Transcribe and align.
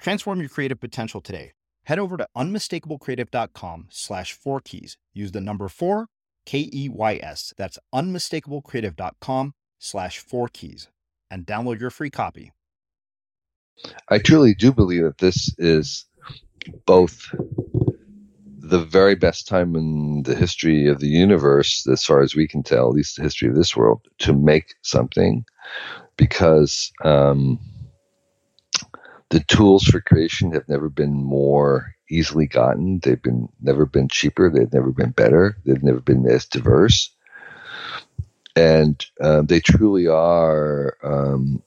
Transform 0.00 0.40
your 0.40 0.48
creative 0.48 0.80
potential 0.80 1.20
today. 1.20 1.52
Head 1.84 1.98
over 1.98 2.16
to 2.16 2.26
unmistakablecreative.com 2.36 3.88
slash 3.90 4.32
four 4.32 4.60
keys. 4.60 4.96
Use 5.12 5.32
the 5.32 5.40
number 5.40 5.68
four, 5.68 6.06
K 6.46 6.70
E 6.72 6.88
Y 6.88 7.20
S. 7.22 7.52
That's 7.56 7.78
unmistakablecreative.com 7.94 9.54
slash 9.78 10.18
four 10.18 10.48
keys 10.48 10.88
and 11.30 11.46
download 11.46 11.80
your 11.80 11.90
free 11.90 12.10
copy. 12.10 12.52
I 14.08 14.18
truly 14.18 14.54
do 14.54 14.72
believe 14.72 15.04
that 15.04 15.18
this 15.18 15.54
is 15.58 16.06
both 16.86 17.34
the 18.58 18.84
very 18.84 19.14
best 19.14 19.48
time 19.48 19.74
in 19.74 20.22
the 20.24 20.34
history 20.34 20.86
of 20.86 21.00
the 21.00 21.08
universe, 21.08 21.86
as 21.90 22.04
far 22.04 22.20
as 22.22 22.34
we 22.34 22.46
can 22.46 22.62
tell, 22.62 22.88
at 22.88 22.94
least 22.94 23.16
the 23.16 23.22
history 23.22 23.48
of 23.48 23.54
this 23.54 23.76
world, 23.76 24.02
to 24.18 24.32
make 24.32 24.74
something 24.82 25.44
because 26.16 26.92
um, 27.04 27.58
the 29.30 29.40
tools 29.40 29.84
for 29.84 30.00
creation 30.00 30.52
have 30.52 30.68
never 30.68 30.88
been 30.88 31.14
more 31.14 31.94
easily 32.10 32.46
gotten. 32.46 32.98
They've 32.98 33.22
been 33.22 33.48
never 33.60 33.86
been 33.86 34.08
cheaper. 34.08 34.50
They've 34.50 34.72
never 34.72 34.90
been 34.90 35.10
better. 35.10 35.56
They've 35.64 35.82
never 35.82 36.00
been 36.00 36.26
as 36.28 36.46
diverse, 36.46 37.10
and 38.56 39.04
uh, 39.20 39.42
they 39.42 39.60
truly 39.60 40.08
are 40.08 40.96
um, 41.02 41.62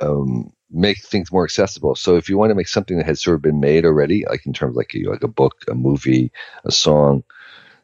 um, 0.00 0.52
make 0.70 0.98
things 0.98 1.30
more 1.30 1.44
accessible. 1.44 1.94
So 1.94 2.16
if 2.16 2.28
you 2.28 2.36
want 2.36 2.50
to 2.50 2.56
make 2.56 2.68
something 2.68 2.96
that 2.96 3.06
has 3.06 3.22
sort 3.22 3.36
of 3.36 3.42
been 3.42 3.60
made 3.60 3.84
already, 3.84 4.24
like 4.28 4.44
in 4.46 4.52
terms 4.52 4.72
of 4.72 4.76
like 4.76 4.94
a, 4.94 5.08
like 5.08 5.22
a 5.22 5.28
book, 5.28 5.62
a 5.68 5.74
movie, 5.74 6.32
a 6.64 6.72
song, 6.72 7.22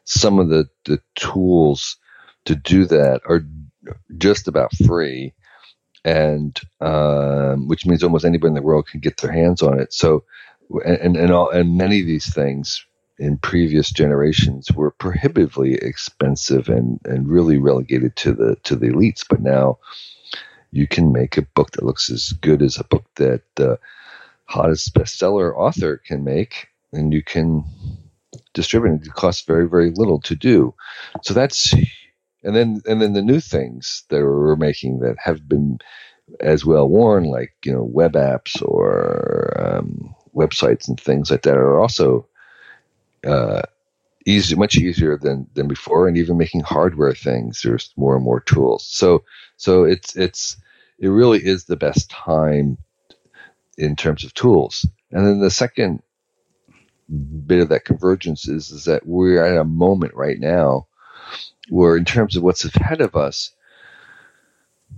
some 0.03 0.37
of 0.37 0.49
the 0.49 0.69
the 0.83 0.99
tools 1.15 1.95
to 2.43 2.55
do 2.55 2.85
that 2.85 3.21
are 3.25 3.45
just 4.17 4.49
about 4.49 4.75
free 4.85 5.33
and 6.07 6.61
um, 6.79 7.67
which 7.67 7.85
means 7.85 8.01
almost 8.01 8.23
anybody 8.23 8.47
in 8.47 8.55
the 8.55 8.61
world 8.61 8.87
can 8.87 9.01
get 9.01 9.17
their 9.17 9.31
hands 9.31 9.61
on 9.61 9.77
it. 9.77 9.91
So, 9.91 10.23
and 10.85 11.17
and 11.17 11.31
all, 11.31 11.49
and 11.49 11.77
many 11.77 11.99
of 11.99 12.07
these 12.07 12.33
things 12.33 12.85
in 13.19 13.37
previous 13.37 13.91
generations 13.91 14.71
were 14.71 14.91
prohibitively 14.91 15.73
expensive 15.73 16.69
and 16.69 17.01
and 17.03 17.27
really 17.27 17.57
relegated 17.57 18.15
to 18.17 18.31
the 18.31 18.55
to 18.63 18.77
the 18.77 18.87
elites. 18.87 19.25
But 19.29 19.41
now, 19.41 19.79
you 20.71 20.87
can 20.87 21.11
make 21.11 21.37
a 21.37 21.41
book 21.41 21.71
that 21.71 21.83
looks 21.83 22.09
as 22.09 22.31
good 22.31 22.61
as 22.61 22.77
a 22.77 22.85
book 22.85 23.03
that 23.15 23.41
the 23.55 23.77
hottest 24.45 24.93
bestseller 24.93 25.53
author 25.57 25.97
can 25.97 26.23
make, 26.23 26.69
and 26.93 27.13
you 27.13 27.21
can 27.21 27.65
distribute 28.53 29.01
it. 29.01 29.07
It 29.07 29.13
costs 29.13 29.45
very 29.45 29.67
very 29.67 29.91
little 29.91 30.21
to 30.21 30.35
do. 30.35 30.73
So 31.23 31.33
that's 31.33 31.75
and 32.43 32.55
then 32.55 32.81
and 32.87 33.01
then 33.01 33.13
the 33.13 33.21
new 33.21 33.39
things 33.39 34.03
that 34.09 34.21
we're 34.21 34.55
making 34.55 34.99
that 34.99 35.17
have 35.19 35.47
been 35.47 35.79
as 36.39 36.65
well 36.65 36.87
worn, 36.87 37.25
like 37.25 37.53
you 37.63 37.73
know 37.73 37.83
web 37.83 38.13
apps 38.13 38.61
or 38.61 39.53
um, 39.59 40.15
websites 40.35 40.87
and 40.87 40.99
things 40.99 41.31
like 41.31 41.43
that, 41.43 41.55
are 41.55 41.79
also 41.79 42.27
uh, 43.25 43.61
easy, 44.25 44.55
much 44.55 44.75
easier 44.75 45.17
than 45.17 45.47
than 45.53 45.67
before. 45.67 46.07
And 46.07 46.17
even 46.17 46.37
making 46.37 46.61
hardware 46.61 47.13
things, 47.13 47.61
there's 47.61 47.93
more 47.97 48.15
and 48.15 48.23
more 48.23 48.41
tools. 48.41 48.85
So 48.87 49.23
so 49.57 49.83
it's 49.83 50.15
it's 50.15 50.57
it 50.99 51.07
really 51.07 51.39
is 51.39 51.65
the 51.65 51.75
best 51.77 52.09
time 52.09 52.77
in 53.77 53.95
terms 53.95 54.23
of 54.23 54.33
tools. 54.33 54.85
And 55.11 55.25
then 55.25 55.39
the 55.39 55.51
second 55.51 56.01
bit 57.45 57.61
of 57.61 57.69
that 57.69 57.85
convergence 57.85 58.47
is 58.47 58.69
is 58.69 58.83
that 58.85 59.05
we're 59.05 59.43
at 59.43 59.57
a 59.57 59.63
moment 59.63 60.13
right 60.13 60.39
now 60.39 60.86
where 61.69 61.97
in 61.97 62.05
terms 62.05 62.35
of 62.35 62.43
what's 62.43 62.65
ahead 62.65 63.01
of 63.01 63.15
us, 63.15 63.51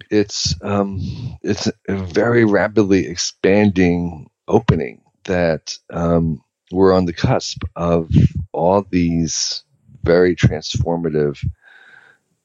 it's 0.09 0.55
um, 0.61 0.99
it's 1.43 1.67
a 1.87 1.95
very 1.95 2.45
rapidly 2.45 3.07
expanding 3.07 4.29
opening 4.47 5.01
that 5.25 5.77
um, 5.91 6.41
we're 6.71 6.93
on 6.93 7.05
the 7.05 7.13
cusp 7.13 7.63
of 7.75 8.09
all 8.51 8.85
these 8.89 9.63
very 10.03 10.35
transformative 10.35 11.43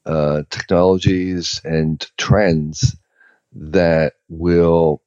uh, 0.07 0.43
technologies 0.51 1.61
and 1.65 2.07
trends 2.19 2.97
that 3.53 4.15
will 4.29 5.01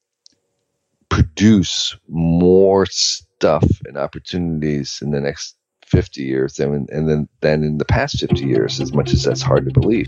produce 1.09 1.95
more 2.07 2.85
stuff 2.85 3.65
and 3.85 3.97
opportunities 3.97 4.99
in 5.01 5.11
the 5.11 5.21
next 5.21 5.56
50 5.87 6.23
years 6.23 6.55
than, 6.55 6.87
and 6.91 7.27
then 7.41 7.63
in 7.63 7.77
the 7.77 7.85
past 7.85 8.19
50 8.19 8.45
years, 8.45 8.79
as 8.79 8.93
much 8.93 9.13
as 9.13 9.23
that's 9.23 9.41
hard 9.41 9.65
to 9.65 9.71
believe. 9.71 10.07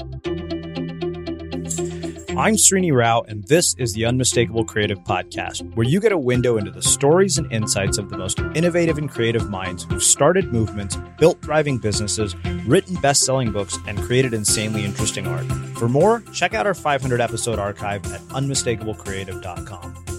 I'm 2.38 2.56
Srini 2.56 2.95
Rao, 2.95 3.22
and 3.28 3.44
this 3.47 3.75
is 3.78 3.91
the 3.91 4.06
Unmistakable 4.06 4.63
Creative 4.63 4.97
Podcast, 5.00 5.75
where 5.75 5.85
you 5.85 6.00
get 6.00 6.13
a 6.13 6.18
window 6.18 6.56
into 6.56 6.72
the 6.72 6.81
stories 6.81 7.38
and 7.38 7.51
insights 7.51 7.97
of 7.97 8.09
the 8.09 8.18
most 8.18 8.39
innovative 8.56 8.97
and 8.97 9.09
creative 9.09 9.50
minds 9.50 9.84
who've 9.84 10.01
started 10.01 10.53
movements, 10.53 10.97
built 11.18 11.41
thriving 11.41 11.78
businesses, 11.79 12.38
written 12.66 12.95
best 13.01 13.25
selling 13.25 13.51
books, 13.51 13.78
and 13.88 14.00
created 14.00 14.34
insanely 14.34 14.85
interesting 14.85 15.28
art. 15.28 15.45
For 15.78 15.89
more, 15.89 16.22
check 16.34 16.53
out 16.53 16.66
our 16.66 16.73
500 16.73 17.19
episode 17.19 17.59
archive 17.59 18.06
at 18.13 18.22
unmistakablecreative.com. 18.29 20.19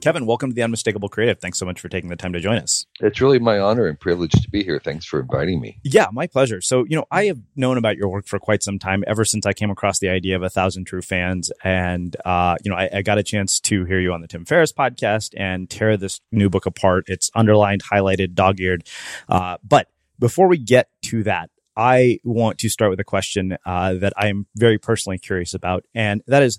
Kevin, 0.00 0.24
welcome 0.24 0.50
to 0.50 0.54
the 0.54 0.62
Unmistakable 0.62 1.10
Creative. 1.10 1.38
Thanks 1.38 1.58
so 1.58 1.66
much 1.66 1.78
for 1.78 1.88
taking 1.88 2.08
the 2.08 2.16
time 2.16 2.32
to 2.32 2.40
join 2.40 2.56
us. 2.56 2.86
It's 3.00 3.20
really 3.20 3.38
my 3.38 3.58
honor 3.58 3.86
and 3.86 4.00
privilege 4.00 4.32
to 4.32 4.50
be 4.50 4.64
here. 4.64 4.80
Thanks 4.82 5.04
for 5.04 5.20
inviting 5.20 5.60
me. 5.60 5.78
Yeah, 5.84 6.06
my 6.12 6.26
pleasure. 6.26 6.60
So, 6.62 6.84
you 6.84 6.96
know, 6.96 7.04
I 7.10 7.24
have 7.26 7.38
known 7.54 7.76
about 7.76 7.96
your 7.96 8.08
work 8.08 8.26
for 8.26 8.38
quite 8.38 8.62
some 8.62 8.78
time, 8.78 9.04
ever 9.06 9.24
since 9.24 9.44
I 9.44 9.52
came 9.52 9.70
across 9.70 9.98
the 9.98 10.08
idea 10.08 10.36
of 10.36 10.42
a 10.42 10.48
thousand 10.48 10.86
true 10.86 11.02
fans. 11.02 11.52
And, 11.62 12.16
uh, 12.24 12.56
you 12.64 12.70
know, 12.70 12.76
I, 12.76 12.88
I 12.94 13.02
got 13.02 13.18
a 13.18 13.22
chance 13.22 13.60
to 13.60 13.84
hear 13.84 14.00
you 14.00 14.12
on 14.12 14.22
the 14.22 14.28
Tim 14.28 14.46
Ferriss 14.46 14.72
podcast 14.72 15.34
and 15.36 15.68
tear 15.68 15.96
this 15.98 16.20
new 16.32 16.48
book 16.48 16.64
apart. 16.64 17.04
It's 17.06 17.30
underlined, 17.34 17.82
highlighted, 17.84 18.32
dog 18.32 18.58
eared. 18.58 18.88
Uh, 19.28 19.58
but 19.62 19.88
before 20.18 20.48
we 20.48 20.56
get 20.56 20.88
to 21.02 21.22
that, 21.24 21.50
I 21.76 22.20
want 22.24 22.58
to 22.58 22.68
start 22.68 22.90
with 22.90 23.00
a 23.00 23.04
question 23.04 23.56
uh, 23.64 23.94
that 23.94 24.12
I 24.16 24.28
am 24.28 24.46
very 24.56 24.78
personally 24.78 25.18
curious 25.18 25.54
about. 25.54 25.84
And 25.94 26.22
that 26.26 26.42
is, 26.42 26.58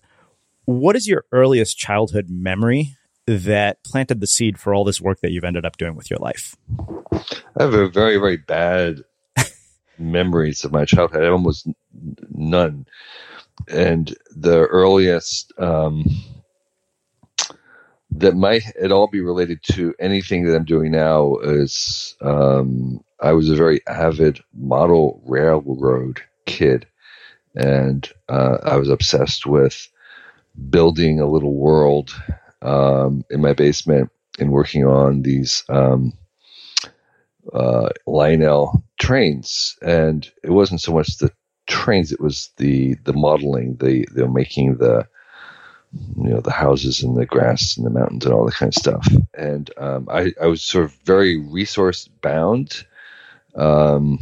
what 0.66 0.96
is 0.96 1.08
your 1.08 1.26
earliest 1.32 1.78
childhood 1.78 2.28
memory 2.30 2.96
that 3.28 3.84
planted 3.86 4.20
the 4.20 4.28
seed 4.28 4.60
for 4.60 4.74
all 4.74 4.84
this 4.84 5.02
work 5.02 5.20
that 5.22 5.32
you've 5.32 5.44
ended 5.44 5.66
up 5.66 5.78
doing 5.78 5.96
with 5.96 6.10
your 6.10 6.20
life? 6.20 6.56
I 7.12 7.64
have 7.64 7.74
a 7.74 7.90
very, 7.90 8.18
very 8.18 8.38
bad 8.38 9.02
memories 10.00 10.64
of 10.64 10.72
my 10.72 10.86
childhood. 10.86 11.24
Almost 11.24 11.68
none. 12.30 12.86
And 13.68 14.16
the 14.36 14.66
earliest 14.68 15.54
um, 15.60 16.06
that 18.12 18.36
might 18.36 18.64
at 18.82 18.92
all 18.92 19.08
be 19.08 19.22
related 19.22 19.62
to 19.64 19.94
anything 20.00 20.46
that 20.46 20.56
I'm 20.56 20.66
doing 20.66 20.92
now 20.92 21.38
is 21.38 22.16
um, 22.22 23.04
I 23.20 23.34
was 23.34 23.50
a 23.50 23.56
very 23.56 23.86
avid 23.88 24.40
model 24.54 25.22
railroad 25.26 26.22
kid. 26.46 26.88
And 27.56 28.10
uh, 28.30 28.58
I 28.64 28.78
was 28.78 28.90
obsessed 28.90 29.46
with 29.46 29.88
building 30.70 31.20
a 31.20 31.30
little 31.30 31.54
world 31.54 32.14
um, 32.62 33.24
in 33.30 33.42
my 33.42 33.54
basement 33.54 34.10
and 34.40 34.52
working 34.52 34.86
on 34.86 35.22
these 35.22 35.64
um, 35.70 36.14
uh, 37.54 37.90
Lionel 38.08 38.84
trains. 39.00 39.78
And 39.82 40.30
it 40.44 40.52
wasn't 40.52 40.82
so 40.82 40.94
much 40.94 41.18
the 41.18 41.32
trains; 41.68 42.12
it 42.12 42.22
was 42.22 42.52
the 42.58 42.96
the 43.04 43.14
modeling, 43.14 43.78
the 43.78 44.08
the 44.14 44.28
making 44.28 44.78
the 44.78 45.08
you 46.18 46.30
know 46.30 46.40
the 46.42 46.52
houses 46.52 47.04
and 47.04 47.18
the 47.18 47.26
grass 47.26 47.76
and 47.76 47.86
the 47.86 47.90
mountains 47.90 48.26
and 48.26 48.34
all 48.34 48.46
that 48.46 48.56
kind 48.56 48.70
of 48.70 48.76
stuff. 48.76 49.08
And 49.38 49.70
um, 49.78 50.08
I 50.10 50.34
I 50.42 50.48
was 50.48 50.62
sort 50.62 50.86
of 50.86 50.94
very 51.06 51.38
resource 51.38 52.08
bound. 52.22 52.86
Um, 53.56 54.20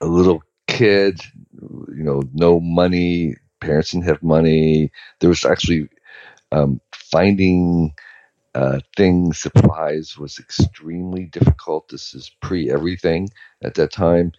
a 0.00 0.06
little 0.06 0.42
kid, 0.66 1.20
you 1.60 2.02
know, 2.02 2.22
no 2.32 2.60
money. 2.60 3.36
Parents 3.60 3.90
didn't 3.90 4.06
have 4.06 4.22
money. 4.22 4.90
There 5.20 5.28
was 5.28 5.44
actually 5.44 5.88
um, 6.52 6.80
finding 6.92 7.94
uh, 8.54 8.80
things, 8.96 9.38
supplies 9.38 10.16
was 10.18 10.38
extremely 10.38 11.26
difficult. 11.26 11.88
This 11.88 12.14
is 12.14 12.30
pre 12.40 12.70
everything 12.70 13.28
at 13.62 13.74
that 13.74 13.92
time. 13.92 14.32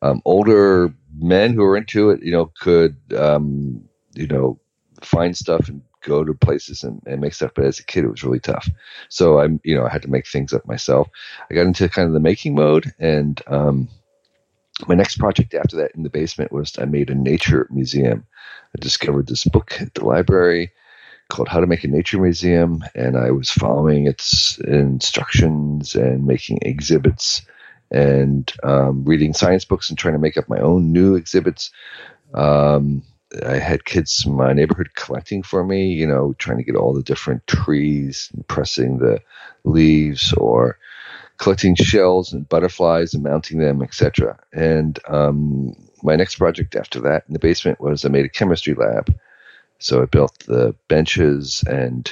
Um, 0.00 0.22
older 0.24 0.94
men 1.18 1.54
who 1.54 1.62
were 1.62 1.76
into 1.76 2.10
it, 2.10 2.22
you 2.22 2.32
know, 2.32 2.52
could, 2.60 2.96
um, 3.16 3.82
you 4.14 4.26
know, 4.26 4.58
find 5.02 5.36
stuff 5.36 5.68
and 5.68 5.82
go 6.02 6.24
to 6.24 6.32
places 6.34 6.84
and, 6.84 7.02
and 7.06 7.20
make 7.20 7.34
stuff. 7.34 7.50
But 7.54 7.64
as 7.64 7.80
a 7.80 7.84
kid, 7.84 8.04
it 8.04 8.10
was 8.10 8.22
really 8.22 8.40
tough. 8.40 8.68
So 9.08 9.40
I'm, 9.40 9.60
you 9.64 9.74
know, 9.74 9.84
I 9.84 9.90
had 9.90 10.02
to 10.02 10.10
make 10.10 10.26
things 10.26 10.52
up 10.52 10.66
myself. 10.66 11.08
I 11.50 11.54
got 11.54 11.66
into 11.66 11.88
kind 11.88 12.06
of 12.06 12.14
the 12.14 12.20
making 12.20 12.54
mode 12.54 12.92
and, 12.98 13.40
um, 13.48 13.88
my 14.86 14.94
next 14.94 15.18
project 15.18 15.54
after 15.54 15.76
that 15.76 15.90
in 15.96 16.04
the 16.04 16.10
basement 16.10 16.52
was 16.52 16.78
I 16.78 16.84
made 16.84 17.10
a 17.10 17.14
nature 17.14 17.66
museum. 17.68 18.24
I 18.76 18.80
discovered 18.80 19.26
this 19.26 19.44
book 19.44 19.76
at 19.80 19.94
the 19.94 20.04
library 20.04 20.70
called 21.28 21.48
How 21.48 21.60
to 21.60 21.66
Make 21.66 21.84
a 21.84 21.88
Nature 21.88 22.20
Museum, 22.20 22.82
and 22.94 23.16
I 23.16 23.30
was 23.30 23.50
following 23.50 24.06
its 24.06 24.58
instructions 24.58 25.94
and 25.94 26.26
making 26.26 26.58
exhibits 26.62 27.42
and 27.90 28.52
um, 28.62 29.04
reading 29.04 29.34
science 29.34 29.64
books 29.64 29.88
and 29.88 29.98
trying 29.98 30.14
to 30.14 30.20
make 30.20 30.36
up 30.36 30.48
my 30.48 30.58
own 30.58 30.92
new 30.92 31.14
exhibits. 31.14 31.70
Um, 32.34 33.02
I 33.46 33.56
had 33.56 33.84
kids 33.84 34.24
in 34.24 34.34
my 34.34 34.52
neighborhood 34.54 34.94
collecting 34.94 35.42
for 35.42 35.62
me, 35.64 35.92
you 35.92 36.06
know, 36.06 36.34
trying 36.38 36.58
to 36.58 36.64
get 36.64 36.76
all 36.76 36.94
the 36.94 37.02
different 37.02 37.46
trees 37.46 38.30
and 38.34 38.46
pressing 38.48 38.98
the 38.98 39.20
leaves 39.64 40.32
or 40.34 40.78
collecting 41.36 41.74
shells 41.74 42.32
and 42.32 42.48
butterflies 42.48 43.12
and 43.12 43.22
mounting 43.22 43.58
them, 43.58 43.82
etc. 43.82 44.38
And 44.52 44.98
um, 45.08 45.74
my 46.02 46.16
next 46.16 46.36
project 46.36 46.74
after 46.74 47.00
that 47.00 47.24
in 47.28 47.34
the 47.34 47.38
basement 47.38 47.80
was 47.80 48.04
I 48.04 48.08
made 48.08 48.24
a 48.24 48.30
chemistry 48.30 48.74
lab 48.74 49.14
so 49.78 50.02
I 50.02 50.06
built 50.06 50.38
the 50.46 50.74
benches 50.88 51.64
and 51.68 52.10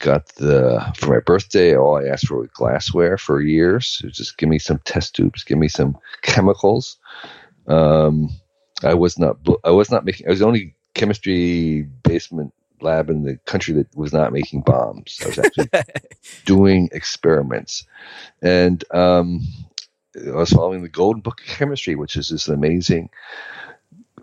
got 0.00 0.26
the 0.36 0.84
for 0.96 1.08
my 1.14 1.20
birthday. 1.20 1.76
All 1.76 1.96
I 1.96 2.08
asked 2.08 2.26
for 2.26 2.38
was 2.38 2.48
glassware 2.52 3.16
for 3.16 3.40
years. 3.40 4.02
Just 4.08 4.38
give 4.38 4.48
me 4.48 4.58
some 4.58 4.80
test 4.84 5.14
tubes, 5.14 5.44
give 5.44 5.58
me 5.58 5.68
some 5.68 5.96
chemicals. 6.22 6.98
Um, 7.68 8.30
I 8.82 8.94
was 8.94 9.18
not 9.18 9.36
I 9.64 9.70
was 9.70 9.90
not 9.90 10.04
making. 10.04 10.26
I 10.26 10.30
was 10.30 10.40
the 10.40 10.46
only 10.46 10.74
chemistry 10.94 11.82
basement 12.02 12.52
lab 12.80 13.10
in 13.10 13.24
the 13.24 13.36
country 13.44 13.74
that 13.74 13.94
was 13.94 14.12
not 14.12 14.32
making 14.32 14.62
bombs. 14.62 15.18
I 15.22 15.28
was 15.28 15.38
actually 15.38 15.68
doing 16.46 16.88
experiments, 16.92 17.84
and 18.42 18.82
um, 18.92 19.40
I 20.16 20.30
was 20.32 20.50
following 20.50 20.82
the 20.82 20.88
Golden 20.88 21.20
Book 21.20 21.40
of 21.40 21.46
Chemistry, 21.46 21.94
which 21.94 22.16
is 22.16 22.30
this 22.30 22.48
amazing. 22.48 23.10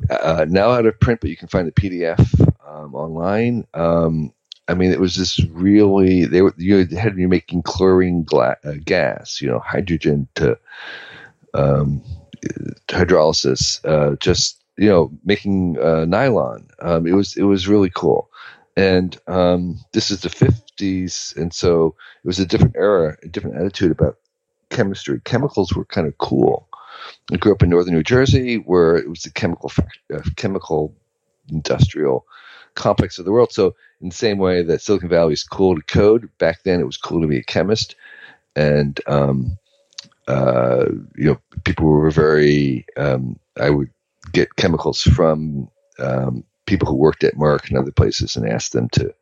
Uh, 0.09 0.45
now 0.47 0.69
out 0.69 0.85
of 0.85 0.99
print, 0.99 1.21
but 1.21 1.29
you 1.29 1.37
can 1.37 1.47
find 1.47 1.67
the 1.67 1.71
PDF 1.71 2.46
um, 2.67 2.93
online. 2.95 3.65
Um, 3.73 4.33
I 4.67 4.73
mean, 4.73 4.91
it 4.91 4.99
was 4.99 5.15
just 5.15 5.41
really 5.51 6.25
they 6.25 6.41
were 6.41 6.53
you 6.57 6.85
had 6.97 7.09
to 7.09 7.15
be 7.15 7.25
making 7.25 7.63
chlorine 7.63 8.23
gla- 8.23 8.57
uh, 8.65 8.73
gas, 8.83 9.41
you 9.41 9.47
know, 9.47 9.59
hydrogen 9.59 10.27
to 10.35 10.57
um, 11.53 12.01
hydrolysis, 12.87 13.83
uh, 13.85 14.15
just 14.17 14.61
you 14.77 14.89
know, 14.89 15.11
making 15.23 15.79
uh, 15.79 16.05
nylon. 16.05 16.67
Um, 16.81 17.07
it 17.07 17.13
was 17.13 17.37
it 17.37 17.43
was 17.43 17.67
really 17.67 17.91
cool, 17.95 18.29
and 18.75 19.17
um, 19.27 19.79
this 19.93 20.11
is 20.11 20.21
the 20.21 20.29
fifties, 20.29 21.33
and 21.37 21.53
so 21.53 21.95
it 22.23 22.27
was 22.27 22.39
a 22.39 22.45
different 22.45 22.75
era, 22.75 23.17
a 23.23 23.27
different 23.29 23.55
attitude 23.55 23.91
about 23.91 24.17
chemistry. 24.69 25.21
Chemicals 25.23 25.73
were 25.73 25.85
kind 25.85 26.07
of 26.07 26.17
cool. 26.17 26.67
I 27.31 27.37
grew 27.37 27.53
up 27.53 27.63
in 27.63 27.69
northern 27.69 27.93
New 27.93 28.03
Jersey, 28.03 28.57
where 28.57 28.97
it 28.97 29.09
was 29.09 29.21
the 29.21 29.31
chemical 29.31 29.71
uh, 30.13 30.19
chemical 30.35 30.93
industrial 31.49 32.25
complex 32.77 33.19
of 33.19 33.25
the 33.25 33.31
world. 33.31 33.51
So 33.51 33.75
in 33.99 34.09
the 34.09 34.15
same 34.15 34.37
way 34.37 34.61
that 34.63 34.81
Silicon 34.81 35.09
Valley 35.09 35.33
is 35.33 35.43
cool 35.43 35.75
to 35.75 35.81
code, 35.81 36.29
back 36.37 36.63
then 36.63 36.79
it 36.79 36.85
was 36.85 36.97
cool 36.97 37.21
to 37.21 37.27
be 37.27 37.39
a 37.39 37.43
chemist, 37.43 37.95
and 38.55 38.99
um, 39.07 39.57
uh, 40.27 40.85
you 41.15 41.25
know 41.25 41.39
people 41.65 41.87
were 41.87 42.11
very. 42.11 42.85
Um, 42.95 43.39
I 43.59 43.69
would 43.69 43.89
get 44.31 44.55
chemicals 44.55 45.01
from 45.01 45.69
um, 45.99 46.43
people 46.65 46.87
who 46.87 46.95
worked 46.95 47.23
at 47.23 47.35
Merck 47.35 47.69
and 47.69 47.77
other 47.77 47.91
places 47.91 48.35
and 48.35 48.47
ask 48.47 48.71
them 48.71 48.89
to 48.89 49.13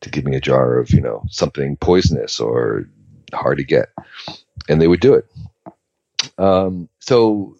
to 0.00 0.10
give 0.10 0.24
me 0.24 0.36
a 0.36 0.40
jar 0.40 0.78
of 0.78 0.90
you 0.90 1.00
know 1.00 1.22
something 1.30 1.76
poisonous 1.76 2.40
or 2.40 2.88
hard 3.32 3.58
to 3.58 3.64
get, 3.64 3.88
and 4.68 4.80
they 4.80 4.88
would 4.88 5.00
do 5.00 5.14
it. 5.14 5.26
Um, 6.38 6.88
so 6.98 7.56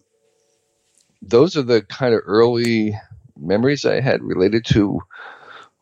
those 1.21 1.55
are 1.55 1.63
the 1.63 1.81
kind 1.83 2.13
of 2.13 2.21
early 2.25 2.99
memories 3.47 3.85
I 3.85 4.01
had 4.01 4.23
related 4.23 4.65
to 4.65 5.01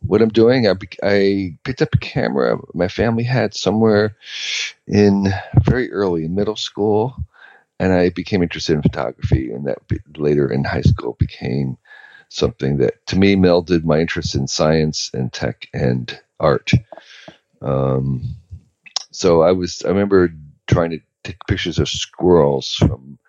what 0.05 0.21
I'm 0.21 0.29
doing. 0.29 0.67
I, 0.67 0.75
I 1.03 1.57
picked 1.63 1.81
up 1.81 1.93
a 1.93 1.97
camera 1.97 2.57
my 2.73 2.87
family 2.87 3.23
had 3.23 3.53
somewhere 3.53 4.17
in 4.87 5.27
very 5.63 5.91
early 5.91 6.25
in 6.25 6.35
middle 6.35 6.55
school, 6.55 7.15
and 7.79 7.93
I 7.93 8.09
became 8.09 8.43
interested 8.43 8.73
in 8.73 8.81
photography, 8.81 9.51
and 9.51 9.65
that 9.65 9.79
later 10.17 10.51
in 10.51 10.63
high 10.63 10.81
school 10.81 11.15
became 11.19 11.77
something 12.29 12.77
that 12.77 13.05
to 13.07 13.17
me 13.17 13.35
melded 13.35 13.83
my 13.83 13.99
interest 13.99 14.35
in 14.35 14.47
science 14.47 15.11
and 15.13 15.31
tech 15.31 15.67
and 15.73 16.19
art. 16.39 16.71
Um, 17.61 18.35
so 19.11 19.41
I 19.41 19.51
was 19.51 19.83
I 19.85 19.89
remember 19.89 20.29
trying 20.67 20.91
to 20.91 20.99
take 21.23 21.37
pictures 21.47 21.77
of 21.77 21.89
squirrels 21.89 22.73
from 22.73 23.19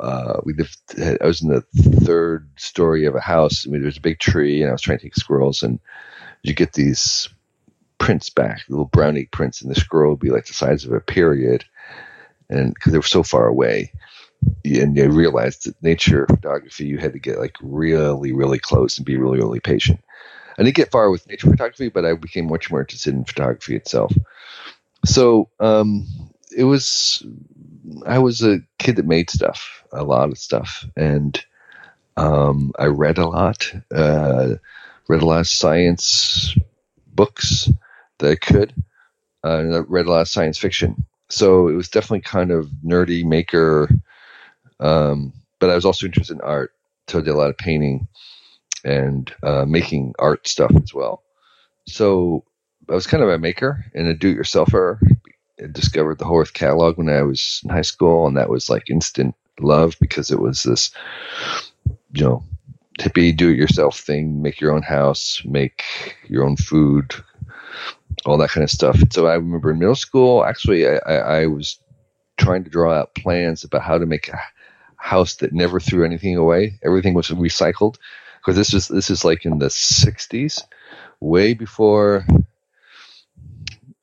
uh, 0.00 0.40
we 0.44 0.54
lived. 0.54 0.78
I 0.98 1.26
was 1.26 1.42
in 1.42 1.48
the 1.48 1.62
third 2.04 2.48
story 2.56 3.04
of 3.04 3.14
a 3.14 3.20
house. 3.20 3.66
I 3.66 3.70
mean, 3.70 3.80
there 3.80 3.88
was 3.88 3.96
a 3.96 4.02
big 4.02 4.18
tree, 4.18 4.62
and 4.62 4.68
I 4.68 4.72
was 4.72 4.82
trying 4.82 4.98
to 4.98 5.02
take 5.04 5.14
squirrels, 5.14 5.62
and 5.62 5.80
you 6.42 6.54
get 6.54 6.72
these 6.72 7.28
prints 7.98 8.30
back, 8.30 8.62
little 8.68 8.86
brownie 8.86 9.26
prints, 9.26 9.60
and 9.60 9.70
the 9.70 9.80
squirrel 9.80 10.12
would 10.12 10.20
be 10.20 10.30
like 10.30 10.46
the 10.46 10.54
size 10.54 10.84
of 10.84 10.92
a 10.92 11.00
period, 11.00 11.64
and 12.48 12.74
because 12.74 12.92
they 12.92 12.98
were 12.98 13.02
so 13.02 13.22
far 13.22 13.46
away, 13.46 13.92
and 14.64 14.96
you 14.96 15.08
realized 15.08 15.66
that 15.66 15.82
nature 15.82 16.26
photography, 16.28 16.86
you 16.86 16.98
had 16.98 17.12
to 17.12 17.18
get 17.18 17.38
like 17.38 17.56
really, 17.60 18.32
really 18.32 18.58
close 18.58 18.98
and 18.98 19.06
be 19.06 19.16
really, 19.16 19.38
really 19.38 19.60
patient. 19.60 20.00
I 20.58 20.62
didn't 20.62 20.76
get 20.76 20.90
far 20.90 21.10
with 21.10 21.28
nature 21.28 21.50
photography, 21.50 21.88
but 21.88 22.04
I 22.04 22.14
became 22.14 22.48
much 22.48 22.70
more 22.70 22.80
interested 22.80 23.14
in 23.14 23.24
photography 23.24 23.76
itself. 23.76 24.12
So 25.04 25.50
um, 25.60 26.06
it 26.56 26.64
was 26.64 27.24
I 28.06 28.18
was 28.18 28.42
a 28.42 28.60
kid 28.78 28.96
that 28.96 29.06
made 29.06 29.30
stuff, 29.30 29.84
a 29.92 30.04
lot 30.04 30.30
of 30.30 30.38
stuff, 30.38 30.84
and 30.96 31.42
um, 32.16 32.72
I 32.78 32.86
read 32.86 33.18
a 33.18 33.26
lot, 33.26 33.72
uh, 33.94 34.54
read 35.08 35.22
a 35.22 35.26
lot 35.26 35.40
of 35.40 35.48
science 35.48 36.56
books 37.14 37.70
that 38.18 38.30
I 38.30 38.34
could, 38.34 38.74
uh, 39.44 39.58
and 39.58 39.74
I 39.74 39.78
read 39.78 40.06
a 40.06 40.10
lot 40.10 40.22
of 40.22 40.28
science 40.28 40.58
fiction. 40.58 41.04
So 41.28 41.68
it 41.68 41.74
was 41.74 41.88
definitely 41.88 42.22
kind 42.22 42.50
of 42.50 42.68
nerdy 42.84 43.24
maker, 43.24 43.88
um, 44.80 45.32
but 45.60 45.70
I 45.70 45.74
was 45.74 45.84
also 45.84 46.06
interested 46.06 46.34
in 46.34 46.40
art, 46.40 46.72
so 47.06 47.18
I 47.18 47.22
did 47.22 47.34
a 47.34 47.36
lot 47.36 47.50
of 47.50 47.58
painting 47.58 48.08
and 48.84 49.32
uh, 49.42 49.64
making 49.66 50.14
art 50.18 50.48
stuff 50.48 50.72
as 50.82 50.94
well. 50.94 51.22
So 51.86 52.44
I 52.88 52.94
was 52.94 53.06
kind 53.06 53.22
of 53.22 53.28
a 53.28 53.38
maker 53.38 53.84
and 53.94 54.08
a 54.08 54.14
do-it-yourselfer 54.14 54.98
discovered 55.72 56.18
the 56.18 56.24
Whole 56.24 56.40
Earth 56.40 56.52
catalog 56.52 56.98
when 56.98 57.08
I 57.08 57.22
was 57.22 57.60
in 57.64 57.70
high 57.70 57.82
school, 57.82 58.26
and 58.26 58.36
that 58.36 58.50
was 58.50 58.70
like 58.70 58.90
instant 58.90 59.34
love 59.60 59.96
because 60.00 60.30
it 60.30 60.40
was 60.40 60.62
this, 60.62 60.90
you 62.12 62.24
know, 62.24 62.44
hippie 62.98 63.36
do-it-yourself 63.36 63.98
thing. 63.98 64.42
Make 64.42 64.60
your 64.60 64.72
own 64.72 64.82
house, 64.82 65.42
make 65.44 65.84
your 66.28 66.44
own 66.44 66.56
food, 66.56 67.14
all 68.24 68.38
that 68.38 68.50
kind 68.50 68.64
of 68.64 68.70
stuff. 68.70 68.98
So 69.10 69.26
I 69.26 69.34
remember 69.34 69.70
in 69.70 69.78
middle 69.78 69.94
school, 69.94 70.44
actually, 70.44 70.86
I, 70.88 70.96
I, 71.06 71.14
I 71.14 71.46
was 71.46 71.78
trying 72.36 72.64
to 72.64 72.70
draw 72.70 72.92
out 72.92 73.14
plans 73.14 73.64
about 73.64 73.82
how 73.82 73.98
to 73.98 74.06
make 74.06 74.28
a 74.28 74.40
house 74.96 75.36
that 75.36 75.52
never 75.52 75.80
threw 75.80 76.04
anything 76.04 76.36
away. 76.36 76.78
Everything 76.82 77.14
was 77.14 77.28
recycled 77.28 77.96
because 78.40 78.56
this 78.56 78.74
is 78.74 78.88
this 78.88 79.10
is 79.10 79.24
like 79.24 79.44
in 79.44 79.58
the 79.58 79.66
'60s, 79.66 80.62
way 81.20 81.54
before 81.54 82.26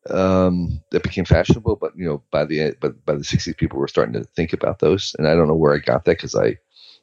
um, 0.09 0.81
that 0.91 1.03
became 1.03 1.25
fashionable. 1.25 1.75
But 1.77 1.97
you 1.97 2.05
know, 2.05 2.23
by 2.31 2.45
the 2.45 2.75
but 2.79 3.03
by 3.05 3.13
the 3.13 3.23
'60s, 3.23 3.57
people 3.57 3.79
were 3.79 3.87
starting 3.87 4.13
to 4.13 4.23
think 4.23 4.53
about 4.53 4.79
those, 4.79 5.15
and 5.17 5.27
I 5.27 5.35
don't 5.35 5.47
know 5.47 5.55
where 5.55 5.73
I 5.73 5.79
got 5.79 6.05
that 6.05 6.17
because 6.17 6.35
I 6.35 6.57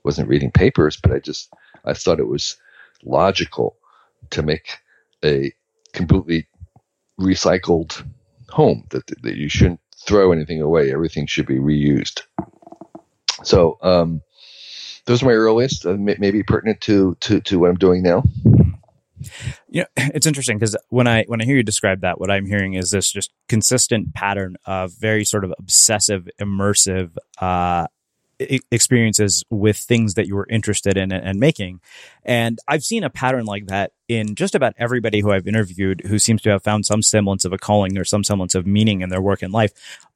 wasn't 0.04 0.28
reading 0.28 0.50
papers, 0.50 0.96
but 0.96 1.12
I 1.12 1.18
just 1.18 1.52
I 1.84 1.94
thought 1.94 2.20
it 2.20 2.28
was 2.28 2.56
logical 3.04 3.76
to 4.30 4.42
make 4.42 4.78
a 5.24 5.52
completely 5.92 6.46
recycled 7.20 8.04
home 8.50 8.84
that 8.90 9.06
that 9.22 9.36
you 9.36 9.48
shouldn't 9.48 9.80
throw 9.96 10.32
anything 10.32 10.60
away. 10.60 10.92
Everything 10.92 11.26
should 11.26 11.46
be 11.46 11.58
reused. 11.58 12.22
So 13.44 13.78
um, 13.82 14.22
those 15.06 15.22
are 15.22 15.26
my 15.26 15.32
earliest, 15.32 15.84
uh, 15.86 15.96
maybe 15.98 16.42
pertinent 16.42 16.80
to, 16.82 17.16
to 17.20 17.40
to 17.40 17.58
what 17.58 17.70
I'm 17.70 17.76
doing 17.76 18.02
now. 18.02 18.22
You 19.68 19.82
know, 19.82 19.86
it's 20.14 20.26
interesting 20.26 20.58
because 20.58 20.76
when 20.88 21.06
I 21.06 21.24
when 21.24 21.40
I 21.40 21.44
hear 21.44 21.56
you 21.56 21.62
describe 21.62 22.00
that, 22.00 22.20
what 22.20 22.30
I'm 22.30 22.46
hearing 22.46 22.74
is 22.74 22.90
this 22.90 23.10
just 23.10 23.30
consistent 23.48 24.14
pattern 24.14 24.56
of 24.64 24.92
very 24.92 25.24
sort 25.24 25.44
of 25.44 25.52
obsessive, 25.58 26.28
immersive 26.40 27.16
uh, 27.40 27.86
experiences 28.70 29.44
with 29.50 29.76
things 29.76 30.14
that 30.14 30.26
you 30.26 30.34
were 30.34 30.46
interested 30.50 30.96
in 30.96 31.12
and 31.12 31.38
making. 31.38 31.80
And 32.24 32.58
I've 32.66 32.82
seen 32.82 33.04
a 33.04 33.10
pattern 33.10 33.44
like 33.44 33.66
that 33.66 33.92
in 34.08 34.34
just 34.34 34.54
about 34.54 34.74
everybody 34.78 35.20
who 35.20 35.32
I've 35.32 35.46
interviewed 35.46 36.02
who 36.06 36.18
seems 36.18 36.42
to 36.42 36.50
have 36.50 36.62
found 36.62 36.86
some 36.86 37.02
semblance 37.02 37.44
of 37.44 37.52
a 37.52 37.58
calling 37.58 37.98
or 37.98 38.04
some 38.04 38.24
semblance 38.24 38.54
of 38.54 38.66
meaning 38.66 39.00
in 39.00 39.08
their 39.08 39.22
work 39.22 39.42
in 39.42 39.52
life. 39.52 39.72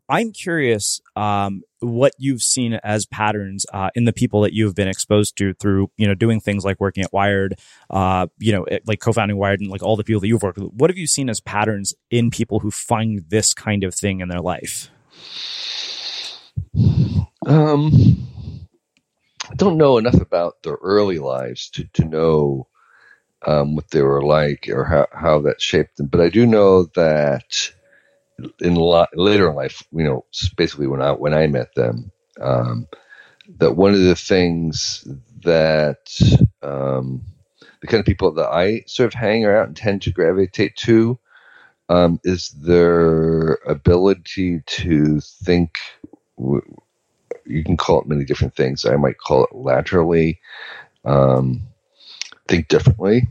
I'm 0.09 0.33
curious 0.33 1.01
um, 1.17 1.63
what 1.81 2.13
you've 2.19 2.43
seen 2.43 2.75
as 2.75 3.07
patterns 3.07 3.67
uh, 3.73 3.91
in 3.95 4.05
the 4.05 4.13
people 4.13 4.43
that 4.43 4.53
you've 4.53 4.75
been 4.75 4.89
exposed 4.89 5.37
to 5.39 5.55
through, 5.55 5.91
you 5.97 6.07
know, 6.07 6.15
doing 6.15 6.41
things 6.41 6.65
like 6.65 6.81
working 6.81 7.03
at 7.03 7.13
Wired, 7.13 7.59
uh, 7.91 8.29
you 8.39 8.53
know, 8.53 8.67
like 8.87 9.01
co-founding 9.01 9.37
Wired, 9.37 9.61
and 9.61 9.71
like 9.71 9.83
all 9.83 9.97
the 9.97 10.05
people 10.05 10.21
that 10.21 10.29
you've 10.29 10.43
worked 10.43 10.59
with. 10.59 10.73
What 10.73 10.91
have 10.91 10.99
you 10.99 11.07
seen 11.07 11.29
as 11.29 11.41
patterns 11.41 11.95
in 12.11 12.31
people 12.31 12.61
who 12.61 12.71
find 12.71 13.25
this 13.29 13.53
kind 13.53 13.83
of 13.83 13.95
thing 13.95 14.21
in 14.21 14.29
their 14.29 14.41
life? 14.41 14.91
Um, 17.47 18.27
I 19.51 19.55
don't 19.55 19.77
know 19.77 19.99
enough 19.99 20.21
about 20.21 20.63
their 20.63 20.79
early 20.83 21.19
lives 21.19 21.69
to 21.71 21.85
to 21.95 22.05
know 22.05 22.69
um, 23.47 23.77
what 23.77 23.91
they 23.91 24.03
were 24.03 24.23
like 24.23 24.69
or 24.69 24.85
how 24.85 25.07
how 25.13 25.41
that 25.43 25.61
shaped 25.61 25.97
them, 25.97 26.07
but 26.07 26.21
I 26.21 26.29
do 26.29 26.47
know 26.47 26.85
that 26.95 27.73
in 28.61 28.75
later 28.75 29.49
in 29.49 29.55
life, 29.55 29.83
you 29.93 30.05
know, 30.05 30.25
basically 30.57 30.87
when 30.87 31.03
I 31.03 31.13
when 31.13 31.35
I 31.35 31.47
met 31.47 31.75
them, 31.75 32.11
um, 32.41 32.89
that 33.59 33.77
one 33.77 33.93
of 33.93 34.01
the 34.01 34.17
things 34.17 35.07
that 35.43 36.19
um, 36.63 37.23
the 37.81 37.87
kind 37.87 38.01
of 38.01 38.07
people 38.07 38.33
that 38.33 38.49
I 38.49 38.83
sort 38.87 39.09
of 39.09 39.15
hang 39.15 39.45
around 39.45 39.69
and 39.69 39.77
tend 39.77 40.03
to 40.03 40.13
gravitate 40.13 40.77
to 40.77 41.19
um, 41.89 42.21
is 42.25 42.51
their 42.51 43.55
ability 43.67 44.63
to 44.67 45.21
think. 45.21 45.79
You 46.39 47.63
can 47.65 47.77
call 47.77 48.01
it 48.01 48.09
many 48.09 48.25
different 48.25 48.57
things. 48.57 48.85
I 48.85 48.97
might 48.97 49.19
call 49.19 49.45
it 49.45 49.55
laterally, 49.55 50.41
um, 51.05 51.63
think 52.49 52.69
differently, 52.69 53.29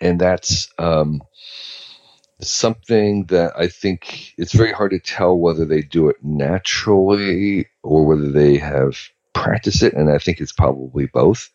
and 0.00 0.20
that's 0.20 0.68
um, 0.78 1.22
something 2.42 3.26
that 3.26 3.52
I 3.56 3.68
think 3.68 4.34
it's 4.36 4.52
very 4.52 4.72
hard 4.72 4.92
to 4.92 4.98
tell 4.98 5.36
whether 5.36 5.64
they 5.64 5.82
do 5.82 6.08
it 6.08 6.16
naturally 6.22 7.66
or 7.82 8.06
whether 8.06 8.30
they 8.30 8.58
have 8.58 8.96
practiced 9.32 9.82
it, 9.82 9.94
and 9.94 10.10
I 10.10 10.18
think 10.18 10.40
it's 10.40 10.52
probably 10.52 11.06
both. 11.06 11.50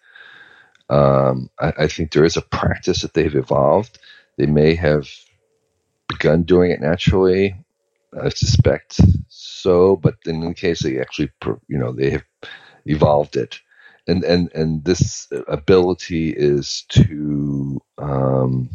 Um, 0.89 1.49
I, 1.59 1.73
I 1.79 1.87
think 1.87 2.11
there 2.11 2.25
is 2.25 2.37
a 2.37 2.41
practice 2.41 3.01
that 3.01 3.13
they've 3.13 3.35
evolved. 3.35 3.99
They 4.37 4.45
may 4.45 4.75
have 4.75 5.09
begun 6.07 6.43
doing 6.43 6.71
it 6.71 6.81
naturally. 6.81 7.55
I 8.19 8.29
suspect 8.29 8.99
so, 9.27 9.95
but 9.97 10.15
in 10.25 10.39
the 10.41 10.53
case 10.53 10.83
they 10.83 10.99
actually, 10.99 11.31
you 11.67 11.77
know, 11.77 11.91
they 11.91 12.11
have 12.11 12.23
evolved 12.85 13.35
it, 13.35 13.59
and 14.07 14.23
and 14.23 14.51
and 14.53 14.85
this 14.85 15.27
ability 15.47 16.29
is 16.29 16.83
to 16.89 17.81
um, 17.97 18.69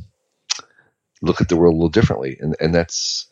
look 1.23 1.41
at 1.41 1.49
the 1.49 1.57
world 1.57 1.75
a 1.75 1.77
little 1.77 1.89
differently, 1.89 2.37
and 2.41 2.57
and 2.61 2.75
that's 2.75 3.27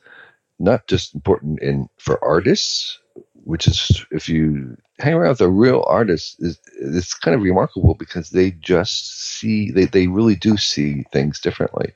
not 0.58 0.86
just 0.86 1.14
important 1.14 1.60
in 1.62 1.88
for 1.98 2.22
artists, 2.24 2.98
which 3.44 3.66
is 3.66 4.04
if 4.10 4.28
you 4.28 4.76
hang 4.98 5.14
around 5.14 5.30
with 5.30 5.40
a 5.40 5.48
real 5.48 5.84
artist, 5.86 6.36
is 6.40 6.58
it's 6.80 7.14
kind 7.14 7.34
of 7.34 7.42
remarkable 7.42 7.94
because 7.94 8.30
they 8.30 8.50
just 8.52 9.20
see 9.20 9.70
they 9.70 9.84
they 9.86 10.06
really 10.06 10.36
do 10.36 10.56
see 10.56 11.04
things 11.12 11.40
differently. 11.40 11.92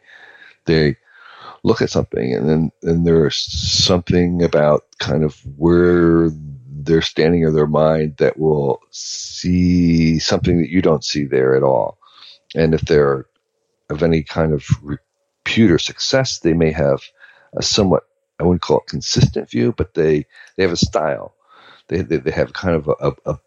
They 0.66 0.96
look 1.64 1.82
at 1.82 1.90
something 1.90 2.34
and 2.34 2.48
then 2.48 2.72
and 2.82 3.06
there's 3.06 3.36
something 3.36 4.42
about 4.42 4.84
kind 4.98 5.24
of 5.24 5.40
where 5.56 6.30
they're 6.84 7.02
standing 7.02 7.42
in 7.42 7.54
their 7.54 7.66
mind 7.66 8.16
that 8.16 8.38
will 8.38 8.80
see 8.90 10.18
something 10.18 10.58
that 10.58 10.70
you 10.70 10.82
don't 10.82 11.04
see 11.04 11.24
there 11.24 11.54
at 11.54 11.62
all. 11.62 11.98
And 12.54 12.74
if 12.74 12.82
they're 12.82 13.26
of 13.90 14.02
any 14.02 14.22
kind 14.22 14.52
of 14.52 14.66
repute 15.52 15.70
or 15.70 15.78
success, 15.78 16.38
they 16.38 16.54
may 16.54 16.72
have 16.72 17.02
a 17.54 17.62
somewhat 17.62 18.04
I 18.40 18.44
wouldn't 18.44 18.62
call 18.62 18.78
it 18.78 18.86
consistent 18.86 19.50
view, 19.50 19.74
but 19.76 19.94
they 19.94 20.26
they 20.56 20.62
have 20.62 20.72
a 20.72 20.76
style. 20.76 21.34
They 21.88 22.00
they, 22.00 22.16
they 22.16 22.30
have 22.30 22.54
kind 22.54 22.74
of 22.74 22.88
a, 22.88 23.12
a, 23.26 23.38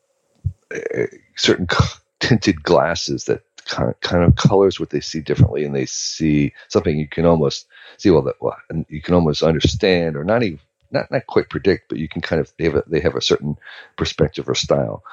a 0.71 1.07
certain 1.35 1.67
tinted 2.19 2.63
glasses 2.63 3.25
that 3.25 3.41
kind 3.65 3.89
of, 3.89 3.99
kind 4.01 4.23
of 4.23 4.35
colors 4.35 4.79
what 4.79 4.91
they 4.91 5.01
see 5.01 5.19
differently, 5.19 5.65
and 5.65 5.75
they 5.75 5.87
see 5.87 6.53
something 6.69 6.97
you 6.97 7.07
can 7.07 7.25
almost 7.25 7.67
see 7.97 8.11
well 8.11 8.21
that 8.21 8.35
well, 8.39 8.57
and 8.69 8.85
you 8.89 9.01
can 9.01 9.15
almost 9.15 9.41
understand 9.41 10.15
or 10.15 10.23
not 10.23 10.43
even 10.43 10.59
not 10.91 11.09
not 11.09 11.25
quite 11.25 11.49
predict, 11.49 11.89
but 11.89 11.97
you 11.97 12.07
can 12.07 12.21
kind 12.21 12.39
of 12.39 12.53
they 12.57 12.65
have 12.65 12.75
a, 12.75 12.83
they 12.87 12.99
have 12.99 13.15
a 13.15 13.21
certain 13.21 13.57
perspective 13.97 14.47
or 14.47 14.55
style. 14.55 15.03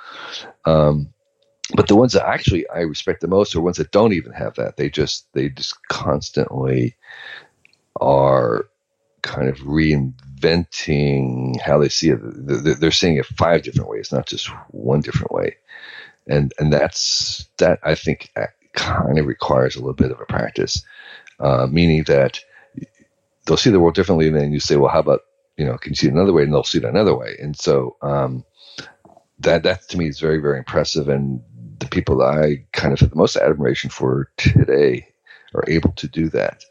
Um, 0.67 1.12
but 1.75 1.89
the 1.89 1.97
ones 1.97 2.13
that 2.13 2.27
actually 2.27 2.69
I 2.69 2.81
respect 2.81 3.21
the 3.21 3.29
most 3.29 3.55
are 3.55 3.61
ones 3.61 3.79
that 3.79 3.93
don't 3.93 4.13
even 4.13 4.33
have 4.33 4.55
that. 4.57 4.77
They 4.77 4.91
just 4.91 5.27
they 5.33 5.49
just 5.49 5.77
constantly 5.89 6.97
are 8.01 8.67
kind 9.23 9.49
of 9.49 9.59
reinventing 9.59 11.61
how 11.61 11.79
they 11.79 11.89
see 11.89 12.11
it. 12.11 12.19
They're 12.23 12.91
seeing 12.91 13.17
it 13.17 13.27
five 13.27 13.63
different 13.63 13.91
ways, 13.91 14.13
not 14.13 14.27
just 14.27 14.49
one 14.71 15.01
different 15.01 15.33
way 15.33 15.57
and 16.27 16.53
and 16.59 16.73
that's 16.73 17.49
that 17.59 17.79
I 17.83 17.95
think 17.95 18.31
uh, 18.37 18.47
kind 18.75 19.19
of 19.19 19.27
requires 19.27 19.77
a 19.77 19.81
little 19.81 19.95
bit 19.95 20.13
of 20.13 20.21
a 20.21 20.27
practice, 20.27 20.83
uh, 21.41 21.67
meaning 21.71 22.05
that 22.05 22.41
they'll 23.47 23.57
see 23.57 23.71
the 23.71 23.81
world 23.81 23.95
differently, 23.95 24.29
and 24.29 24.37
then 24.37 24.53
you 24.53 24.61
say, 24.61 24.77
well, 24.77 24.93
how 24.93 25.01
about 25.01 25.21
you 25.57 25.67
know, 25.67 25.77
can 25.77 25.93
you 25.93 25.97
see 25.97 26.09
it 26.09 26.13
another 26.13 26.33
way? 26.33 26.45
And 26.45 26.53
they'll 26.53 26.65
see 26.65 26.79
it 26.79 26.85
another 26.85 27.17
way, 27.17 27.37
and 27.41 27.57
so 27.57 27.97
um, 28.03 28.45
that 29.41 29.65
that 29.65 29.89
to 29.89 29.99
me 29.99 30.09
is 30.09 30.21
very 30.21 30.39
very 30.39 30.59
impressive, 30.59 31.09
and 31.09 31.43
the 31.83 31.89
people 31.89 32.19
that 32.19 32.39
I 32.39 32.65
kind 32.73 32.93
of 32.93 33.01
have 33.01 33.11
the 33.11 33.17
most 33.17 33.37
admiration 33.37 33.91
for 33.91 34.31
today 34.37 35.09
are 35.55 35.65
able 35.67 35.93
to 35.93 36.07
do 36.07 36.29
that. 36.31 36.65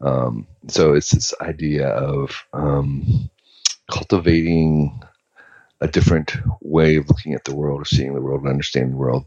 Um, 0.00 0.46
so 0.68 0.94
it's 0.94 1.10
this 1.10 1.34
idea 1.40 1.88
of 1.88 2.44
um, 2.52 3.28
cultivating 3.90 5.02
a 5.80 5.88
different 5.88 6.32
way 6.60 6.96
of 6.96 7.08
looking 7.08 7.34
at 7.34 7.44
the 7.44 7.54
world 7.54 7.82
or 7.82 7.84
seeing 7.84 8.14
the 8.14 8.20
world 8.20 8.42
and 8.42 8.50
understanding 8.50 8.92
the 8.92 8.96
world, 8.96 9.26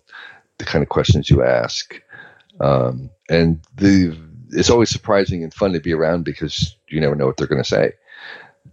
the 0.57 0.65
kind 0.65 0.81
of 0.81 0.89
questions 0.89 1.29
you 1.29 1.43
ask. 1.43 2.01
Um, 2.61 3.09
and 3.29 3.59
the 3.75 4.17
it's 4.51 4.69
always 4.69 4.89
surprising 4.89 5.43
and 5.43 5.53
fun 5.53 5.73
to 5.73 5.79
be 5.79 5.93
around 5.93 6.23
because 6.23 6.77
you 6.87 7.01
never 7.01 7.15
know 7.15 7.25
what 7.25 7.37
they're 7.37 7.47
going 7.47 7.63
to 7.63 7.69
say. 7.69 7.93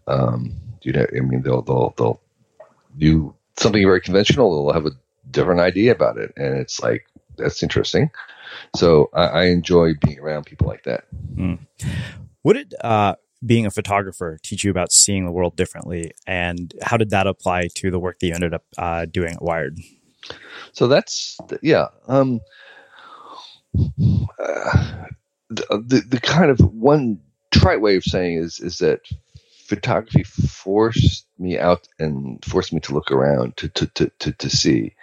Um, 0.07 0.55
you 0.83 0.93
know, 0.93 1.07
I 1.17 1.21
mean, 1.21 1.43
they'll 1.43 1.63
they'll 1.63 1.95
they'll 1.97 2.21
do 2.97 3.35
something 3.57 3.83
very 3.83 4.01
conventional. 4.01 4.67
They'll 4.67 4.75
have 4.75 4.87
a 4.87 4.97
different 5.31 5.61
idea 5.61 5.93
about 5.93 6.19
it, 6.19 6.33
and 6.37 6.59
it's 6.59 6.81
like 6.81 7.07
that's 7.37 7.63
interesting. 7.63 8.11
So 8.77 9.11
I, 9.15 9.27
I 9.27 9.45
enjoy 9.47 9.95
being 10.05 10.19
around 10.19 10.45
people 10.45 10.67
like 10.67 10.85
that. 10.85 11.05
Mm. 11.35 11.59
What 12.43 12.55
did 12.55 12.75
uh, 12.83 13.15
being 13.45 13.67
a 13.67 13.71
photographer 13.71 14.39
teach 14.43 14.65
you 14.65 14.71
about 14.71 14.93
seeing 14.93 15.25
the 15.25 15.33
world 15.33 15.57
differently, 15.57 16.13
and 16.27 16.73
how 16.83 16.97
did 16.97 17.11
that 17.11 17.27
apply 17.27 17.69
to 17.77 17.91
the 17.91 17.99
work 17.99 18.19
that 18.21 18.27
you 18.27 18.35
ended 18.35 18.55
up 18.55 18.65
uh, 18.79 19.07
doing 19.07 19.35
at 19.35 19.43
Wired? 19.43 19.79
So 20.73 20.87
that's 20.87 21.39
yeah. 21.63 21.89
Um, 22.07 22.41
uh, 23.75 25.05
the, 25.49 25.85
the, 25.87 26.05
the 26.09 26.21
kind 26.21 26.51
of 26.51 26.59
one 26.61 27.21
trite 27.51 27.81
way 27.81 27.97
of 27.97 28.05
saying 28.05 28.39
is 28.39 28.61
is 28.61 28.79
that 28.79 29.01
photography 29.67 30.25
forced 30.25 31.27
me 31.39 31.59
out 31.59 31.89
and 31.99 32.45
forced 32.45 32.73
me 32.73 32.81
to 32.81 32.93
look 32.93 33.11
around 33.11 33.57
to 33.57 33.69
to 33.69 33.87
to 33.89 34.11
to, 34.19 34.33
to 34.33 34.51
see, 34.51 34.95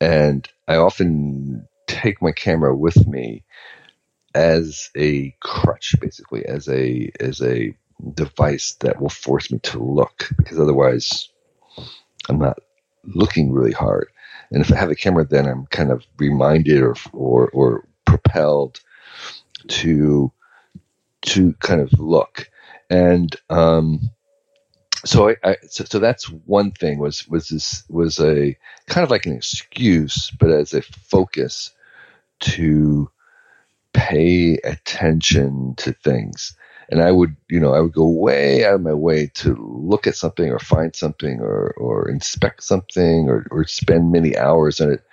and 0.00 0.48
I 0.66 0.76
often 0.76 1.66
take 1.86 2.22
my 2.22 2.32
camera 2.32 2.76
with 2.76 3.06
me 3.06 3.44
as 4.34 4.90
a 4.96 5.34
crutch, 5.40 5.94
basically, 6.00 6.44
as 6.46 6.68
a 6.68 7.10
as 7.20 7.40
a 7.42 7.74
device 8.14 8.74
that 8.80 9.00
will 9.00 9.08
force 9.08 9.50
me 9.50 9.58
to 9.60 9.82
look, 9.82 10.28
because 10.36 10.58
otherwise, 10.58 11.28
I'm 12.28 12.38
not 12.38 12.58
looking 13.04 13.52
really 13.52 13.72
hard. 13.72 14.08
And 14.50 14.62
if 14.62 14.72
I 14.72 14.76
have 14.76 14.90
a 14.90 14.94
camera, 14.94 15.24
then 15.24 15.46
I'm 15.46 15.66
kind 15.66 15.90
of 15.90 16.06
reminded 16.18 16.82
or 16.82 16.94
or, 17.12 17.48
or 17.50 17.88
propelled 18.04 18.80
to 19.68 20.32
to 21.22 21.52
kind 21.54 21.80
of 21.80 21.98
look. 21.98 22.48
And 22.90 23.34
um, 23.50 24.10
so 25.04 25.30
I, 25.30 25.36
I 25.44 25.56
so, 25.68 25.84
so, 25.84 25.98
that's 25.98 26.24
one 26.46 26.72
thing 26.72 26.98
was 26.98 27.26
was 27.28 27.48
this 27.48 27.84
was 27.88 28.18
a 28.18 28.56
kind 28.86 29.04
of 29.04 29.10
like 29.10 29.26
an 29.26 29.36
excuse, 29.36 30.30
but 30.38 30.50
as 30.50 30.74
a 30.74 30.82
focus 30.82 31.70
to 32.40 33.10
pay 33.92 34.58
attention 34.64 35.74
to 35.76 35.92
things. 35.92 36.56
And 36.90 37.02
I 37.02 37.10
would, 37.10 37.36
you 37.50 37.60
know, 37.60 37.74
I 37.74 37.80
would 37.80 37.92
go 37.92 38.08
way 38.08 38.64
out 38.64 38.74
of 38.74 38.80
my 38.80 38.94
way 38.94 39.26
to 39.34 39.54
look 39.56 40.06
at 40.06 40.14
something 40.14 40.50
or 40.50 40.58
find 40.58 40.94
something 40.96 41.40
or, 41.40 41.74
or 41.76 42.08
inspect 42.08 42.62
something 42.62 43.28
or, 43.28 43.46
or 43.50 43.66
spend 43.66 44.10
many 44.10 44.36
hours 44.36 44.80
on 44.80 44.92
it 44.92 45.04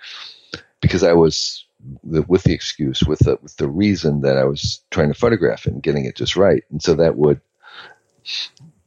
because 0.80 1.02
I 1.02 1.12
was 1.12 1.64
with 2.02 2.44
the 2.44 2.54
excuse, 2.54 3.02
with 3.02 3.18
the, 3.20 3.38
with 3.42 3.56
the 3.56 3.68
reason 3.68 4.22
that 4.22 4.38
I 4.38 4.44
was 4.44 4.80
trying 4.90 5.08
to 5.08 5.14
photograph 5.14 5.66
and 5.66 5.82
getting 5.82 6.06
it 6.06 6.16
just 6.16 6.36
right. 6.36 6.64
And 6.70 6.82
so 6.82 6.94
that 6.94 7.16
would, 7.16 7.40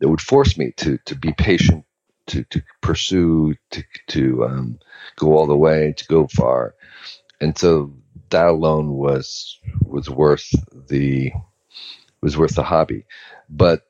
it 0.01 0.07
would 0.07 0.21
force 0.21 0.57
me 0.57 0.71
to, 0.77 0.97
to 1.05 1.15
be 1.15 1.33
patient, 1.33 1.85
to, 2.27 2.43
to 2.45 2.61
pursue, 2.81 3.55
to, 3.71 3.83
to, 4.07 4.45
um, 4.45 4.79
go 5.17 5.37
all 5.37 5.47
the 5.47 5.57
way, 5.57 5.93
to 5.97 6.05
go 6.07 6.27
far. 6.27 6.75
And 7.41 7.57
so 7.57 7.93
that 8.29 8.47
alone 8.47 8.93
was 8.93 9.57
was 9.83 10.09
worth 10.09 10.49
the 10.87 11.31
was 12.21 12.37
worth 12.37 12.55
the 12.55 12.63
hobby. 12.63 13.05
But 13.49 13.83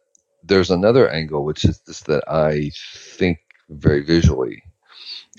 there's 0.43 0.71
another 0.71 1.09
angle, 1.09 1.43
which 1.43 1.65
is 1.65 1.79
this 1.81 2.01
that 2.01 2.23
I 2.29 2.71
think 2.93 3.39
very 3.69 4.01
visually, 4.01 4.63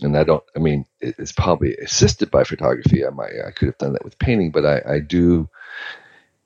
and 0.03 0.17
I 0.17 0.25
don't. 0.25 0.45
I 0.57 0.59
mean, 0.59 0.85
it's 1.01 1.33
probably 1.33 1.75
assisted 1.77 2.31
by 2.31 2.45
photography. 2.45 3.05
I 3.07 3.11
might 3.11 3.33
I 3.47 3.51
could 3.51 3.67
have 3.67 3.79
done 3.79 3.93
that 3.95 4.05
with 4.05 4.19
painting, 4.19 4.51
but 4.51 4.67
I, 4.67 4.83
I 4.87 4.99
do. 5.01 5.49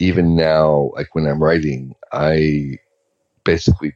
Even 0.00 0.34
now, 0.34 0.90
like 0.94 1.14
when 1.14 1.24
I'm 1.26 1.42
writing, 1.42 1.94
I 2.12 2.78
basically 3.44 3.94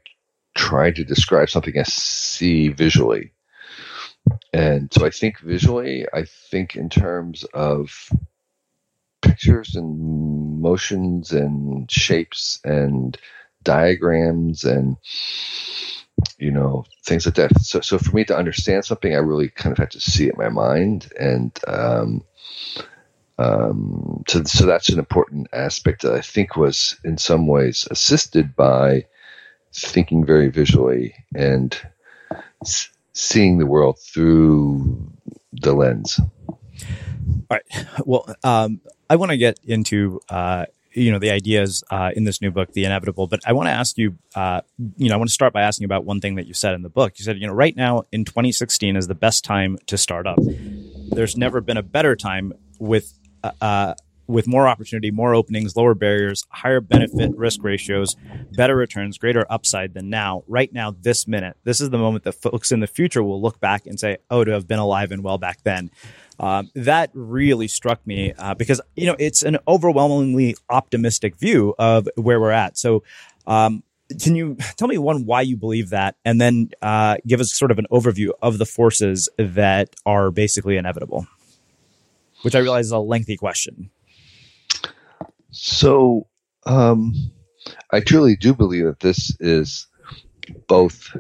try 0.58 0.90
to 0.90 1.04
describe 1.04 1.48
something 1.48 1.78
I 1.78 1.84
see 1.84 2.68
visually. 2.68 3.32
And 4.52 4.92
so 4.92 5.06
I 5.06 5.10
think 5.10 5.38
visually, 5.38 6.06
I 6.12 6.24
think 6.50 6.74
in 6.74 6.90
terms 6.90 7.44
of 7.54 8.10
pictures 9.22 9.76
and 9.76 10.60
motions 10.60 11.32
and 11.32 11.90
shapes 11.90 12.60
and 12.64 13.16
diagrams 13.62 14.64
and 14.64 14.96
you 16.38 16.50
know 16.50 16.84
things 17.04 17.26
like 17.26 17.34
that 17.34 17.60
so 17.60 17.80
so 17.80 17.98
for 17.98 18.14
me 18.14 18.24
to 18.24 18.36
understand 18.36 18.84
something 18.84 19.14
i 19.14 19.18
really 19.18 19.48
kind 19.48 19.72
of 19.72 19.78
had 19.78 19.90
to 19.90 20.00
see 20.00 20.26
it 20.26 20.34
in 20.34 20.38
my 20.38 20.48
mind 20.48 21.12
and 21.18 21.58
um 21.66 22.22
um 23.38 24.22
so 24.28 24.42
so 24.44 24.66
that's 24.66 24.88
an 24.88 24.98
important 24.98 25.48
aspect 25.52 26.02
that 26.02 26.14
i 26.14 26.20
think 26.20 26.56
was 26.56 26.96
in 27.04 27.18
some 27.18 27.46
ways 27.46 27.86
assisted 27.90 28.54
by 28.56 29.04
thinking 29.74 30.24
very 30.24 30.48
visually 30.48 31.14
and 31.34 31.80
s- 32.62 32.88
seeing 33.14 33.58
the 33.58 33.66
world 33.66 33.98
through 33.98 35.12
the 35.52 35.72
lens 35.72 36.20
all 37.50 37.56
right. 37.56 37.86
Well, 38.04 38.34
um, 38.44 38.80
I 39.08 39.16
want 39.16 39.30
to 39.30 39.36
get 39.36 39.58
into 39.64 40.20
uh, 40.28 40.66
you 40.92 41.10
know 41.10 41.18
the 41.18 41.30
ideas 41.30 41.82
uh, 41.90 42.10
in 42.14 42.24
this 42.24 42.42
new 42.42 42.50
book, 42.50 42.72
The 42.72 42.84
Inevitable. 42.84 43.26
But 43.26 43.40
I 43.46 43.52
want 43.52 43.68
to 43.68 43.72
ask 43.72 43.96
you, 43.96 44.16
uh, 44.34 44.60
you 44.96 45.08
know, 45.08 45.14
I 45.14 45.18
want 45.18 45.28
to 45.28 45.34
start 45.34 45.52
by 45.52 45.62
asking 45.62 45.84
about 45.86 46.04
one 46.04 46.20
thing 46.20 46.34
that 46.36 46.46
you 46.46 46.54
said 46.54 46.74
in 46.74 46.82
the 46.82 46.88
book. 46.88 47.14
You 47.18 47.24
said, 47.24 47.38
you 47.38 47.46
know, 47.46 47.52
right 47.52 47.74
now 47.76 48.04
in 48.12 48.24
2016 48.24 48.96
is 48.96 49.06
the 49.06 49.14
best 49.14 49.44
time 49.44 49.78
to 49.86 49.96
start 49.96 50.26
up. 50.26 50.38
There's 50.40 51.36
never 51.36 51.60
been 51.60 51.76
a 51.76 51.82
better 51.82 52.16
time 52.16 52.52
with 52.78 53.18
uh, 53.42 53.94
with 54.28 54.46
more 54.46 54.68
opportunity, 54.68 55.10
more 55.10 55.34
openings, 55.34 55.74
lower 55.74 55.94
barriers, 55.94 56.46
higher 56.50 56.80
benefit 56.80 57.34
risk 57.36 57.64
ratios, 57.64 58.14
better 58.52 58.76
returns, 58.76 59.18
greater 59.18 59.46
upside 59.50 59.94
than 59.94 60.10
now, 60.10 60.44
right 60.46 60.72
now, 60.72 60.94
this 61.00 61.26
minute. 61.26 61.56
This 61.64 61.80
is 61.80 61.90
the 61.90 61.98
moment 61.98 62.24
that 62.24 62.32
folks 62.32 62.70
in 62.70 62.80
the 62.80 62.86
future 62.86 63.22
will 63.22 63.40
look 63.40 63.58
back 63.58 63.86
and 63.86 63.98
say, 63.98 64.18
oh, 64.30 64.44
to 64.44 64.52
have 64.52 64.68
been 64.68 64.78
alive 64.78 65.10
and 65.10 65.24
well 65.24 65.38
back 65.38 65.62
then. 65.64 65.90
Um, 66.38 66.70
that 66.74 67.10
really 67.14 67.66
struck 67.66 68.06
me 68.06 68.32
uh, 68.38 68.54
because, 68.54 68.80
you 68.94 69.06
know, 69.06 69.16
it's 69.18 69.42
an 69.42 69.58
overwhelmingly 69.66 70.56
optimistic 70.68 71.34
view 71.36 71.74
of 71.78 72.08
where 72.14 72.38
we're 72.38 72.52
at. 72.52 72.78
So, 72.78 73.02
um, 73.46 73.82
can 74.20 74.34
you 74.34 74.56
tell 74.76 74.88
me 74.88 74.98
one 74.98 75.26
why 75.26 75.42
you 75.42 75.56
believe 75.56 75.90
that, 75.90 76.16
and 76.24 76.40
then 76.40 76.70
uh, 76.80 77.16
give 77.26 77.40
us 77.40 77.52
sort 77.52 77.70
of 77.70 77.78
an 77.78 77.86
overview 77.90 78.30
of 78.40 78.56
the 78.56 78.64
forces 78.64 79.28
that 79.36 79.94
are 80.06 80.30
basically 80.30 80.76
inevitable? 80.76 81.26
Which 82.42 82.54
I 82.54 82.60
realize 82.60 82.86
is 82.86 82.92
a 82.92 82.98
lengthy 82.98 83.36
question. 83.36 83.90
So, 85.60 86.28
um, 86.66 87.12
I 87.90 87.98
truly 87.98 88.36
do 88.36 88.54
believe 88.54 88.84
that 88.84 89.00
this 89.00 89.36
is 89.40 89.88
both 90.68 91.10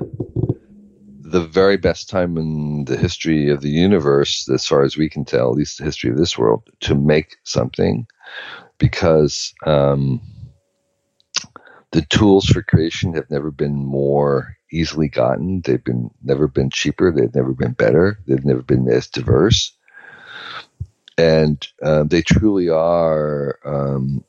the 1.20 1.40
very 1.40 1.76
best 1.76 2.08
time 2.08 2.38
in 2.38 2.84
the 2.84 2.96
history 2.96 3.50
of 3.50 3.62
the 3.62 3.68
universe, 3.68 4.48
as 4.48 4.64
far 4.64 4.84
as 4.84 4.96
we 4.96 5.08
can 5.10 5.24
tell, 5.24 5.50
at 5.50 5.56
least 5.56 5.78
the 5.78 5.84
history 5.84 6.08
of 6.08 6.16
this 6.16 6.38
world, 6.38 6.62
to 6.82 6.94
make 6.94 7.36
something, 7.42 8.06
because 8.78 9.52
um, 9.66 10.20
the 11.90 12.02
tools 12.02 12.46
for 12.46 12.62
creation 12.62 13.14
have 13.14 13.28
never 13.30 13.50
been 13.50 13.74
more 13.74 14.56
easily 14.70 15.08
gotten. 15.08 15.62
They've 15.64 15.82
been 15.82 16.10
never 16.22 16.46
been 16.46 16.70
cheaper. 16.70 17.10
They've 17.10 17.34
never 17.34 17.54
been 17.54 17.72
better. 17.72 18.20
They've 18.28 18.44
never 18.44 18.62
been 18.62 18.88
as 18.88 19.08
diverse, 19.08 19.76
and 21.18 21.66
uh, 21.82 22.04
they 22.04 22.22
truly 22.22 22.68
are 22.68 23.58
um, 23.64 24.24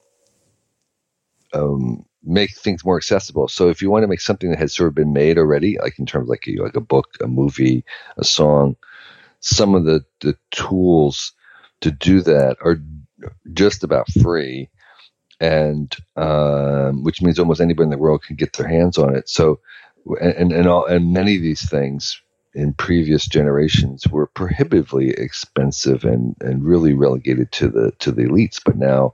um, 1.54 2.06
make 2.24 2.52
things 2.58 2.84
more 2.84 2.98
accessible. 2.98 3.48
So 3.48 3.70
if 3.70 3.82
you 3.82 3.90
want 3.90 4.04
to 4.04 4.08
make 4.08 4.22
something 4.22 4.50
that 4.50 4.60
has 4.60 4.76
sort 4.76 4.90
of 4.90 4.96
been 4.96 5.14
made 5.14 5.38
already, 5.38 5.78
like 5.80 6.00
in 6.00 6.06
terms 6.06 6.24
of 6.24 6.30
like 6.30 6.48
a, 6.48 6.62
like 6.62 6.76
a 6.76 6.82
book, 6.82 7.16
a 7.22 7.28
movie, 7.28 7.86
a 8.18 8.24
song, 8.24 8.76
some 9.40 9.76
of 9.76 9.86
the 9.86 10.04
the 10.22 10.36
tools 10.52 11.32
to 11.82 11.92
do 11.92 12.22
that 12.22 12.58
are 12.62 12.82
just 13.54 13.84
about 13.84 14.12
free 14.22 14.70
and 15.40 15.96
um, 16.18 17.04
which 17.04 17.22
means 17.22 17.40
almost 17.40 17.62
anybody 17.62 17.86
in 17.86 17.92
the 17.92 17.98
world 17.98 18.24
can 18.24 18.36
get 18.36 18.54
their 18.54 18.68
hands 18.68 18.98
on 18.98 19.16
it. 19.16 19.30
So, 19.30 19.60
and 20.20 20.52
and 20.52 20.68
all 20.68 20.86
and 20.86 21.14
many 21.14 21.36
of 21.38 21.42
these 21.42 21.70
things 21.70 22.22
in 22.54 22.74
previous 22.74 23.28
generations 23.28 24.08
were 24.08 24.28
prohibitively 24.28 25.12
expensive 25.12 26.04
and 26.04 26.36
and 26.42 26.64
really 26.64 26.94
relegated 26.94 27.52
to 27.54 27.70
the 27.70 27.92
to 28.00 28.12
the 28.12 28.24
elites. 28.24 28.60
But 28.64 28.78
now 28.78 29.14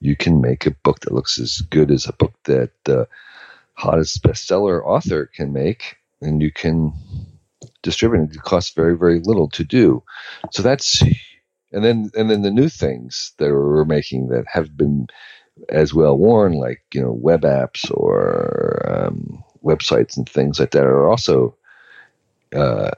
you 0.00 0.16
can 0.16 0.40
make 0.40 0.66
a 0.66 0.76
book 0.82 1.00
that 1.00 1.12
looks 1.12 1.38
as 1.38 1.60
good 1.70 1.90
as 1.90 2.06
a 2.06 2.12
book 2.12 2.34
that 2.44 2.70
the 2.84 3.08
hottest 3.74 4.22
bestseller 4.22 4.84
author 4.84 5.26
can 5.26 5.52
make, 5.52 5.96
and 6.20 6.42
you 6.42 6.52
can 6.52 6.92
distribute 7.82 8.24
it. 8.24 8.36
It 8.36 8.42
costs 8.42 8.74
very 8.74 8.96
very 8.96 9.20
little 9.20 9.48
to 9.50 9.64
do. 9.64 10.02
So 10.50 10.62
that's 10.62 11.02
and 11.72 11.84
then 11.84 12.10
and 12.16 12.30
then 12.30 12.42
the 12.42 12.50
new 12.50 12.68
things 12.68 13.32
that 13.38 13.50
we're 13.50 13.84
making 13.84 14.28
that 14.28 14.44
have 14.48 14.76
been 14.76 15.06
as 15.68 15.94
well 15.94 16.16
worn, 16.16 16.54
like 16.54 16.82
you 16.92 17.00
know 17.00 17.12
web 17.12 17.42
apps 17.42 17.90
or 17.92 18.82
um, 18.90 19.42
websites 19.64 20.16
and 20.16 20.28
things 20.28 20.58
like 20.58 20.72
that, 20.72 20.84
are 20.84 21.08
also 21.08 21.56
uh, 22.54 22.90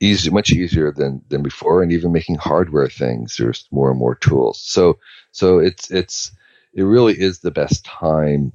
easy, 0.00 0.30
much 0.30 0.50
easier 0.50 0.92
than 0.92 1.22
than 1.28 1.42
before. 1.42 1.82
And 1.82 1.92
even 1.92 2.12
making 2.12 2.36
hardware 2.36 2.88
things, 2.88 3.36
there's 3.36 3.68
more 3.70 3.90
and 3.90 3.98
more 3.98 4.14
tools. 4.14 4.60
So 4.62 4.98
so 5.32 5.58
it's 5.58 5.90
it's 5.90 6.32
it 6.74 6.82
really 6.82 7.14
is 7.14 7.40
the 7.40 7.50
best 7.50 7.84
time 7.84 8.52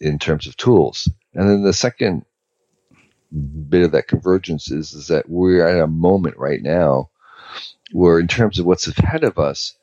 in 0.00 0.18
terms 0.18 0.46
of 0.46 0.56
tools. 0.56 1.08
And 1.34 1.48
then 1.48 1.62
the 1.62 1.72
second 1.72 2.24
bit 3.68 3.82
of 3.82 3.92
that 3.92 4.08
convergence 4.08 4.70
is, 4.70 4.92
is 4.92 5.08
that 5.08 5.28
we're 5.28 5.66
at 5.66 5.80
a 5.80 5.86
moment 5.86 6.36
right 6.36 6.62
now 6.62 7.10
where 7.92 8.18
in 8.18 8.28
terms 8.28 8.58
of 8.58 8.66
what's 8.66 8.86
ahead 8.86 9.24
of 9.24 9.38
us, 9.38 9.74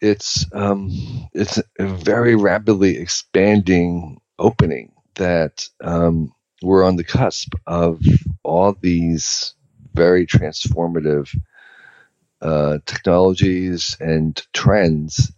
it's 0.00 0.46
um, 0.52 0.90
it's 1.32 1.58
a 1.78 1.86
very 1.86 2.34
rapidly 2.34 2.98
expanding 2.98 4.20
opening 4.38 4.92
that 5.14 5.68
um, 5.80 6.34
we're 6.62 6.84
on 6.84 6.96
the 6.96 7.04
cusp 7.04 7.54
of 7.66 8.00
all 8.42 8.76
these 8.80 9.54
very 9.94 10.26
transformative 10.26 11.34
uh, 12.42 12.78
technologies 12.86 13.96
and 14.00 14.46
trends 14.52 15.32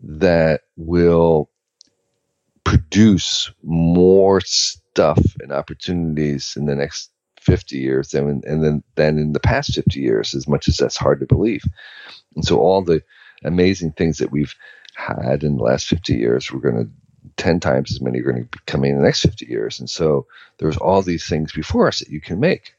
that 0.00 0.62
will 0.76 1.50
produce 2.64 3.50
more 3.62 4.40
stuff 4.40 5.20
and 5.40 5.52
opportunities 5.52 6.54
in 6.56 6.66
the 6.66 6.74
next 6.74 7.10
50 7.40 7.78
years 7.78 8.08
than, 8.08 8.42
and 8.44 8.62
then, 8.64 8.82
than 8.96 9.18
in 9.18 9.32
the 9.32 9.40
past 9.40 9.74
50 9.74 10.00
years, 10.00 10.34
as 10.34 10.46
much 10.46 10.68
as 10.68 10.76
that's 10.76 10.96
hard 10.96 11.20
to 11.20 11.26
believe. 11.26 11.62
And 12.34 12.44
so 12.44 12.58
all 12.58 12.82
the 12.82 13.02
amazing 13.44 13.92
things 13.92 14.18
that 14.18 14.30
we've 14.30 14.54
had 14.94 15.42
in 15.42 15.56
the 15.56 15.62
last 15.62 15.86
50 15.86 16.14
years, 16.14 16.50
we're 16.50 16.60
going 16.60 16.84
to 16.84 16.90
10 17.36 17.60
times 17.60 17.92
as 17.92 18.00
many 18.00 18.20
are 18.20 18.24
going 18.32 18.44
to 18.44 18.48
be 18.48 18.58
coming 18.66 18.92
in 18.92 18.98
the 18.98 19.04
next 19.04 19.20
50 19.20 19.46
years. 19.46 19.78
And 19.80 19.88
so 19.88 20.26
there's 20.58 20.76
all 20.76 21.02
these 21.02 21.26
things 21.26 21.52
before 21.52 21.88
us 21.88 22.00
that 22.00 22.08
you 22.08 22.20
can 22.20 22.40
make 22.40 22.74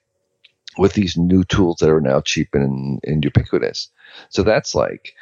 with 0.77 0.93
these 0.93 1.17
new 1.17 1.43
tools 1.43 1.77
that 1.77 1.89
are 1.89 2.01
now 2.01 2.21
cheap 2.21 2.49
and, 2.53 2.99
and 3.03 3.23
ubiquitous. 3.23 3.89
So 4.29 4.43
that's 4.43 4.75
like, 4.75 5.13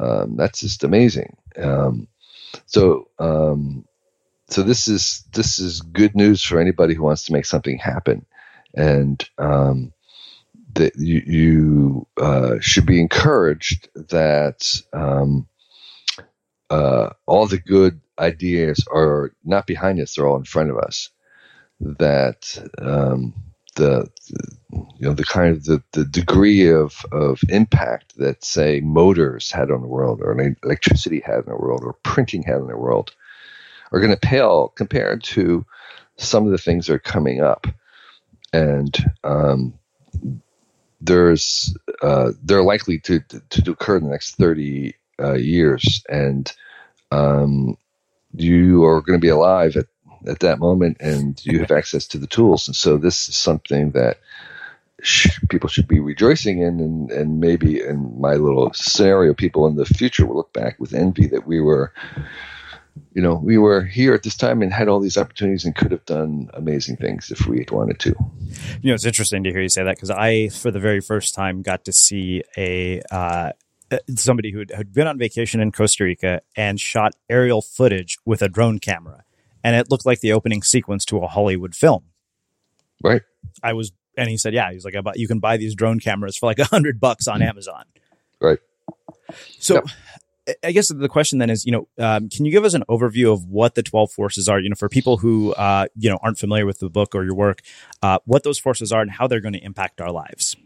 um, 0.00 0.36
that's 0.36 0.60
just 0.60 0.84
amazing. 0.84 1.36
Um, 1.56 2.08
so, 2.66 3.08
um, 3.18 3.84
so 4.48 4.62
this 4.62 4.86
is 4.86 5.24
this 5.32 5.58
is 5.58 5.80
good 5.80 6.14
news 6.14 6.42
for 6.42 6.60
anybody 6.60 6.94
who 6.94 7.02
wants 7.02 7.24
to 7.24 7.32
make 7.32 7.46
something 7.46 7.78
happen 7.78 8.26
and 8.74 9.26
um, 9.38 9.92
that 10.74 10.92
you, 10.96 11.22
you 11.26 12.06
uh, 12.20 12.56
should 12.60 12.86
be 12.86 13.00
encouraged 13.00 13.88
that 13.94 14.82
um, 14.92 15.46
uh, 16.70 17.10
all 17.26 17.46
the 17.46 17.58
good 17.58 18.00
ideas 18.18 18.84
are 18.92 19.32
not 19.44 19.66
behind 19.66 20.00
us; 20.00 20.14
they're 20.14 20.26
all 20.26 20.36
in 20.36 20.44
front 20.44 20.70
of 20.70 20.78
us. 20.78 21.10
That 21.80 22.62
um, 22.80 23.34
the, 23.74 24.08
the, 24.28 24.56
you 24.70 25.08
know 25.08 25.14
the 25.14 25.24
kind 25.24 25.56
of 25.56 25.64
the, 25.64 25.82
the 25.92 26.04
degree 26.04 26.70
of, 26.70 27.04
of 27.10 27.40
impact 27.48 28.16
that 28.18 28.44
say 28.44 28.80
motors 28.80 29.50
had 29.50 29.70
on 29.70 29.80
the 29.80 29.88
world 29.88 30.20
or 30.22 30.38
electricity 30.62 31.20
had 31.24 31.40
in 31.40 31.44
the 31.46 31.56
world 31.56 31.82
or 31.82 31.94
printing 32.04 32.42
had 32.42 32.58
in 32.58 32.66
the 32.68 32.76
world 32.76 33.12
are 33.90 34.00
going 34.00 34.12
to 34.12 34.16
pale 34.16 34.68
compared 34.76 35.22
to 35.22 35.64
some 36.18 36.44
of 36.44 36.52
the 36.52 36.58
things 36.58 36.86
that 36.86 36.94
are 36.94 36.98
coming 36.98 37.40
up 37.40 37.66
and 38.52 38.96
um, 39.24 39.74
there's 41.00 41.76
uh, 42.02 42.30
they're 42.42 42.62
likely 42.62 42.98
to, 43.00 43.20
to, 43.20 43.62
to 43.62 43.70
occur 43.72 43.96
in 43.96 44.04
the 44.04 44.10
next 44.10 44.36
30 44.36 44.94
uh, 45.20 45.34
years, 45.34 46.04
and 46.08 46.52
um, 47.10 47.76
you 48.34 48.84
are 48.84 49.00
going 49.00 49.18
to 49.18 49.22
be 49.22 49.28
alive 49.28 49.76
at 49.76 49.86
at 50.26 50.40
that 50.40 50.60
moment, 50.60 50.96
and 51.00 51.44
you 51.44 51.58
have 51.58 51.72
access 51.72 52.06
to 52.06 52.18
the 52.18 52.28
tools. 52.28 52.68
And 52.68 52.76
so 52.76 52.96
this 52.96 53.28
is 53.28 53.36
something 53.36 53.90
that 53.90 54.18
sh- 55.00 55.40
people 55.48 55.68
should 55.68 55.88
be 55.88 56.00
rejoicing 56.00 56.60
in, 56.60 56.80
and 56.80 57.10
and 57.10 57.40
maybe 57.40 57.80
in 57.80 58.20
my 58.20 58.34
little 58.34 58.72
scenario, 58.72 59.34
people 59.34 59.66
in 59.66 59.76
the 59.76 59.84
future 59.84 60.26
will 60.26 60.36
look 60.36 60.52
back 60.52 60.78
with 60.78 60.94
envy 60.94 61.26
that 61.26 61.46
we 61.46 61.60
were 61.60 61.92
you 63.14 63.22
know, 63.22 63.34
we 63.34 63.58
were 63.58 63.82
here 63.82 64.14
at 64.14 64.22
this 64.22 64.36
time 64.36 64.62
and 64.62 64.72
had 64.72 64.88
all 64.88 65.00
these 65.00 65.16
opportunities 65.16 65.64
and 65.64 65.74
could 65.74 65.92
have 65.92 66.04
done 66.06 66.50
amazing 66.54 66.96
things 66.96 67.30
if 67.30 67.46
we 67.46 67.58
had 67.58 67.70
wanted 67.70 67.98
to. 68.00 68.14
You 68.80 68.88
know, 68.88 68.94
it's 68.94 69.04
interesting 69.04 69.44
to 69.44 69.50
hear 69.50 69.60
you 69.60 69.68
say 69.68 69.84
that 69.84 69.96
because 69.96 70.10
I, 70.10 70.48
for 70.48 70.70
the 70.70 70.80
very 70.80 71.00
first 71.00 71.34
time, 71.34 71.62
got 71.62 71.84
to 71.86 71.92
see 71.92 72.42
a 72.56 73.02
uh, 73.10 73.52
somebody 74.16 74.52
who 74.52 74.64
had 74.74 74.92
been 74.92 75.06
on 75.06 75.18
vacation 75.18 75.60
in 75.60 75.72
Costa 75.72 76.04
Rica 76.04 76.42
and 76.56 76.80
shot 76.80 77.14
aerial 77.28 77.62
footage 77.62 78.18
with 78.24 78.42
a 78.42 78.48
drone 78.48 78.78
camera, 78.78 79.24
and 79.64 79.76
it 79.76 79.90
looked 79.90 80.06
like 80.06 80.20
the 80.20 80.32
opening 80.32 80.62
sequence 80.62 81.04
to 81.06 81.18
a 81.18 81.26
Hollywood 81.26 81.74
film. 81.74 82.04
Right. 83.02 83.22
I 83.62 83.72
was, 83.72 83.92
and 84.16 84.28
he 84.28 84.36
said, 84.36 84.54
"Yeah, 84.54 84.72
he's 84.72 84.84
like, 84.84 84.94
you 85.14 85.28
can 85.28 85.40
buy 85.40 85.56
these 85.56 85.74
drone 85.74 86.00
cameras 86.00 86.36
for 86.36 86.46
like 86.46 86.58
a 86.58 86.64
hundred 86.64 87.00
bucks 87.00 87.28
on 87.28 87.42
Amazon." 87.42 87.84
Right. 88.40 88.58
So, 89.58 89.74
yep. 89.74 89.84
I 90.64 90.72
guess 90.72 90.88
the 90.88 91.08
question 91.08 91.38
then 91.38 91.50
is, 91.50 91.64
you 91.64 91.72
know, 91.72 91.88
um, 91.98 92.28
can 92.28 92.44
you 92.44 92.50
give 92.50 92.64
us 92.64 92.74
an 92.74 92.82
overview 92.88 93.32
of 93.32 93.46
what 93.46 93.76
the 93.76 93.82
12 93.82 94.10
forces 94.10 94.48
are, 94.48 94.58
you 94.58 94.68
know, 94.68 94.74
for 94.74 94.88
people 94.88 95.18
who, 95.18 95.52
uh, 95.52 95.86
you 95.94 96.10
know, 96.10 96.18
aren't 96.20 96.38
familiar 96.38 96.66
with 96.66 96.80
the 96.80 96.90
book 96.90 97.14
or 97.14 97.24
your 97.24 97.34
work, 97.34 97.60
uh, 98.02 98.18
what 98.24 98.42
those 98.42 98.58
forces 98.58 98.90
are 98.90 99.00
and 99.00 99.10
how 99.10 99.28
they're 99.28 99.40
going 99.40 99.52
to 99.52 99.64
impact 99.64 100.00
our 100.00 100.10
lives? 100.10 100.56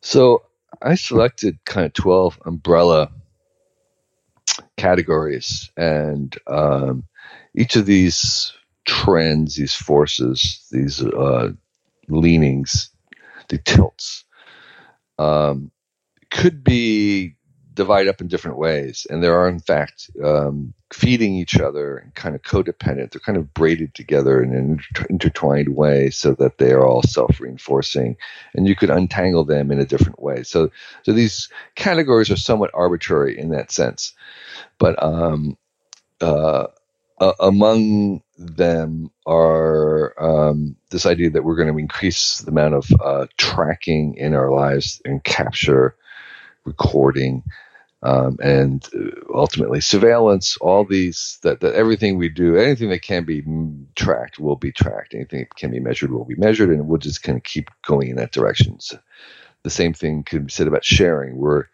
So 0.00 0.42
I 0.82 0.94
selected 0.94 1.58
kind 1.64 1.86
of 1.86 1.92
12 1.94 2.40
umbrella 2.44 3.10
categories 4.76 5.70
and 5.76 6.36
um, 6.46 7.04
each 7.54 7.76
of 7.76 7.86
these 7.86 8.52
trends, 8.84 9.56
these 9.56 9.74
forces, 9.74 10.66
these 10.70 11.02
uh, 11.02 11.52
leanings, 12.08 12.90
the 13.48 13.58
tilts, 13.58 14.24
um, 15.18 15.70
could 16.30 16.64
be 16.64 17.36
divided 17.72 18.08
up 18.08 18.20
in 18.20 18.28
different 18.28 18.58
ways, 18.58 19.06
and 19.08 19.22
there 19.22 19.38
are 19.38 19.48
in 19.48 19.60
fact 19.60 20.10
um, 20.22 20.74
feeding 20.94 21.34
each 21.34 21.58
other 21.58 21.96
and 21.96 22.14
kind 22.14 22.36
of 22.36 22.42
codependent. 22.42 23.10
They're 23.10 23.20
kind 23.20 23.36
of 23.36 23.52
braided 23.52 23.94
together 23.94 24.40
in 24.40 24.54
an 24.54 24.70
inter- 24.70 25.06
intertwined 25.10 25.70
way, 25.70 26.10
so 26.10 26.34
that 26.34 26.58
they 26.58 26.70
are 26.70 26.86
all 26.86 27.02
self-reinforcing, 27.02 28.16
and 28.54 28.68
you 28.68 28.76
could 28.76 28.90
untangle 28.90 29.44
them 29.44 29.72
in 29.72 29.80
a 29.80 29.84
different 29.84 30.22
way. 30.22 30.44
So, 30.44 30.70
so 31.02 31.12
these 31.12 31.48
categories 31.74 32.30
are 32.30 32.36
somewhat 32.36 32.70
arbitrary 32.74 33.36
in 33.36 33.50
that 33.50 33.72
sense, 33.72 34.14
but 34.78 35.02
um, 35.02 35.58
uh, 36.20 36.68
uh, 37.20 37.32
among 37.40 38.22
them 38.38 39.10
are 39.26 40.14
um, 40.22 40.76
this 40.90 41.06
idea 41.06 41.30
that 41.30 41.42
we're 41.42 41.56
going 41.56 41.72
to 41.72 41.78
increase 41.78 42.38
the 42.38 42.52
amount 42.52 42.74
of 42.74 42.92
uh, 43.00 43.26
tracking 43.36 44.14
in 44.16 44.32
our 44.34 44.50
lives 44.50 45.02
and 45.04 45.24
capture, 45.24 45.96
recording, 46.64 47.42
um, 48.04 48.38
and 48.42 48.86
uh, 48.94 49.10
ultimately 49.34 49.80
surveillance. 49.80 50.56
All 50.58 50.84
these 50.84 51.38
that, 51.42 51.60
that 51.60 51.74
everything 51.74 52.18
we 52.18 52.28
do, 52.28 52.56
anything 52.56 52.90
that 52.90 53.02
can 53.02 53.24
be 53.24 53.42
tracked 53.96 54.38
will 54.38 54.56
be 54.56 54.72
tracked. 54.72 55.14
Anything 55.14 55.40
that 55.40 55.56
can 55.56 55.70
be 55.70 55.80
measured 55.80 56.12
will 56.12 56.26
be 56.26 56.36
measured, 56.36 56.70
and 56.70 56.86
we'll 56.86 56.98
just 56.98 57.22
kind 57.22 57.36
of 57.36 57.44
keep 57.44 57.70
going 57.86 58.10
in 58.10 58.16
that 58.16 58.32
direction. 58.32 58.78
So 58.78 58.98
the 59.64 59.70
same 59.70 59.94
thing 59.94 60.22
could 60.22 60.46
be 60.46 60.52
said 60.52 60.68
about 60.68 60.84
sharing. 60.84 61.36
We're 61.36 61.64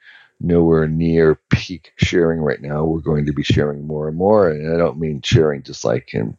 nowhere 0.40 0.88
near 0.88 1.34
peak 1.50 1.92
sharing 1.96 2.40
right 2.40 2.62
now. 2.62 2.84
We're 2.84 3.00
going 3.00 3.26
to 3.26 3.32
be 3.32 3.42
sharing 3.42 3.86
more 3.86 4.08
and 4.08 4.16
more, 4.16 4.48
and 4.50 4.72
I 4.72 4.78
don't 4.78 5.00
mean 5.00 5.22
sharing 5.22 5.64
just 5.64 5.84
like 5.84 6.14
in 6.14 6.38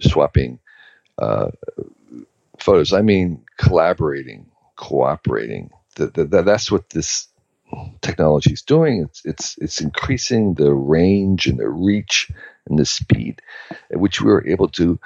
swapping 0.00 0.58
uh, 1.18 1.50
photos. 2.58 2.94
I 2.94 3.02
mean 3.02 3.44
collaborating, 3.58 4.46
cooperating. 4.76 5.70
That, 5.96 6.14
that, 6.14 6.46
that's 6.46 6.72
what 6.72 6.88
this 6.90 7.28
technology 8.00 8.52
is 8.52 8.62
doing. 8.62 9.02
It's 9.02 9.24
it's 9.24 9.58
it's 9.58 9.80
increasing 9.80 10.54
the 10.54 10.72
range 10.72 11.46
and 11.46 11.58
the 11.58 11.68
reach 11.68 12.30
and 12.68 12.78
the 12.78 12.86
speed 12.86 13.40
at 13.90 14.00
which 14.00 14.20
we 14.20 14.30
are 14.30 14.46
able 14.46 14.68
to 14.68 14.98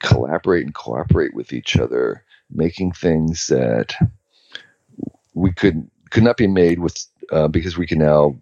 collaborate 0.00 0.64
and 0.64 0.74
cooperate 0.74 1.34
with 1.34 1.52
each 1.52 1.76
other, 1.76 2.24
making 2.50 2.92
things 2.92 3.48
that 3.48 3.94
we 5.34 5.52
could 5.52 5.88
could 6.10 6.22
not 6.22 6.36
be 6.36 6.46
made 6.46 6.78
with 6.78 7.04
uh, 7.32 7.48
because 7.48 7.76
we 7.76 7.86
can 7.86 7.98
now 7.98 8.36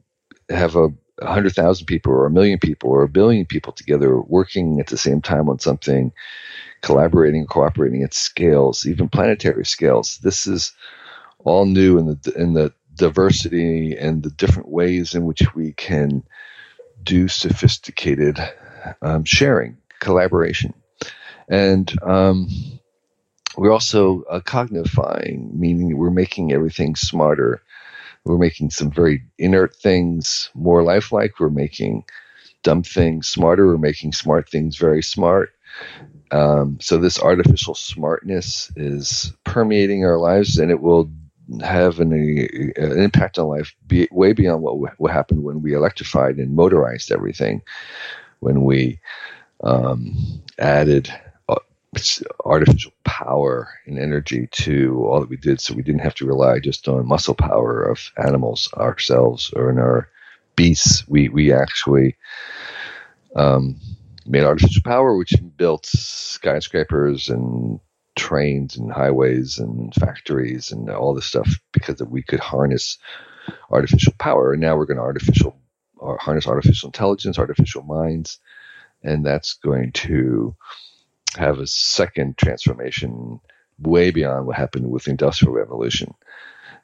have 0.49 0.77
a, 0.77 0.89
hundred 1.23 1.55
thousand 1.55 1.87
people 1.87 2.13
or 2.13 2.27
a 2.27 2.31
million 2.31 2.59
people 2.59 2.91
or 2.91 3.03
a 3.03 3.09
billion 3.09 3.47
people 3.47 3.73
together 3.73 4.21
working 4.21 4.81
at 4.81 4.89
the 4.89 4.99
same 4.99 5.23
time 5.23 5.49
on 5.49 5.59
something, 5.59 6.13
collaborating, 6.83 7.47
cooperating 7.47 8.03
at 8.03 8.13
scales, 8.13 8.87
even 8.87 9.09
planetary 9.09 9.65
scales. 9.65 10.19
This 10.19 10.47
is 10.47 10.75
all 11.39 11.65
new 11.65 11.99
in 11.99 12.07
the 12.07 12.33
in 12.37 12.53
the 12.53 12.73
diversity 12.97 13.97
and 13.97 14.23
the 14.23 14.31
different 14.31 14.69
ways 14.69 15.15
in 15.15 15.25
which 15.25 15.55
we 15.55 15.73
can 15.73 16.23
do 17.03 17.29
sophisticated 17.29 18.39
um, 19.03 19.25
sharing, 19.25 19.77
collaboration, 20.01 20.75
and 21.49 21.93
um, 22.03 22.49
we're 23.57 23.73
also 23.73 24.23
uh, 24.25 24.41
cognifying, 24.41 25.51
meaning 25.59 25.97
we're 25.97 26.11
making 26.11 26.53
everything 26.53 26.95
smarter. 26.95 27.63
We're 28.25 28.39
making 28.39 28.71
some 28.71 28.91
very 28.91 29.23
inert 29.39 29.75
things 29.77 30.51
more 30.55 30.83
lifelike. 30.83 31.39
We're 31.39 31.49
making 31.49 32.05
dumb 32.63 32.83
things 32.83 33.29
smarter. 33.29 33.67
We're 33.67 33.79
making 33.79 34.13
smart 34.13 34.49
things 34.51 34.77
very 34.77 35.03
smart. 35.03 35.51
Um, 36.33 36.79
so 36.81 36.99
this 36.99 37.21
artificial 37.21 37.75
smartness 37.75 38.73
is 38.77 39.33
permeating 39.45 40.05
our 40.05 40.19
lives, 40.19 40.59
and 40.59 40.71
it 40.71 40.81
will 40.81 41.11
have 41.63 42.01
an, 42.01 42.13
an 42.77 42.99
impact 42.99 43.39
on 43.39 43.49
life 43.49 43.75
be, 43.87 44.09
way 44.11 44.33
beyond 44.33 44.63
what 44.63 44.99
what 44.99 45.13
happened 45.13 45.43
when 45.43 45.63
we 45.63 45.75
electrified 45.75 46.37
and 46.37 46.55
motorized 46.55 47.13
everything, 47.13 47.63
when 48.41 48.63
we 48.63 48.99
um, 49.63 50.43
added 50.59 51.13
artificial 52.45 52.93
power 53.05 53.69
and 53.87 53.99
energy 53.99 54.49
to 54.53 55.07
all 55.07 55.21
that 55.21 55.29
we 55.29 55.37
did 55.37 55.61
so 55.61 55.75
we 55.75 55.83
didn't 55.83 56.03
have 56.03 56.15
to 56.15 56.27
rely 56.27 56.59
just 56.59 56.89
on 56.89 57.07
muscle 57.07 57.35
power 57.35 57.83
of 57.83 58.11
animals 58.17 58.69
ourselves 58.75 59.53
or 59.57 59.71
in 59.71 59.79
our 59.79 60.09
beasts. 60.57 61.07
We 61.09 61.29
we 61.29 61.53
actually 61.53 62.17
um, 63.35 63.81
made 64.27 64.45
artificial 64.45 64.83
power 64.83 65.17
which 65.17 65.35
built 65.57 65.87
skyscrapers 65.87 67.29
and 67.29 67.81
trains 68.17 68.77
and 68.77 68.93
highways 68.93 69.59
and 69.59 69.95
factories 69.95 70.73
and 70.73 70.91
all 70.91 71.15
this 71.15 71.27
stuff 71.27 71.49
because 71.73 72.01
we 72.03 72.23
could 72.23 72.41
harness 72.41 72.99
artificial 73.71 74.13
power 74.19 74.53
and 74.53 74.61
now 74.61 74.77
we're 74.77 74.87
going 74.87 74.97
to 74.97 75.03
artificial 75.03 75.57
or 75.99 76.19
harness 76.19 76.47
artificial 76.47 76.89
intelligence 76.89 77.39
artificial 77.39 77.83
minds 77.83 78.41
and 79.03 79.25
that's 79.25 79.55
going 79.55 79.93
to 79.93 80.57
have 81.37 81.59
a 81.59 81.67
second 81.67 82.37
transformation 82.37 83.41
way 83.79 84.11
beyond 84.11 84.47
what 84.47 84.57
happened 84.57 84.91
with 84.91 85.05
the 85.05 85.11
industrial 85.11 85.55
revolution. 85.55 86.15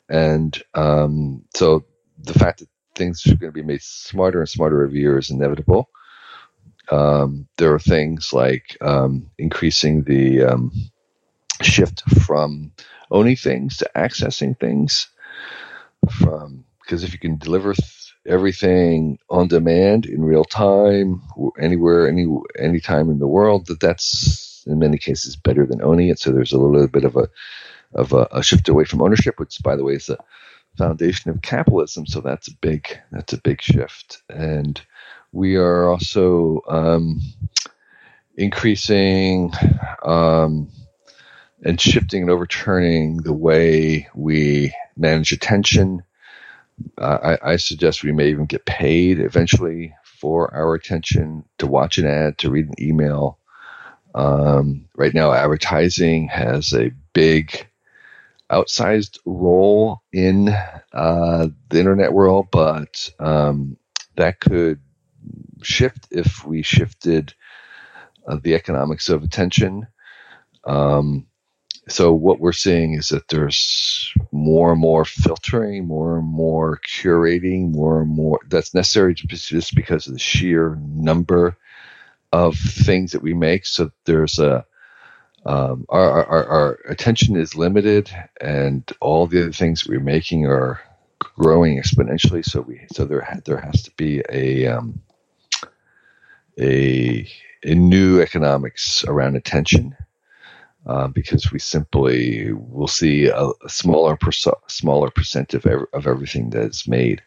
And 0.09 0.61
um, 0.75 1.45
so 1.55 1.85
the 2.19 2.35
fact 2.35 2.61
that 2.61 2.69
things 2.95 3.27
are 3.27 3.37
going 3.37 3.53
to 3.53 3.53
be 3.53 3.63
made 3.63 3.83
smarter 3.83 4.41
and 4.41 4.49
smarter 4.49 4.85
every 4.85 5.01
year 5.01 5.19
is 5.19 5.31
inevitable. 5.31 5.89
Um, 6.91 7.49
there 7.57 7.73
are 7.73 7.79
things 7.79 8.33
like 8.33 8.77
um, 8.81 9.31
increasing 9.39 10.03
the 10.03 10.43
um, 10.43 10.73
shift 11.63 12.03
from 12.25 12.73
owning 13.11 13.37
things 13.37 13.79
to 13.79 13.91
accessing 13.97 14.59
things. 14.59 15.09
From 16.11 16.65
because 16.83 17.05
if 17.05 17.13
you 17.13 17.19
can 17.19 17.39
deliver 17.39 17.75
th- 17.75 18.15
everything 18.27 19.19
on 19.31 19.49
demand 19.49 20.07
in 20.07 20.23
real 20.25 20.45
time, 20.45 21.23
anywhere, 21.59 22.09
any 22.09 22.27
anytime 22.59 23.11
in 23.11 23.19
the 23.19 23.27
world, 23.27 23.67
that 23.67 23.81
that's 23.81 24.65
in 24.67 24.79
many 24.79 24.99
cases 24.99 25.37
better 25.37 25.67
than 25.67 25.83
owning 25.83 26.09
it. 26.09 26.19
So 26.19 26.33
there's 26.33 26.53
a 26.53 26.59
little 26.59 26.89
bit 26.89 27.05
of 27.05 27.17
a 27.17 27.29
of 27.95 28.13
a, 28.13 28.27
a 28.33 28.43
shift 28.43 28.69
away 28.69 28.85
from 28.85 29.03
ownership, 29.03 29.39
which, 29.39 29.63
by 29.63 29.77
the 29.77 29.85
way, 29.85 29.95
is 29.95 30.07
the 30.07 30.19
foundation 30.77 31.31
of 31.31 31.43
capitalism. 31.43 32.07
So 32.07 32.21
that's 32.21 32.49
a 32.49 32.57
big 32.61 32.99
that's 33.11 33.33
a 33.33 33.41
big 33.41 33.61
shift, 33.63 34.23
and 34.29 34.81
we 35.33 35.57
are 35.57 35.89
also 35.89 36.63
um, 36.69 37.21
increasing 38.37 39.53
um, 40.05 40.71
and 41.63 41.81
shifting 41.81 42.23
and 42.23 42.31
overturning 42.31 43.19
the 43.19 43.33
way 43.33 44.09
we 44.15 44.75
manage 44.97 45.33
attention 45.33 46.03
I, 46.99 47.39
I 47.43 47.57
suggest 47.57 48.03
we 48.03 48.13
may 48.13 48.29
even 48.29 48.47
get 48.47 48.65
paid 48.65 49.21
eventually 49.21 49.95
for 50.05 50.55
our 50.55 50.75
attention 50.75 51.45
to 51.59 51.67
watch 51.67 51.99
an 51.99 52.07
ad, 52.07 52.39
to 52.39 52.51
read 52.51 52.67
an 52.67 52.75
email. 52.81 53.39
Um, 54.15 54.89
right 54.97 55.15
now, 55.15 55.33
advertising 55.33 56.29
has 56.29 56.73
a 56.73 56.93
big 57.13 57.67
outsized 58.51 59.19
role 59.25 60.03
in 60.13 60.49
uh, 60.93 61.49
the 61.71 61.79
internet 61.79 62.13
world, 62.13 62.49
but 62.53 63.11
um, 63.19 63.77
that 64.17 64.41
could 64.41 64.81
shift 65.63 66.09
if 66.11 66.45
we 66.45 66.63
shifted 66.63 67.35
uh, 68.27 68.37
the 68.43 68.55
economics 68.55 69.09
of 69.09 69.23
attention. 69.23 69.87
Um, 70.65 71.27
so 71.89 72.13
what 72.13 72.39
we're 72.39 72.53
seeing 72.53 72.95
is 72.95 73.09
that 73.09 73.29
there's 73.29 74.13
more 74.31 74.73
and 74.73 74.81
more 74.81 75.05
filtering, 75.05 75.87
more 75.87 76.19
and 76.19 76.27
more 76.27 76.81
curating, 76.87 77.73
more 77.73 78.03
and 78.03 78.11
more 78.11 78.39
that's 78.49 78.73
necessary 78.73 79.15
just 79.15 79.75
because 79.75 80.07
of 80.07 80.13
the 80.13 80.19
sheer 80.19 80.79
number 80.81 81.57
of 82.33 82.57
things 82.57 83.13
that 83.13 83.23
we 83.23 83.35
make. 83.35 83.67
So 83.67 83.91
there's 84.05 84.39
a 84.39 84.65
um, 85.45 85.87
our, 85.89 86.25
our, 86.25 86.47
our 86.47 86.73
attention 86.89 87.35
is 87.35 87.57
limited, 87.57 88.09
and 88.41 88.89
all 89.01 89.27
the 89.27 89.43
other 89.43 89.53
things 89.53 89.85
we're 89.85 89.99
making 89.99 90.47
are 90.47 90.81
growing 91.19 91.83
exponentially. 91.83 92.45
So 92.45 92.61
we 92.61 92.87
so 92.93 93.05
there 93.05 93.41
there 93.45 93.59
has 93.59 93.83
to 93.83 93.91
be 93.97 94.23
a 94.29 94.69
um, 94.69 95.03
a 96.61 97.29
a 97.65 97.75
new 97.75 98.21
economics 98.21 99.05
around 99.05 99.35
attention 99.35 99.97
uh, 100.87 101.09
because 101.09 101.53
we 101.53 101.59
simply 101.59 102.53
will 102.53 102.89
see 102.89 103.27
a, 103.27 103.49
a 103.65 103.69
smaller 103.69 104.17
perso- 104.17 104.61
smaller 104.69 105.11
percent 105.11 105.55
of, 105.55 105.67
ev- 105.67 105.87
of 105.93 106.07
everything 106.07 106.51
that 106.51 106.71
is 106.71 106.89
made. 106.89 107.23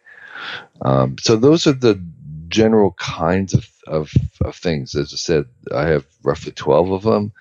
Um, 0.81 1.15
so 1.19 1.35
those 1.35 1.65
are 1.65 1.73
the 1.73 2.01
general 2.49 2.91
kinds 2.93 3.53
of, 3.53 3.69
of, 3.87 4.11
of, 4.43 4.55
things. 4.55 4.95
As 4.95 5.13
I 5.13 5.17
said, 5.17 5.45
I 5.73 5.87
have 5.87 6.05
roughly 6.23 6.51
12 6.51 6.91
of 6.91 7.03
them, 7.03 7.31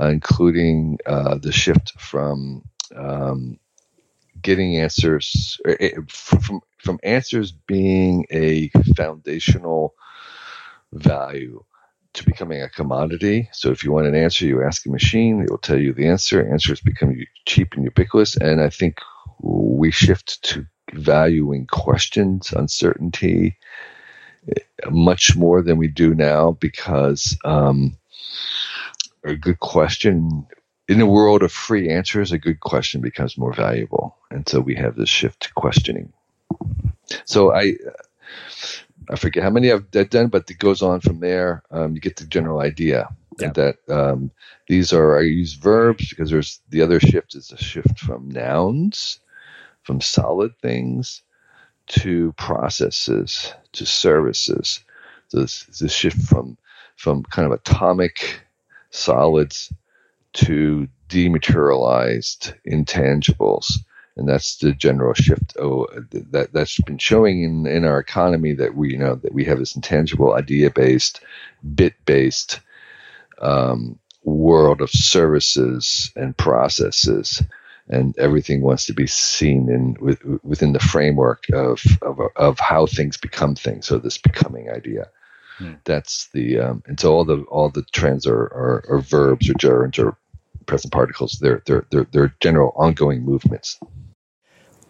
uh, 0.00 0.06
including 0.06 0.98
uh, 1.06 1.36
the 1.36 1.52
shift 1.52 1.92
from 2.00 2.62
um, 2.94 3.58
getting 4.42 4.76
answers 4.76 5.60
eh, 5.66 5.90
from, 6.08 6.60
from 6.78 7.00
answers 7.02 7.52
being 7.52 8.26
a 8.30 8.68
foundational 8.96 9.94
value 10.92 11.64
to 12.16 12.24
becoming 12.24 12.62
a 12.62 12.68
commodity. 12.68 13.48
So 13.52 13.70
if 13.70 13.84
you 13.84 13.92
want 13.92 14.06
an 14.06 14.14
answer, 14.14 14.46
you 14.46 14.62
ask 14.62 14.84
a 14.86 14.90
machine, 14.90 15.42
it 15.42 15.50
will 15.50 15.58
tell 15.58 15.78
you 15.78 15.92
the 15.92 16.08
answer. 16.08 16.46
Answers 16.46 16.80
become 16.80 17.16
cheap 17.46 17.74
and 17.74 17.84
ubiquitous. 17.84 18.36
And 18.36 18.60
I 18.60 18.70
think 18.70 18.98
we 19.40 19.90
shift 19.90 20.42
to 20.44 20.66
valuing 20.92 21.66
questions, 21.66 22.52
uncertainty, 22.52 23.56
much 24.90 25.36
more 25.36 25.62
than 25.62 25.76
we 25.76 25.88
do 25.88 26.14
now 26.14 26.52
because 26.52 27.36
um, 27.44 27.96
a 29.24 29.34
good 29.34 29.60
question 29.60 30.46
in 30.88 31.00
a 31.00 31.06
world 31.06 31.42
of 31.42 31.52
free 31.52 31.90
answers, 31.90 32.32
a 32.32 32.38
good 32.38 32.60
question 32.60 33.00
becomes 33.00 33.36
more 33.36 33.52
valuable, 33.52 34.16
and 34.30 34.48
so 34.48 34.60
we 34.60 34.76
have 34.76 34.94
this 34.94 35.08
shift 35.08 35.40
to 35.40 35.52
questioning. 35.54 36.12
So 37.24 37.52
I, 37.52 37.74
I 39.10 39.16
forget 39.16 39.42
how 39.42 39.50
many 39.50 39.70
I've 39.70 39.90
done, 39.90 40.28
but 40.28 40.50
it 40.50 40.58
goes 40.58 40.82
on 40.82 41.00
from 41.00 41.20
there. 41.20 41.62
Um, 41.70 41.94
you 41.94 42.00
get 42.00 42.16
the 42.16 42.26
general 42.26 42.60
idea 42.60 43.08
yeah. 43.38 43.52
that 43.52 43.76
um, 43.88 44.30
these 44.68 44.92
are 44.92 45.18
I 45.18 45.22
use 45.22 45.54
verbs 45.54 46.10
because 46.10 46.30
there's 46.30 46.60
the 46.70 46.82
other 46.82 47.00
shift 47.00 47.34
is 47.34 47.52
a 47.52 47.56
shift 47.56 47.98
from 47.98 48.28
nouns, 48.28 49.20
from 49.82 50.00
solid 50.00 50.58
things, 50.60 51.22
to 51.88 52.32
processes, 52.32 53.52
to 53.72 53.86
services. 53.86 54.80
So 55.28 55.40
this 55.40 55.82
a 55.82 55.88
shift 55.88 56.22
from 56.22 56.56
from 56.96 57.22
kind 57.24 57.46
of 57.46 57.52
atomic 57.52 58.40
solids 58.90 59.72
to 60.32 60.88
dematerialized 61.08 62.52
intangibles 62.66 63.78
and 64.16 64.28
that's 64.28 64.56
the 64.56 64.72
general 64.72 65.14
shift 65.14 65.56
oh, 65.58 65.86
that 66.10 66.52
that's 66.52 66.80
been 66.82 66.98
showing 66.98 67.42
in 67.42 67.66
in 67.66 67.84
our 67.84 67.98
economy 67.98 68.52
that 68.54 68.74
we 68.74 68.92
you 68.92 68.98
know 68.98 69.14
that 69.16 69.34
we 69.34 69.44
have 69.44 69.58
this 69.58 69.76
intangible 69.76 70.34
idea 70.34 70.70
based 70.70 71.20
bit 71.74 71.94
based 72.06 72.60
um, 73.40 73.98
world 74.24 74.80
of 74.80 74.90
services 74.90 76.10
and 76.16 76.36
processes. 76.36 77.42
And 77.88 78.18
everything 78.18 78.62
wants 78.62 78.84
to 78.86 78.92
be 78.92 79.06
seen 79.06 79.70
in 79.70 79.96
with, 80.00 80.20
within 80.42 80.72
the 80.72 80.80
framework 80.80 81.44
of, 81.52 81.80
of 82.02 82.18
of 82.34 82.58
how 82.58 82.86
things 82.86 83.16
become 83.16 83.54
things 83.54 83.86
so 83.86 83.98
this 83.98 84.18
becoming 84.18 84.70
idea. 84.70 85.08
Hmm. 85.58 85.74
that's 85.84 86.28
the 86.34 86.58
um, 86.58 86.82
and 86.86 86.98
so 87.00 87.14
all 87.14 87.24
the 87.24 87.42
all 87.42 87.70
the 87.70 87.84
trends 87.92 88.26
are, 88.26 88.34
are, 88.34 88.84
are 88.88 88.98
verbs 88.98 89.48
or 89.48 89.54
gerunds 89.54 90.04
or 90.04 90.16
present 90.66 90.92
participles. 90.92 91.38
They're 91.40 91.62
they're 91.64 91.86
they're, 91.90 92.06
they're 92.10 92.34
general 92.40 92.72
ongoing 92.76 93.22
movements 93.22 93.78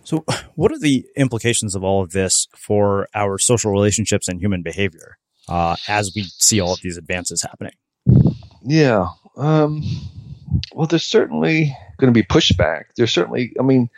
so, 0.07 0.25
what 0.55 0.73
are 0.73 0.79
the 0.79 1.05
implications 1.16 1.75
of 1.75 1.83
all 1.85 2.03
of 2.03 2.12
this 2.12 2.47
for 2.57 3.09
our 3.14 3.38
social 3.38 3.73
relationships 3.73 4.29
and 4.29 4.40
human 4.40 4.62
behavior 4.62 5.19
uh, 5.49 5.77
as 5.88 6.12
we 6.14 6.23
see 6.23 6.61
all 6.61 6.73
of 6.73 6.81
these 6.83 6.97
advances 6.97 7.42
happening? 7.42 7.75
Yeah. 8.64 9.09
Um, 9.37 9.83
well, 10.73 10.87
there's 10.87 11.05
certainly 11.05 11.77
going 11.99 12.12
to 12.12 12.19
be 12.19 12.27
pushback. 12.27 12.85
There's 12.97 13.12
certainly, 13.12 13.53
I 13.59 13.62
mean, 13.62 13.90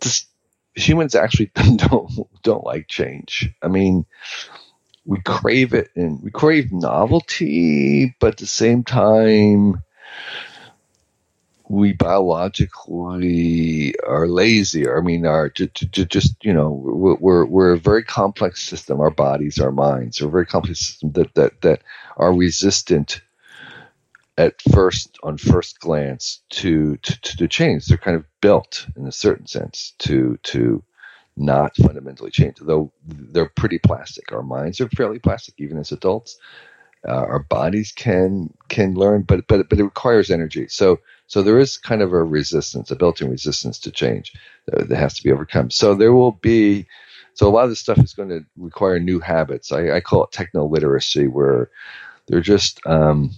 this, 0.00 0.26
humans 0.74 1.14
actually 1.14 1.52
don't 1.76 2.10
don't 2.42 2.64
like 2.64 2.88
change. 2.88 3.50
I 3.62 3.68
mean, 3.68 4.06
we 5.04 5.20
crave 5.20 5.74
it 5.74 5.90
and 5.96 6.22
we 6.22 6.30
crave 6.30 6.72
novelty, 6.72 8.14
but 8.20 8.32
at 8.32 8.38
the 8.38 8.46
same 8.46 8.84
time, 8.84 9.82
we 11.72 11.94
biologically 11.94 13.94
are 14.06 14.28
lazy. 14.28 14.86
I 14.86 15.00
mean, 15.00 15.24
are 15.24 15.48
just 15.48 16.36
you 16.44 16.52
know 16.52 16.70
we're 16.70 17.46
we're 17.46 17.72
a 17.72 17.78
very 17.78 18.04
complex 18.04 18.62
system. 18.62 19.00
Our 19.00 19.10
bodies, 19.10 19.58
our 19.58 19.72
minds, 19.72 20.20
are 20.20 20.28
a 20.28 20.30
very 20.30 20.44
complex 20.44 20.80
system 20.80 21.12
that 21.12 21.34
that 21.34 21.62
that 21.62 21.82
are 22.18 22.34
resistant 22.34 23.22
at 24.36 24.60
first 24.70 25.16
on 25.22 25.38
first 25.38 25.80
glance 25.80 26.42
to, 26.50 26.98
to 26.98 27.36
to 27.38 27.48
change. 27.48 27.86
They're 27.86 27.96
kind 27.96 28.18
of 28.18 28.26
built 28.42 28.86
in 28.94 29.06
a 29.06 29.12
certain 29.12 29.46
sense 29.46 29.94
to 30.00 30.38
to 30.42 30.82
not 31.38 31.74
fundamentally 31.76 32.30
change. 32.30 32.58
Though 32.60 32.92
they're 33.06 33.48
pretty 33.48 33.78
plastic. 33.78 34.30
Our 34.30 34.42
minds 34.42 34.78
are 34.82 34.90
fairly 34.90 35.20
plastic, 35.20 35.54
even 35.56 35.78
as 35.78 35.90
adults. 35.90 36.38
Uh, 37.08 37.14
our 37.14 37.40
bodies 37.40 37.92
can 37.92 38.52
can 38.68 38.94
learn, 38.94 39.22
but 39.22 39.46
but 39.48 39.70
but 39.70 39.80
it 39.80 39.84
requires 39.84 40.30
energy. 40.30 40.68
So 40.68 41.00
so 41.26 41.42
there 41.42 41.58
is 41.58 41.76
kind 41.76 42.02
of 42.02 42.12
a 42.12 42.22
resistance, 42.22 42.90
a 42.90 42.96
built-in 42.96 43.30
resistance 43.30 43.78
to 43.80 43.90
change 43.90 44.32
that, 44.66 44.88
that 44.88 44.96
has 44.96 45.14
to 45.14 45.22
be 45.22 45.32
overcome. 45.32 45.70
So 45.70 45.94
there 45.94 46.12
will 46.12 46.32
be, 46.32 46.86
so 47.34 47.48
a 47.48 47.50
lot 47.50 47.64
of 47.64 47.70
this 47.70 47.80
stuff 47.80 47.98
is 47.98 48.12
going 48.12 48.28
to 48.28 48.44
require 48.56 48.98
new 48.98 49.20
habits. 49.20 49.72
I, 49.72 49.92
I 49.92 50.00
call 50.00 50.24
it 50.24 50.32
techno 50.32 50.66
literacy, 50.66 51.26
where 51.26 51.70
they're 52.26 52.40
just 52.40 52.80
um, 52.86 53.30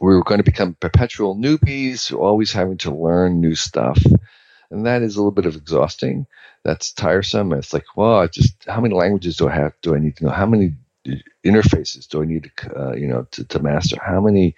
we're 0.00 0.22
going 0.22 0.38
to 0.38 0.44
become 0.44 0.74
perpetual 0.80 1.36
newbies, 1.36 2.12
always 2.12 2.52
having 2.52 2.78
to 2.78 2.94
learn 2.94 3.40
new 3.40 3.54
stuff, 3.54 4.02
and 4.70 4.86
that 4.86 5.02
is 5.02 5.16
a 5.16 5.18
little 5.20 5.30
bit 5.30 5.46
of 5.46 5.56
exhausting. 5.56 6.26
That's 6.64 6.92
tiresome. 6.92 7.52
It's 7.52 7.72
like, 7.72 7.84
well, 7.96 8.26
just 8.26 8.64
how 8.66 8.80
many 8.80 8.94
languages 8.94 9.36
do 9.36 9.48
I 9.48 9.54
have? 9.54 9.72
Do 9.82 9.94
I 9.94 10.00
need 10.00 10.16
to 10.16 10.24
know? 10.24 10.32
How 10.32 10.46
many 10.46 10.74
interfaces 11.44 12.08
do 12.08 12.22
I 12.22 12.26
need 12.26 12.50
to, 12.56 12.78
uh, 12.78 12.92
you 12.94 13.06
know, 13.06 13.26
to, 13.30 13.44
to 13.44 13.58
master? 13.60 13.96
How 14.04 14.20
many 14.20 14.56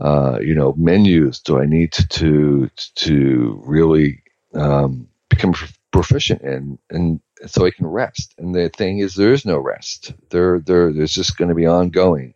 uh, 0.00 0.38
you 0.40 0.54
know, 0.54 0.74
menus 0.76 1.40
do 1.40 1.58
I 1.58 1.66
need 1.66 1.92
to 1.92 2.70
to, 2.96 3.62
really 3.64 4.22
um, 4.54 5.08
become 5.28 5.54
proficient 5.90 6.42
in, 6.42 6.78
and 6.90 7.20
so 7.46 7.66
I 7.66 7.70
can 7.70 7.86
rest. 7.86 8.34
And 8.38 8.54
the 8.54 8.68
thing 8.68 8.98
is, 8.98 9.14
there 9.14 9.32
is 9.32 9.44
no 9.46 9.58
rest. 9.58 10.12
There, 10.30 10.60
there, 10.60 10.92
there's 10.92 11.14
just 11.14 11.36
going 11.36 11.48
to 11.48 11.54
be 11.54 11.66
ongoing, 11.66 12.34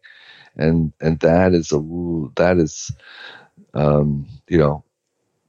and 0.57 0.93
and 1.01 1.19
that 1.21 1.53
is 1.53 1.73
a 1.73 1.81
that 2.37 2.57
is, 2.59 2.91
um, 3.75 4.27
you 4.49 4.59
know, 4.59 4.85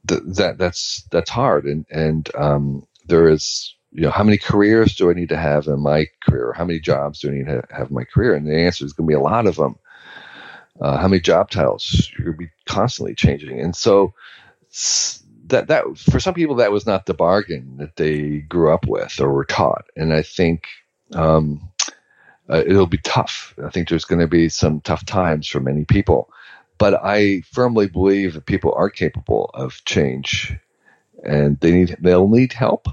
th- 0.08 0.22
that 0.36 0.58
that's 0.58 1.04
that's 1.10 1.30
hard, 1.30 1.64
and 1.64 1.86
and 1.90 2.28
um, 2.34 2.86
there 3.06 3.28
is 3.28 3.74
you 3.92 4.02
know, 4.02 4.10
how 4.10 4.24
many 4.24 4.38
careers 4.38 4.96
do 4.96 5.10
I 5.10 5.14
need 5.14 5.28
to 5.28 5.36
have 5.36 5.66
in 5.66 5.80
my 5.80 6.06
career? 6.22 6.54
How 6.56 6.64
many 6.64 6.80
jobs 6.80 7.20
do 7.20 7.28
I 7.28 7.32
need 7.34 7.46
to 7.46 7.62
have 7.70 7.88
in 7.88 7.94
my 7.94 8.04
career? 8.04 8.34
And 8.34 8.46
the 8.46 8.56
answer 8.56 8.86
is 8.86 8.94
going 8.94 9.06
to 9.06 9.10
be 9.10 9.14
a 9.14 9.20
lot 9.20 9.46
of 9.46 9.56
them 9.56 9.76
uh, 10.82 10.98
how 10.98 11.08
many 11.08 11.20
job 11.20 11.48
titles 11.48 12.10
you're 12.18 12.32
be 12.32 12.50
constantly 12.66 13.14
changing. 13.14 13.60
And 13.60 13.74
so 13.74 14.12
that 15.46 15.68
that 15.68 15.84
for 15.96 16.18
some 16.18 16.34
people 16.34 16.56
that 16.56 16.72
was 16.72 16.86
not 16.86 17.06
the 17.06 17.14
bargain 17.14 17.76
that 17.78 17.96
they 17.96 18.40
grew 18.40 18.72
up 18.72 18.86
with 18.86 19.20
or 19.20 19.32
were 19.32 19.44
taught. 19.44 19.84
And 19.96 20.12
i 20.12 20.22
think 20.22 20.66
um, 21.14 21.70
uh, 22.50 22.62
it'll 22.66 22.86
be 22.86 22.98
tough. 22.98 23.54
I 23.64 23.70
think 23.70 23.88
there's 23.88 24.04
going 24.04 24.20
to 24.20 24.26
be 24.26 24.48
some 24.48 24.80
tough 24.80 25.04
times 25.06 25.46
for 25.46 25.60
many 25.60 25.84
people. 25.84 26.30
But 26.78 27.00
i 27.04 27.42
firmly 27.52 27.86
believe 27.86 28.34
that 28.34 28.46
people 28.46 28.74
are 28.76 28.90
capable 28.90 29.50
of 29.54 29.84
change 29.84 30.56
and 31.24 31.60
they 31.60 31.70
need 31.70 31.96
they'll 32.00 32.28
need 32.28 32.52
help. 32.52 32.88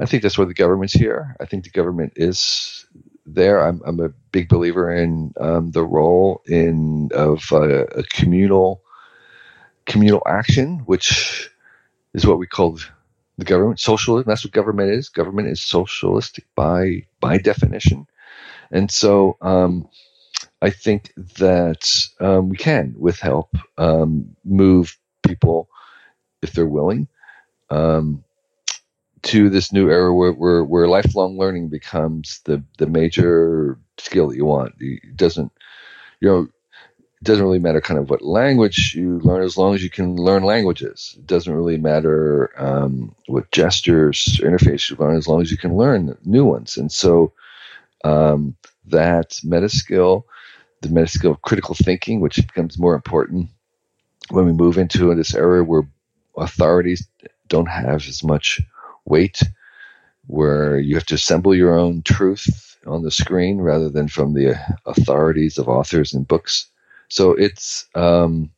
I 0.00 0.06
think 0.06 0.22
that's 0.22 0.38
why 0.38 0.46
the 0.46 0.54
government's 0.54 0.94
here. 0.94 1.36
I 1.38 1.44
think 1.44 1.64
the 1.64 1.70
government 1.70 2.14
is 2.16 2.86
there. 3.26 3.66
I'm, 3.66 3.82
I'm 3.84 4.00
a 4.00 4.10
big 4.32 4.48
believer 4.48 4.94
in 4.94 5.32
um, 5.40 5.70
the 5.70 5.84
role 5.84 6.42
in 6.46 7.10
of 7.14 7.44
uh, 7.52 7.84
a 7.86 8.02
communal 8.04 8.82
communal 9.86 10.22
action, 10.26 10.78
which 10.80 11.50
is 12.14 12.26
what 12.26 12.38
we 12.38 12.46
call 12.46 12.78
the 13.38 13.44
government 13.44 13.80
socialism. 13.80 14.28
That's 14.28 14.44
what 14.44 14.52
government 14.52 14.90
is. 14.90 15.08
Government 15.08 15.48
is 15.48 15.62
socialistic 15.62 16.44
by 16.54 17.06
by 17.20 17.38
definition, 17.38 18.06
and 18.70 18.90
so 18.90 19.36
um, 19.40 19.88
I 20.62 20.70
think 20.70 21.12
that 21.38 22.08
um, 22.20 22.48
we 22.48 22.56
can, 22.56 22.94
with 22.98 23.20
help, 23.20 23.54
um, 23.78 24.36
move 24.44 24.96
people 25.26 25.68
if 26.42 26.52
they're 26.52 26.66
willing. 26.66 27.08
To 29.24 29.48
this 29.48 29.72
new 29.72 29.90
era 29.90 30.14
where, 30.14 30.32
where, 30.32 30.62
where 30.64 30.86
lifelong 30.86 31.38
learning 31.38 31.68
becomes 31.68 32.40
the, 32.44 32.62
the 32.78 32.86
major 32.86 33.78
skill 33.98 34.28
that 34.28 34.36
you 34.36 34.44
want. 34.44 34.74
It 34.80 35.16
doesn't, 35.16 35.50
you 36.20 36.28
know, 36.28 36.40
it 36.42 37.24
doesn't 37.24 37.42
really 37.42 37.58
matter 37.58 37.80
kind 37.80 37.98
of 37.98 38.10
what 38.10 38.20
language 38.20 38.94
you 38.94 39.20
learn 39.20 39.42
as 39.42 39.56
long 39.56 39.74
as 39.74 39.82
you 39.82 39.88
can 39.88 40.16
learn 40.16 40.42
languages. 40.42 41.14
It 41.18 41.26
doesn't 41.26 41.54
really 41.54 41.78
matter 41.78 42.50
um, 42.58 43.14
what 43.26 43.50
gestures 43.50 44.38
or 44.42 44.50
interface 44.50 44.90
you 44.90 44.96
learn 44.96 45.16
as 45.16 45.26
long 45.26 45.40
as 45.40 45.50
you 45.50 45.56
can 45.56 45.74
learn 45.74 46.18
new 46.24 46.44
ones. 46.44 46.76
And 46.76 46.92
so 46.92 47.32
um, 48.04 48.54
that 48.86 49.40
meta 49.42 49.70
skill, 49.70 50.26
the 50.82 50.90
meta 50.90 51.08
skill 51.08 51.30
of 51.32 51.42
critical 51.42 51.74
thinking, 51.74 52.20
which 52.20 52.36
becomes 52.36 52.78
more 52.78 52.94
important 52.94 53.48
when 54.28 54.44
we 54.44 54.52
move 54.52 54.76
into 54.76 55.14
this 55.14 55.34
era 55.34 55.64
where 55.64 55.88
authorities 56.36 57.08
don't 57.48 57.68
have 57.68 58.06
as 58.06 58.22
much 58.22 58.60
weight 59.04 59.40
where 60.26 60.78
you 60.78 60.94
have 60.94 61.06
to 61.06 61.14
assemble 61.14 61.54
your 61.54 61.78
own 61.78 62.02
truth 62.02 62.76
on 62.86 63.02
the 63.02 63.10
screen 63.10 63.58
rather 63.58 63.88
than 63.88 64.08
from 64.08 64.34
the 64.34 64.58
authorities 64.86 65.58
of 65.58 65.68
authors 65.68 66.12
and 66.12 66.26
books. 66.26 66.66
So 67.08 67.32
it's 67.32 67.86
um, 67.94 68.50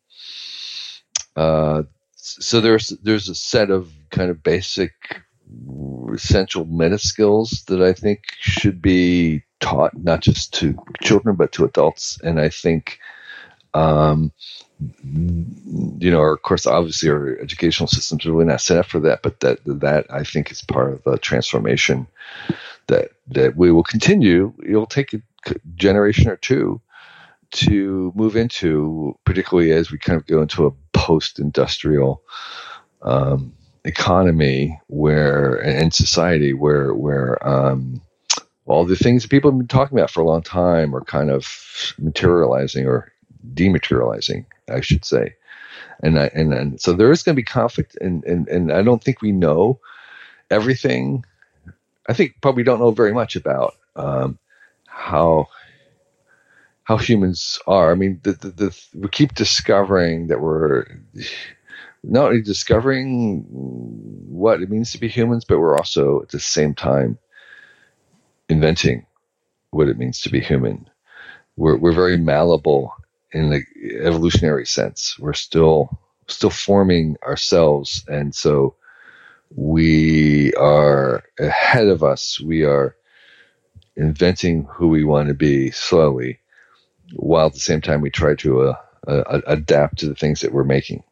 uh, 1.35 1.83
so 2.15 2.61
there's 2.61 2.89
there's 3.03 3.29
a 3.29 3.35
set 3.35 3.71
of 3.71 3.93
kind 4.11 4.31
of 4.31 4.43
basic 4.43 4.93
essential 6.13 6.65
meta 6.65 6.99
skills 6.99 7.65
that 7.69 7.81
I 7.81 7.93
think 7.93 8.21
should 8.41 8.83
be 8.83 9.43
taught 9.61 9.97
not 9.97 10.23
just 10.23 10.53
to 10.55 10.77
children 11.03 11.37
but 11.37 11.53
to 11.53 11.65
adults, 11.65 12.19
and 12.23 12.41
I 12.41 12.49
think 12.49 12.99
um, 13.75 14.33
you 15.03 16.11
know, 16.11 16.23
of 16.23 16.43
course, 16.43 16.67
obviously, 16.67 17.09
our 17.09 17.39
educational 17.39 17.87
systems 17.87 18.27
are 18.27 18.33
really 18.33 18.45
not 18.45 18.61
set 18.61 18.79
up 18.79 18.87
for 18.87 19.01
that. 19.01 19.23
But 19.23 19.41
that 19.41 19.61
that 19.65 20.07
I 20.11 20.23
think 20.23 20.51
is 20.51 20.63
part 20.63 20.93
of 20.93 21.03
the 21.05 21.19
transformation 21.19 22.07
that 22.89 23.11
that 23.29 23.57
we 23.57 23.73
will 23.73 23.83
continue. 23.83 24.53
It'll 24.65 24.87
take 24.87 25.15
a 25.15 25.23
generation 25.77 26.29
or 26.29 26.37
two 26.37 26.81
to 27.53 28.13
move 28.15 28.37
into, 28.37 29.19
particularly 29.25 29.71
as 29.73 29.91
we 29.91 29.99
kind 29.99 30.17
of 30.17 30.27
go 30.27 30.43
into 30.43 30.67
a 30.67 30.73
post-industrial 30.93 32.21
um, 33.03 33.55
economy 33.85 34.79
where 34.89 35.55
and 35.55 35.95
society 35.95 36.53
where 36.53 36.93
where 36.95 37.49
um, 37.49 38.03
all 38.67 38.85
the 38.85 38.97
things 38.97 39.23
that 39.23 39.31
people 39.31 39.51
have 39.51 39.59
been 39.59 39.69
talking 39.69 39.97
about 39.97 40.11
for 40.11 40.21
a 40.21 40.27
long 40.27 40.43
time 40.43 40.95
are 40.95 41.05
kind 41.05 41.31
of 41.31 41.95
materializing 41.99 42.87
or 42.87 43.13
dematerializing, 43.55 44.45
I 44.69 44.81
should 44.81 45.05
say. 45.05 45.35
And 46.03 46.19
I, 46.19 46.31
and, 46.35 46.53
and 46.53 46.81
so 46.81 46.93
there 46.93 47.11
is 47.11 47.23
going 47.23 47.35
to 47.35 47.41
be 47.41 47.45
conflict, 47.45 47.97
and, 48.01 48.25
and 48.25 48.49
and 48.49 48.73
I 48.73 48.83
don't 48.83 49.03
think 49.03 49.23
we 49.23 49.33
know 49.33 49.81
everything. 50.51 51.25
I 52.09 52.13
think 52.13 52.35
probably 52.41 52.63
don't 52.63 52.81
know 52.81 52.91
very 52.91 53.13
much 53.13 53.37
about 53.37 53.75
um, 53.97 54.39
how 54.87 55.49
how 56.85 56.97
humans 56.99 57.59
are. 57.67 57.91
I 57.91 57.95
mean, 57.97 58.21
the, 58.23 58.33
the, 58.33 58.51
the, 58.51 58.85
we 58.95 59.09
keep 59.09 59.35
discovering 59.35 60.29
that 60.29 60.41
we're 60.41 60.87
not 62.05 62.27
only 62.29 62.43
discovering 62.43 63.45
what 63.49 64.63
it 64.63 64.71
means 64.71 64.93
to 64.93 64.99
be 64.99 65.09
humans, 65.09 65.45
but 65.45 65.59
we're 65.59 65.77
also 65.77 66.23
at 66.23 66.29
the 66.29 66.39
same 66.39 66.75
time 66.75 67.19
inventing 68.49 69.05
what 69.71 69.89
it 69.89 69.99
means 69.99 70.21
to 70.21 70.31
be 70.31 70.41
human. 70.41 70.89
We're, 71.57 71.77
we're 71.77 71.93
very 71.93 72.19
malleable 72.19 72.95
in 73.37 73.51
the 73.51 73.63
evolutionary 74.03 74.67
sense. 74.67 75.19
We're 75.19 75.35
still 75.35 75.99
still 76.29 76.51
forming 76.51 77.17
ourselves, 77.23 78.03
and 78.09 78.35
so 78.35 78.75
we 79.55 80.53
are 80.55 81.23
ahead 81.39 81.87
of 81.87 82.03
us. 82.03 82.41
We 82.41 82.65
are 82.65 82.97
inventing 83.95 84.65
who 84.65 84.89
we 84.89 85.05
want 85.05 85.29
to 85.29 85.35
be 85.35 85.71
slowly, 85.71 86.41
while 87.15 87.47
at 87.47 87.53
the 87.53 87.61
same 87.61 87.81
time 87.81 88.01
we 88.01 88.11
try 88.11 88.35
to 88.37 88.63
uh, 88.63 88.75
uh, 89.07 89.41
adapt 89.47 89.99
to 89.99 90.09
the 90.09 90.15
things 90.15 90.41
that 90.41 90.53
we're 90.53 90.65
making. 90.65 91.03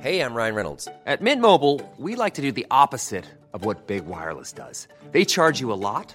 Hey, 0.00 0.20
I'm 0.20 0.34
Ryan 0.34 0.54
Reynolds. 0.54 0.88
At 1.04 1.20
Mint 1.20 1.40
Mobile, 1.40 1.80
we 1.98 2.16
like 2.16 2.34
to 2.34 2.42
do 2.42 2.52
the 2.52 2.66
opposite 2.70 3.26
of 3.52 3.64
what 3.64 3.86
Big 3.86 4.06
Wireless 4.06 4.52
does. 4.52 4.88
They 5.12 5.24
charge 5.24 5.60
you 5.60 5.72
a 5.72 5.74
lot, 5.74 6.14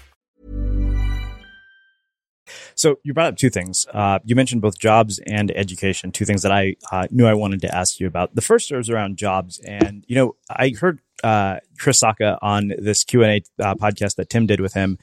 So 2.75 2.99
you 3.03 3.13
brought 3.13 3.27
up 3.27 3.37
two 3.37 3.49
things. 3.49 3.85
Uh, 3.93 4.19
you 4.23 4.35
mentioned 4.35 4.61
both 4.61 4.79
jobs 4.79 5.19
and 5.27 5.51
education, 5.51 6.11
two 6.11 6.25
things 6.25 6.41
that 6.43 6.51
I 6.51 6.75
uh, 6.91 7.07
knew 7.11 7.25
I 7.25 7.33
wanted 7.33 7.61
to 7.61 7.75
ask 7.75 7.99
you 7.99 8.07
about. 8.07 8.35
The 8.35 8.41
first 8.41 8.71
was 8.71 8.89
around 8.89 9.17
jobs, 9.17 9.59
and 9.59 10.05
you 10.07 10.15
know 10.15 10.35
I 10.49 10.73
heard 10.79 11.01
uh, 11.23 11.59
Chris 11.77 12.01
Sacca 12.01 12.37
on 12.41 12.73
this 12.77 13.03
Q 13.03 13.23
and 13.23 13.43
A 13.59 13.63
uh, 13.63 13.75
podcast 13.75 14.15
that 14.15 14.29
Tim 14.29 14.45
did 14.47 14.59
with 14.59 14.73
him 14.73 14.97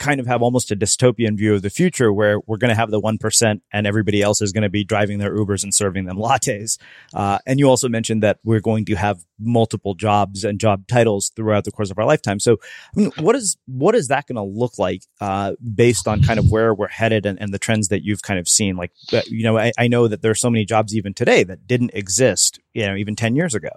kind 0.00 0.18
of 0.18 0.26
have 0.26 0.42
almost 0.42 0.70
a 0.70 0.76
dystopian 0.76 1.36
view 1.36 1.54
of 1.54 1.62
the 1.62 1.70
future 1.70 2.10
where 2.12 2.40
we're 2.46 2.56
going 2.56 2.70
to 2.70 2.74
have 2.74 2.90
the 2.90 3.00
1% 3.00 3.60
and 3.72 3.86
everybody 3.86 4.22
else 4.22 4.40
is 4.40 4.50
going 4.50 4.62
to 4.62 4.70
be 4.70 4.82
driving 4.82 5.18
their 5.18 5.36
Ubers 5.36 5.62
and 5.62 5.74
serving 5.74 6.06
them 6.06 6.16
lattes. 6.26 6.78
Uh, 7.14 7.38
and 7.46 7.60
you 7.60 7.68
also 7.68 7.88
mentioned 7.88 8.22
that 8.22 8.38
we're 8.42 8.60
going 8.60 8.86
to 8.86 8.94
have 8.94 9.24
multiple 9.38 9.94
jobs 9.94 10.42
and 10.42 10.58
job 10.58 10.86
titles 10.88 11.30
throughout 11.36 11.64
the 11.64 11.70
course 11.70 11.90
of 11.90 11.98
our 11.98 12.06
lifetime. 12.06 12.40
So, 12.40 12.54
I 12.96 13.00
mean, 13.00 13.12
what 13.18 13.36
is, 13.36 13.58
what 13.66 13.94
is 13.94 14.08
that 14.08 14.26
going 14.26 14.36
to 14.36 14.42
look 14.42 14.78
like, 14.78 15.02
uh, 15.20 15.52
based 15.74 16.08
on 16.08 16.22
kind 16.22 16.38
of 16.38 16.50
where 16.50 16.74
we're 16.74 16.88
headed 16.88 17.26
and, 17.26 17.40
and 17.40 17.52
the 17.52 17.58
trends 17.58 17.88
that 17.88 18.02
you've 18.02 18.22
kind 18.22 18.40
of 18.40 18.48
seen? 18.48 18.76
Like, 18.76 18.92
uh, 19.12 19.20
you 19.26 19.44
know, 19.44 19.58
I, 19.58 19.70
I 19.78 19.86
know 19.86 20.08
that 20.08 20.22
there 20.22 20.30
are 20.30 20.34
so 20.34 20.50
many 20.50 20.64
jobs 20.64 20.96
even 20.96 21.12
today 21.12 21.44
that 21.44 21.66
didn't 21.66 21.90
exist, 21.92 22.58
you 22.72 22.86
know, 22.86 22.96
even 22.96 23.16
10 23.16 23.36
years 23.36 23.54
ago. 23.54 23.70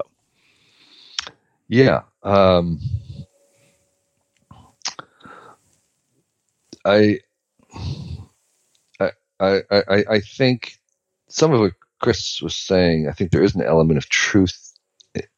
Yeah. 1.68 2.04
Um, 2.24 2.80
I, 6.86 7.20
I, 9.00 9.12
I, 9.40 9.62
I, 9.72 10.06
I 10.12 10.20
think 10.20 10.78
some 11.30 11.54
of 11.54 11.62
what 11.62 11.74
Chris 12.02 12.42
was 12.42 12.56
saying, 12.56 13.08
I 13.10 13.14
think 13.14 13.32
there 13.32 13.44
is 13.44 13.56
an 13.56 13.64
element 13.64 13.98
of 13.98 14.10
truth 14.10 14.74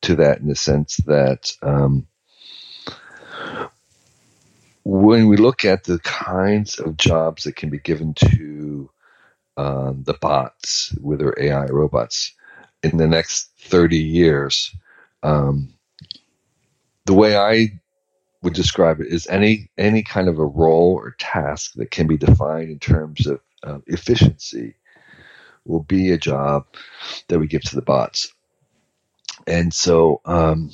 to 0.03 0.15
that 0.17 0.39
in 0.39 0.47
the 0.47 0.55
sense 0.55 0.97
that 1.07 1.53
um, 1.61 2.07
when 4.83 5.27
we 5.27 5.37
look 5.37 5.65
at 5.65 5.83
the 5.85 5.99
kinds 5.99 6.79
of 6.79 6.97
jobs 6.97 7.43
that 7.43 7.55
can 7.55 7.69
be 7.69 7.79
given 7.79 8.13
to 8.15 8.89
um, 9.57 10.03
the 10.03 10.13
bots, 10.13 10.95
whether 11.01 11.35
AI 11.39 11.65
robots, 11.67 12.33
in 12.83 12.97
the 12.97 13.07
next 13.07 13.51
30 13.59 13.97
years, 13.97 14.75
um, 15.23 15.73
the 17.05 17.13
way 17.13 17.37
I 17.37 17.79
would 18.45 18.53
describe 18.53 19.01
it 19.01 19.07
is 19.07 19.27
any 19.27 19.69
any 19.77 20.03
kind 20.03 20.29
of 20.29 20.39
a 20.39 20.45
role 20.45 20.93
or 20.93 21.15
task 21.19 21.73
that 21.75 21.91
can 21.91 22.07
be 22.07 22.17
defined 22.17 22.71
in 22.71 22.79
terms 22.79 23.27
of 23.27 23.41
uh, 23.63 23.79
efficiency 23.87 24.75
will 25.65 25.83
be 25.83 26.11
a 26.11 26.17
job 26.17 26.65
that 27.27 27.39
we 27.39 27.47
give 27.47 27.63
to 27.63 27.75
the 27.75 27.81
bots. 27.81 28.33
And 29.47 29.73
so, 29.73 30.21
um, 30.25 30.71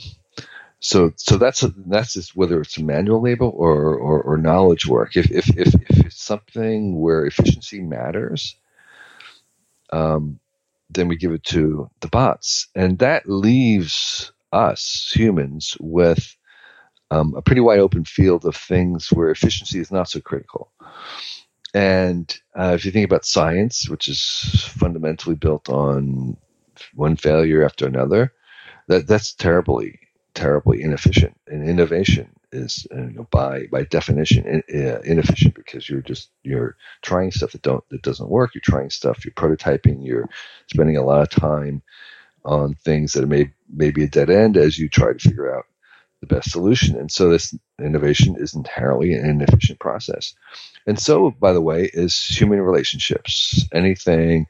so 0.79 1.13
so 1.15 1.37
that's 1.37 1.63
a, 1.63 1.69
that's 1.87 2.13
just 2.13 2.35
whether 2.35 2.61
it's 2.61 2.77
manual 2.79 3.21
labor 3.21 3.45
or, 3.45 3.95
or, 3.95 4.21
or 4.21 4.37
knowledge 4.37 4.85
work. 4.87 5.15
If, 5.15 5.31
if 5.31 5.49
if 5.57 5.73
if 5.89 6.05
it's 6.05 6.23
something 6.23 6.99
where 6.99 7.25
efficiency 7.25 7.81
matters, 7.81 8.55
um, 9.91 10.39
then 10.89 11.07
we 11.07 11.15
give 11.15 11.31
it 11.31 11.43
to 11.45 11.89
the 12.01 12.09
bots, 12.09 12.67
and 12.75 12.99
that 12.99 13.29
leaves 13.29 14.31
us 14.51 15.11
humans 15.15 15.77
with 15.79 16.35
um, 17.11 17.35
a 17.35 17.41
pretty 17.41 17.61
wide 17.61 17.79
open 17.79 18.05
field 18.05 18.45
of 18.45 18.55
things 18.55 19.11
where 19.11 19.29
efficiency 19.29 19.79
is 19.79 19.91
not 19.91 20.09
so 20.09 20.19
critical. 20.21 20.71
And 21.73 22.35
uh, 22.57 22.71
if 22.73 22.85
you 22.85 22.91
think 22.91 23.05
about 23.05 23.25
science, 23.25 23.89
which 23.89 24.07
is 24.07 24.21
fundamentally 24.77 25.35
built 25.35 25.69
on 25.69 26.37
one 26.95 27.15
failure 27.17 27.63
after 27.63 27.85
another, 27.85 28.33
that 28.87 29.07
that's 29.07 29.33
terribly 29.33 29.99
terribly 30.33 30.81
inefficient. 30.81 31.37
And 31.47 31.67
innovation 31.67 32.29
is 32.53 32.87
you 32.91 33.11
know, 33.11 33.27
by 33.31 33.67
by 33.71 33.83
definition 33.83 34.63
in, 34.67 34.87
uh, 34.87 34.99
inefficient 35.01 35.55
because 35.55 35.89
you're 35.89 36.01
just 36.01 36.29
you're 36.43 36.75
trying 37.01 37.31
stuff 37.31 37.51
that 37.51 37.61
don't 37.61 37.87
that 37.89 38.01
doesn't 38.03 38.29
work. 38.29 38.55
You're 38.55 38.61
trying 38.63 38.89
stuff. 38.89 39.23
You're 39.25 39.33
prototyping. 39.33 40.05
You're 40.05 40.29
spending 40.67 40.97
a 40.97 41.05
lot 41.05 41.21
of 41.21 41.29
time 41.29 41.81
on 42.43 42.73
things 42.75 43.13
that 43.13 43.27
may 43.27 43.51
may 43.69 43.91
be 43.91 44.05
a 44.05 44.07
dead 44.07 44.29
end 44.29 44.57
as 44.57 44.79
you 44.79 44.89
try 44.89 45.13
to 45.13 45.19
figure 45.19 45.55
out 45.55 45.65
the 46.21 46.27
best 46.27 46.51
solution. 46.51 46.95
And 46.95 47.11
so 47.11 47.29
this 47.29 47.55
innovation 47.79 48.35
is 48.39 48.53
inherently 48.53 49.13
an 49.13 49.27
inefficient 49.27 49.79
process. 49.79 50.33
And 50.87 50.99
so, 50.99 51.31
by 51.31 51.51
the 51.51 51.61
way, 51.61 51.89
is 51.93 52.15
human 52.23 52.61
relationships. 52.61 53.65
Anything 53.73 54.47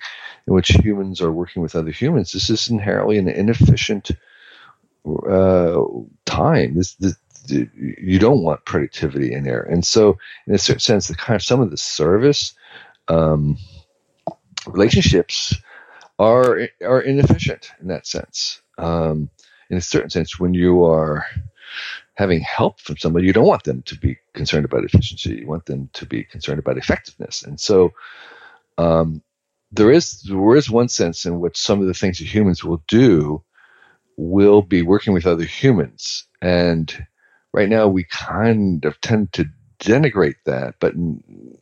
in 0.47 0.53
which 0.53 0.69
humans 0.69 1.21
are 1.21 1.31
working 1.31 1.61
with 1.61 1.75
other 1.75 1.91
humans, 1.91 2.33
this 2.33 2.49
is 2.49 2.69
inherently 2.69 3.17
an 3.17 3.27
inefficient 3.27 4.11
uh, 5.29 5.81
time. 6.25 6.75
This, 6.75 6.95
this, 6.95 7.15
you 7.47 8.19
don't 8.19 8.43
want 8.43 8.65
productivity 8.65 9.33
in 9.33 9.43
there. 9.43 9.63
And 9.63 9.85
so, 9.85 10.17
in 10.47 10.53
a 10.53 10.59
certain 10.59 10.79
sense, 10.79 11.07
the 11.07 11.15
kind 11.15 11.35
of 11.35 11.43
some 11.43 11.61
of 11.61 11.71
the 11.71 11.77
service 11.77 12.53
um, 13.07 13.57
relationships 14.67 15.55
are 16.19 16.67
are 16.85 17.01
inefficient 17.01 17.71
in 17.81 17.87
that 17.87 18.05
sense. 18.05 18.61
Um, 18.77 19.29
in 19.69 19.77
a 19.77 19.81
certain 19.81 20.09
sense, 20.09 20.39
when 20.39 20.53
you 20.53 20.83
are 20.83 21.25
having 22.15 22.41
help 22.41 22.79
from 22.79 22.97
somebody, 22.97 23.25
you 23.27 23.33
don't 23.33 23.47
want 23.47 23.63
them 23.63 23.81
to 23.83 23.97
be 23.97 24.17
concerned 24.33 24.65
about 24.65 24.83
efficiency. 24.83 25.35
You 25.37 25.47
want 25.47 25.65
them 25.65 25.89
to 25.93 26.05
be 26.05 26.23
concerned 26.23 26.59
about 26.59 26.77
effectiveness. 26.77 27.43
And 27.43 27.59
so, 27.59 27.93
um, 28.77 29.21
there 29.71 29.91
is 29.91 30.21
there 30.23 30.55
is 30.55 30.69
one 30.69 30.89
sense 30.89 31.25
in 31.25 31.39
which 31.39 31.57
some 31.57 31.81
of 31.81 31.87
the 31.87 31.93
things 31.93 32.19
that 32.19 32.27
humans 32.27 32.63
will 32.63 32.83
do 32.87 33.41
will 34.17 34.61
be 34.61 34.81
working 34.81 35.13
with 35.13 35.25
other 35.25 35.45
humans. 35.45 36.25
And 36.41 36.93
right 37.53 37.69
now, 37.69 37.87
we 37.87 38.03
kind 38.03 38.83
of 38.85 38.99
tend 39.01 39.33
to 39.33 39.45
denigrate 39.79 40.35
that, 40.45 40.75
but 40.79 40.93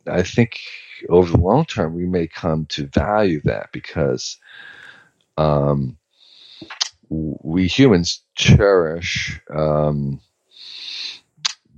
I 0.06 0.22
think 0.22 0.60
over 1.08 1.32
the 1.32 1.42
long 1.42 1.64
term, 1.64 1.94
we 1.94 2.06
may 2.06 2.26
come 2.26 2.66
to 2.66 2.86
value 2.88 3.40
that 3.44 3.72
because 3.72 4.36
um, 5.38 5.96
we 7.10 7.66
humans 7.66 8.22
cherish 8.36 9.40
um, 9.54 10.20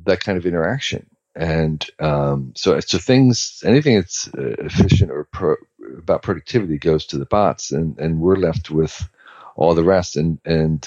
that 0.04 0.20
kind 0.20 0.38
of 0.38 0.46
interaction. 0.46 1.06
And 1.34 1.84
um, 1.98 2.52
so, 2.54 2.78
so 2.80 2.98
things, 2.98 3.62
anything 3.64 3.96
that's 3.96 4.28
uh, 4.28 4.54
efficient 4.58 5.10
or 5.10 5.24
pro, 5.24 5.56
about 5.96 6.22
productivity 6.22 6.76
goes 6.76 7.06
to 7.06 7.18
the 7.18 7.24
bots, 7.24 7.70
and, 7.70 7.98
and 7.98 8.20
we're 8.20 8.36
left 8.36 8.70
with 8.70 9.08
all 9.56 9.74
the 9.74 9.84
rest. 9.84 10.16
And 10.16 10.38
and 10.44 10.86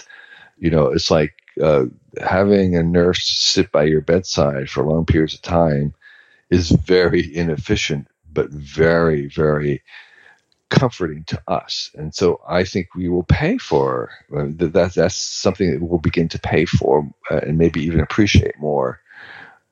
you 0.58 0.70
know, 0.70 0.88
it's 0.88 1.10
like 1.10 1.34
uh, 1.62 1.86
having 2.22 2.76
a 2.76 2.84
nurse 2.84 3.28
sit 3.28 3.72
by 3.72 3.86
your 3.86 4.02
bedside 4.02 4.70
for 4.70 4.84
long 4.84 5.06
periods 5.06 5.34
of 5.34 5.42
time 5.42 5.96
is 6.52 6.70
very 6.70 7.36
inefficient, 7.36 8.08
but 8.32 8.52
very 8.52 9.28
very 9.28 9.82
comforting 10.70 11.24
to 11.26 11.42
us. 11.48 11.92
And 11.96 12.14
so 12.14 12.42
I 12.48 12.64
think 12.64 12.96
we 12.96 13.08
will 13.08 13.24
pay 13.24 13.58
for 13.58 14.10
uh, 14.36 14.46
that. 14.50 14.94
That's 14.96 15.16
something 15.16 15.72
that 15.72 15.82
we'll 15.82 16.00
begin 16.00 16.28
to 16.30 16.40
pay 16.40 16.66
for 16.66 17.08
uh, 17.30 17.38
and 17.38 17.58
maybe 17.58 17.82
even 17.82 18.00
appreciate 18.00 18.58
more. 18.60 19.00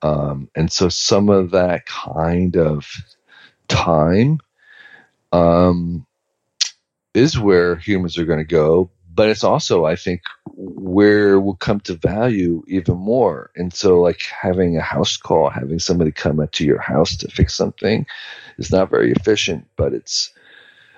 Um, 0.02 0.50
and 0.56 0.72
so 0.72 0.90
some 0.90 1.30
of 1.30 1.52
that 1.52 1.86
kind 1.86 2.58
of 2.58 2.88
time 3.70 4.40
um, 5.32 6.06
is 7.14 7.40
where 7.40 7.76
humans 7.78 8.18
are 8.18 8.26
going 8.26 8.40
to 8.40 8.46
go. 8.46 8.90
But 9.16 9.30
it's 9.30 9.44
also, 9.44 9.86
I 9.86 9.96
think, 9.96 10.22
where 10.56 11.40
we'll 11.40 11.54
come 11.56 11.80
to 11.82 11.94
value 11.94 12.64
even 12.68 12.98
more. 12.98 13.52
And 13.56 13.72
so, 13.72 14.02
like 14.02 14.24
having 14.24 14.76
a 14.76 14.82
house 14.82 15.18
call, 15.18 15.52
having 15.52 15.78
somebody 15.78 16.12
come 16.12 16.40
into 16.40 16.66
your 16.66 16.82
house 16.82 17.16
to 17.18 17.28
fix 17.28 17.54
something, 17.54 18.08
is 18.58 18.72
not 18.72 18.90
very 18.90 19.12
efficient, 19.12 19.68
but 19.76 19.94
it's 19.94 20.33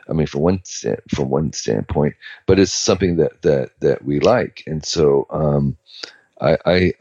I 0.10 0.14
mean, 0.14 0.28
from 0.28 0.42
one 0.42 0.62
from 1.10 1.30
one 1.30 1.54
standpoint, 1.54 2.16
but 2.46 2.60
it's 2.60 2.74
something 2.74 3.18
that 3.18 3.42
that 3.42 3.72
that 3.82 4.06
we 4.06 4.20
like, 4.20 4.64
and 4.68 4.86
so 4.86 5.26
um, 5.30 5.78
I, 6.42 6.58
I 6.66 6.94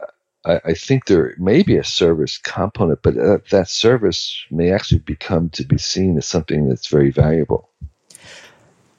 I 0.45 0.73
think 0.73 1.05
there 1.05 1.35
may 1.39 1.63
be 1.63 1.75
a 1.75 1.83
service 1.83 2.37
component, 2.37 3.01
but 3.01 3.17
uh, 3.17 3.39
that 3.49 3.67
service 3.67 4.45
may 4.51 4.71
actually 4.71 4.99
become 4.99 5.49
to 5.49 5.65
be 5.65 5.77
seen 5.77 6.17
as 6.17 6.27
something 6.27 6.69
that's 6.69 6.87
very 6.87 7.09
valuable. 7.09 7.69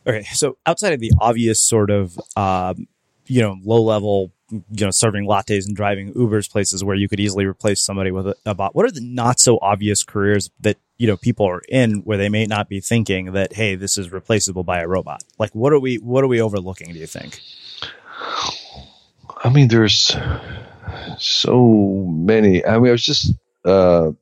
Okay, 0.06 0.24
so 0.34 0.56
outside 0.66 0.92
of 0.92 1.00
the 1.00 1.12
obvious 1.20 1.62
sort 1.62 1.90
of 1.90 2.18
um, 2.36 2.88
you 3.26 3.40
know 3.40 3.56
low 3.64 3.82
level 3.82 4.32
you 4.50 4.84
know 4.84 4.90
serving 4.90 5.26
lattes 5.26 5.66
and 5.66 5.76
driving 5.76 6.12
Ubers 6.14 6.50
places 6.50 6.82
where 6.82 6.96
you 6.96 7.08
could 7.08 7.20
easily 7.20 7.44
replace 7.44 7.84
somebody 7.84 8.10
with 8.10 8.28
a, 8.28 8.36
a 8.44 8.54
bot, 8.54 8.74
what 8.74 8.84
are 8.84 8.90
the 8.90 9.00
not 9.00 9.40
so 9.40 9.58
obvious 9.62 10.02
careers 10.02 10.50
that 10.60 10.78
you 10.98 11.06
know 11.06 11.16
people 11.16 11.46
are 11.46 11.62
in 11.68 11.96
where 12.00 12.18
they 12.18 12.28
may 12.28 12.46
not 12.46 12.68
be 12.68 12.80
thinking 12.80 13.32
that 13.32 13.52
hey 13.52 13.74
this 13.74 13.98
is 13.98 14.12
replaceable 14.12 14.64
by 14.64 14.80
a 14.80 14.88
robot. 14.88 15.22
Like 15.38 15.54
what 15.54 15.72
are 15.72 15.80
we 15.80 15.96
what 15.96 16.24
are 16.24 16.28
we 16.28 16.40
overlooking 16.40 16.92
do 16.92 16.98
you 16.98 17.06
think? 17.06 17.40
I 19.44 19.50
mean 19.50 19.68
there's 19.68 20.16
so 21.18 22.06
many. 22.08 22.64
I 22.64 22.78
mean 22.78 22.88
i 22.88 22.92
was 22.92 23.04
just 23.04 23.32
uh 23.64 24.12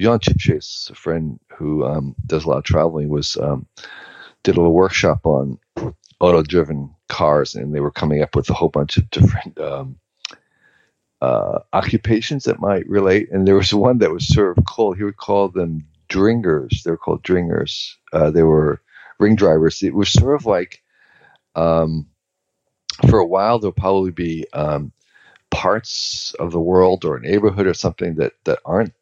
Jan 0.00 0.18
Chipchase, 0.18 0.90
a 0.90 0.94
friend 0.94 1.38
who 1.52 1.84
um, 1.84 2.16
does 2.26 2.44
a 2.44 2.48
lot 2.48 2.56
of 2.56 2.64
traveling, 2.64 3.10
was 3.10 3.36
um, 3.36 3.66
did 4.42 4.56
a 4.56 4.58
little 4.58 4.72
workshop 4.72 5.26
on 5.26 5.58
auto-driven 6.20 6.94
cars, 7.08 7.54
and 7.54 7.74
they 7.74 7.80
were 7.80 7.90
coming 7.90 8.22
up 8.22 8.34
with 8.34 8.48
a 8.48 8.54
whole 8.54 8.70
bunch 8.70 8.96
of 8.96 9.10
different 9.10 9.60
um, 9.60 9.98
uh, 11.20 11.58
occupations 11.74 12.44
that 12.44 12.60
might 12.60 12.88
relate. 12.88 13.30
And 13.30 13.46
there 13.46 13.56
was 13.56 13.74
one 13.74 13.98
that 13.98 14.10
was 14.10 14.26
sort 14.26 14.56
of 14.56 14.64
called 14.64 14.96
he 14.96 15.04
would 15.04 15.18
call 15.18 15.48
them 15.48 15.86
dringers. 16.10 16.82
They're 16.82 16.98
called 16.98 17.22
dringers. 17.22 17.96
Uh, 18.12 18.30
they 18.30 18.42
were 18.42 18.82
ring 19.18 19.36
drivers. 19.36 19.82
It 19.82 19.94
was 19.94 20.12
sort 20.12 20.34
of 20.34 20.44
like, 20.44 20.82
um, 21.54 22.06
for 23.08 23.18
a 23.18 23.26
while, 23.26 23.58
there'll 23.58 23.72
probably 23.72 24.10
be 24.10 24.44
um, 24.52 24.92
parts 25.50 26.34
of 26.38 26.52
the 26.52 26.60
world 26.60 27.04
or 27.04 27.16
a 27.16 27.20
neighborhood 27.20 27.66
or 27.66 27.74
something 27.74 28.16
that, 28.16 28.32
that 28.44 28.58
aren't 28.66 28.92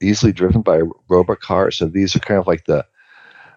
easily 0.00 0.32
driven 0.32 0.62
by 0.62 0.82
robot 1.08 1.40
cars. 1.40 1.78
So 1.78 1.86
these 1.86 2.14
are 2.14 2.20
kind 2.20 2.38
of 2.38 2.46
like 2.46 2.66
the 2.66 2.86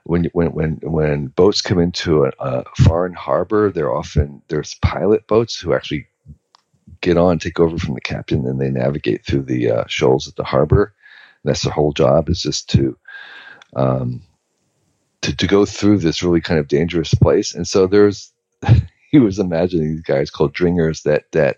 when 0.04 0.26
when 0.34 0.52
when 0.52 0.80
when 0.84 1.28
boats 1.28 1.62
come 1.62 1.80
into 1.80 2.26
a, 2.26 2.32
a 2.40 2.64
foreign 2.78 3.14
harbor, 3.14 3.72
they're 3.72 3.94
often 3.94 4.42
there's 4.48 4.76
pilot 4.76 5.28
boats 5.28 5.60
who 5.60 5.74
actually 5.74 6.08
get 7.02 7.18
on, 7.18 7.40
take 7.40 7.60
over 7.60 7.78
from 7.78 7.96
the 7.96 8.02
captain, 8.02 8.46
and 8.46 8.62
they 8.62 8.70
navigate 8.70 9.26
through 9.26 9.42
the 9.42 9.72
uh, 9.72 9.84
shoals 9.88 10.28
at 10.28 10.36
the 10.36 10.44
harbor 10.44 10.94
that's 11.46 11.64
their 11.64 11.74
whole 11.74 11.94
job 11.94 12.30
is 12.30 12.42
just 12.42 12.70
to 12.72 12.98
um, 13.76 14.22
to 15.22 15.36
to 15.36 15.48
go 15.48 15.66
through 15.66 16.00
this 16.00 16.24
really 16.24 16.42
kind 16.42 16.60
of 16.60 16.68
dangerous 16.68 17.14
place. 17.14 17.54
And 17.54 17.68
so 17.68 17.88
there's 17.88 18.32
he 19.12 19.20
was 19.20 19.40
imagining 19.40 19.90
these 19.90 20.02
guys 20.02 20.30
called 20.30 20.54
dringers 20.54 21.04
that 21.04 21.32
that 21.32 21.58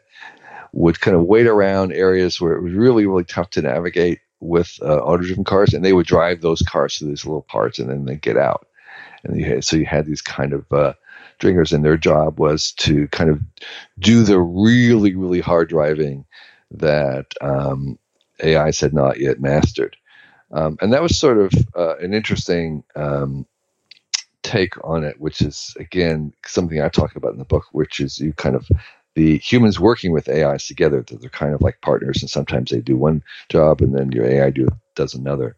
would 0.74 1.00
kind 1.00 1.16
of 1.16 1.24
wait 1.24 1.48
around 1.48 1.94
areas 1.94 2.40
where 2.40 2.54
it 2.54 2.62
was 2.62 2.74
really 2.74 3.06
really 3.06 3.24
tough 3.24 3.50
to 3.52 3.62
navigate 3.62 4.20
with 4.40 4.80
uh, 4.82 4.98
auto-driven 4.98 5.44
cars, 5.44 5.74
and 5.74 5.84
they 5.84 5.94
would 5.94 6.06
drive 6.06 6.42
those 6.42 6.62
cars 6.62 6.98
to 6.98 7.06
these 7.06 7.26
little 7.26 7.42
parts, 7.42 7.80
and 7.80 7.90
then 7.90 8.06
they 8.06 8.16
get 8.16 8.38
out. 8.38 8.68
And 9.24 9.40
you 9.40 9.46
had, 9.46 9.64
so 9.64 9.78
you 9.78 9.86
had 9.86 10.06
these 10.06 10.22
kind 10.22 10.54
of 10.54 10.72
uh, 10.72 10.94
dringers, 11.40 11.74
and 11.74 11.84
their 11.84 11.98
job 11.98 12.40
was 12.40 12.72
to 12.74 13.08
kind 13.08 13.30
of 13.30 13.42
do 14.00 14.24
the 14.24 14.40
really, 14.40 15.16
really 15.16 15.40
hard 15.40 15.70
driving 15.70 16.26
that 16.72 17.34
um, 17.42 17.98
AIs 18.44 18.80
had 18.80 18.94
not 18.94 19.20
yet 19.20 19.40
mastered. 19.40 19.98
Um, 20.52 20.78
and 20.82 20.94
that 20.94 21.02
was 21.02 21.18
sort 21.18 21.38
of 21.40 21.52
uh, 21.76 21.98
an 21.98 22.14
interesting 22.14 22.84
um, 22.96 23.46
take 24.44 24.74
on 24.84 25.04
it, 25.04 25.20
which 25.20 25.42
is 25.42 25.76
again 25.80 26.34
something 26.46 26.82
I 26.82 26.90
talk 26.90 27.16
about 27.16 27.34
in 27.34 27.40
the 27.40 27.46
book, 27.46 27.66
which 27.72 28.00
is 28.00 28.20
you 28.20 28.34
kind 28.34 28.56
of 28.56 28.68
the 29.16 29.40
humans 29.40 29.80
working 29.80 30.12
with 30.14 30.30
AIs 30.30 30.68
together. 30.68 31.04
That 31.04 31.22
they're 31.22 31.30
kind 31.30 31.54
of 31.54 31.62
like 31.62 31.82
partners, 31.82 32.22
and 32.22 32.30
sometimes 32.30 32.72
they 32.72 32.80
do 32.80 32.96
one 32.96 33.24
job, 33.50 33.82
and 33.82 33.96
then 33.96 34.12
your 34.12 34.26
AI 34.26 34.50
do, 34.52 34.68
does 34.96 35.14
another. 35.14 35.58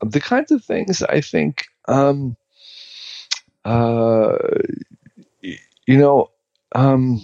Um, 0.00 0.10
the 0.10 0.20
kinds 0.20 0.52
of 0.52 0.62
things 0.64 1.02
I 1.02 1.20
think, 1.20 1.64
um, 1.88 2.36
uh, 3.64 4.36
you 5.42 5.98
know, 5.98 6.30
um, 6.74 7.20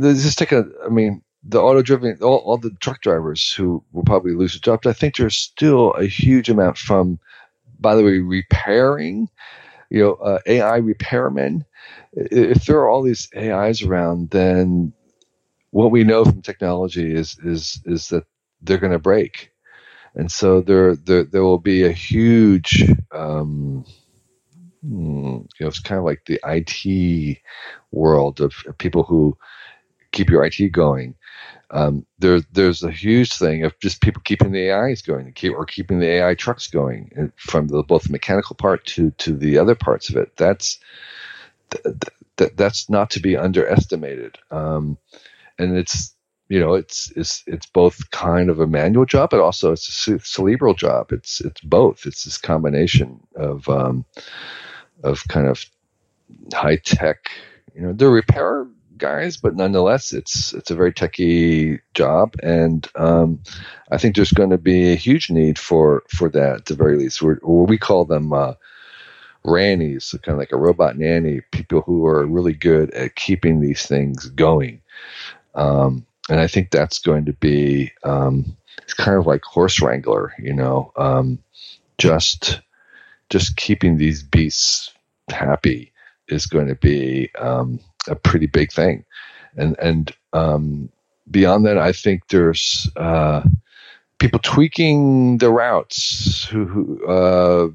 just 0.00 0.38
take 0.38 0.52
a. 0.52 0.66
I 0.84 0.88
mean, 0.88 1.23
the 1.46 1.60
auto 1.60 1.82
driven, 1.82 2.18
all, 2.22 2.38
all 2.38 2.56
the 2.56 2.70
truck 2.80 3.00
drivers 3.02 3.52
who 3.52 3.84
will 3.92 4.04
probably 4.04 4.32
lose 4.32 4.52
their 4.54 4.60
jobs. 4.60 4.86
I 4.86 4.92
think 4.92 5.16
there's 5.16 5.36
still 5.36 5.92
a 5.92 6.06
huge 6.06 6.48
amount 6.48 6.78
from 6.78 7.18
by 7.84 7.94
the 7.94 8.02
way, 8.02 8.18
repairing, 8.18 9.28
you 9.90 10.00
know, 10.02 10.14
uh, 10.14 10.38
AI 10.46 10.80
repairmen. 10.80 11.64
If 12.12 12.64
there 12.64 12.78
are 12.78 12.88
all 12.88 13.02
these 13.02 13.28
AIs 13.36 13.82
around, 13.82 14.30
then 14.30 14.92
what 15.70 15.90
we 15.90 16.04
know 16.04 16.24
from 16.24 16.42
technology 16.42 17.12
is 17.14 17.36
is 17.44 17.80
is 17.84 18.08
that 18.08 18.24
they're 18.62 18.78
going 18.78 18.92
to 18.92 18.98
break, 18.98 19.50
and 20.14 20.30
so 20.32 20.60
there 20.60 20.96
there 20.96 21.24
there 21.24 21.42
will 21.42 21.58
be 21.58 21.84
a 21.84 21.92
huge. 21.92 22.84
Um, 23.12 23.84
hmm, 24.82 25.26
you 25.26 25.60
know, 25.60 25.68
it's 25.68 25.80
kind 25.80 25.98
of 25.98 26.04
like 26.04 26.24
the 26.24 26.40
IT 26.44 27.38
world 27.92 28.40
of 28.40 28.54
people 28.78 29.02
who 29.02 29.36
keep 30.14 30.30
your 30.30 30.44
IT 30.46 30.72
going 30.72 31.14
um, 31.70 32.06
there, 32.20 32.40
there's 32.52 32.82
a 32.84 32.90
huge 32.92 33.34
thing 33.34 33.64
of 33.64 33.78
just 33.80 34.00
people 34.00 34.22
keeping 34.24 34.52
the 34.52 34.70
AIs 34.70 35.02
going, 35.02 35.32
keep, 35.34 35.54
or 35.54 35.66
keeping 35.66 35.98
the 35.98 36.08
AI 36.08 36.34
trucks 36.34 36.68
going, 36.68 37.32
from 37.36 37.68
the, 37.68 37.82
both 37.82 38.04
the 38.04 38.12
mechanical 38.12 38.56
part 38.56 38.86
to 38.86 39.10
to 39.12 39.36
the 39.36 39.58
other 39.58 39.74
parts 39.74 40.08
of 40.08 40.16
it. 40.16 40.36
That's 40.36 40.78
th- 41.70 41.96
th- 42.38 42.52
that's 42.56 42.90
not 42.90 43.10
to 43.10 43.20
be 43.20 43.36
underestimated. 43.36 44.38
Um, 44.50 44.98
and 45.58 45.76
it's 45.76 46.14
you 46.48 46.60
know 46.60 46.74
it's 46.74 47.12
it's 47.16 47.42
it's 47.46 47.66
both 47.66 48.10
kind 48.10 48.50
of 48.50 48.60
a 48.60 48.66
manual 48.66 49.06
job, 49.06 49.30
but 49.30 49.40
also 49.40 49.72
it's 49.72 50.08
a 50.08 50.18
cerebral 50.20 50.74
job. 50.74 51.12
It's 51.12 51.40
it's 51.40 51.60
both. 51.62 52.06
It's 52.06 52.24
this 52.24 52.38
combination 52.38 53.20
of 53.36 53.68
um, 53.68 54.04
of 55.02 55.26
kind 55.28 55.48
of 55.48 55.64
high 56.54 56.76
tech. 56.76 57.30
You 57.74 57.82
know, 57.82 57.92
the 57.92 58.08
repair 58.08 58.66
guys, 58.98 59.36
but 59.36 59.56
nonetheless, 59.56 60.12
it's 60.12 60.52
it's 60.52 60.70
a 60.70 60.74
very 60.74 60.92
techy 60.92 61.80
job, 61.94 62.34
and 62.42 62.86
um, 62.94 63.40
I 63.90 63.98
think 63.98 64.16
there's 64.16 64.32
going 64.32 64.50
to 64.50 64.58
be 64.58 64.92
a 64.92 64.96
huge 64.96 65.30
need 65.30 65.58
for 65.58 66.02
for 66.08 66.28
that 66.30 66.56
at 66.56 66.64
the 66.66 66.74
very 66.74 66.96
least. 66.96 67.22
We're, 67.22 67.38
we 67.42 67.78
call 67.78 68.04
them 68.04 68.32
uh, 68.32 68.54
rannies, 69.44 70.02
so 70.02 70.18
kind 70.18 70.34
of 70.34 70.38
like 70.38 70.52
a 70.52 70.56
robot 70.56 70.96
nanny, 70.96 71.40
people 71.52 71.82
who 71.82 72.06
are 72.06 72.26
really 72.26 72.54
good 72.54 72.90
at 72.92 73.16
keeping 73.16 73.60
these 73.60 73.86
things 73.86 74.26
going. 74.30 74.80
Um, 75.54 76.06
and 76.28 76.40
I 76.40 76.46
think 76.46 76.70
that's 76.70 76.98
going 76.98 77.26
to 77.26 77.32
be 77.34 77.92
um, 78.02 78.56
it's 78.82 78.94
kind 78.94 79.18
of 79.18 79.26
like 79.26 79.42
horse 79.42 79.80
wrangler, 79.80 80.32
you 80.38 80.52
know, 80.52 80.92
um, 80.96 81.38
just 81.98 82.60
just 83.30 83.56
keeping 83.56 83.96
these 83.96 84.22
beasts 84.22 84.92
happy 85.28 85.92
is 86.28 86.46
going 86.46 86.68
to 86.68 86.74
be 86.74 87.30
um, 87.38 87.80
a 88.08 88.14
pretty 88.14 88.46
big 88.46 88.72
thing. 88.72 89.04
And 89.56 89.76
and 89.78 90.14
um, 90.32 90.90
beyond 91.30 91.66
that, 91.66 91.78
I 91.78 91.92
think 91.92 92.28
there's 92.28 92.90
uh, 92.96 93.42
people 94.18 94.40
tweaking 94.40 95.38
the 95.38 95.50
routes 95.50 96.44
who, 96.44 96.64
who 96.64 97.06
uh, 97.06 97.68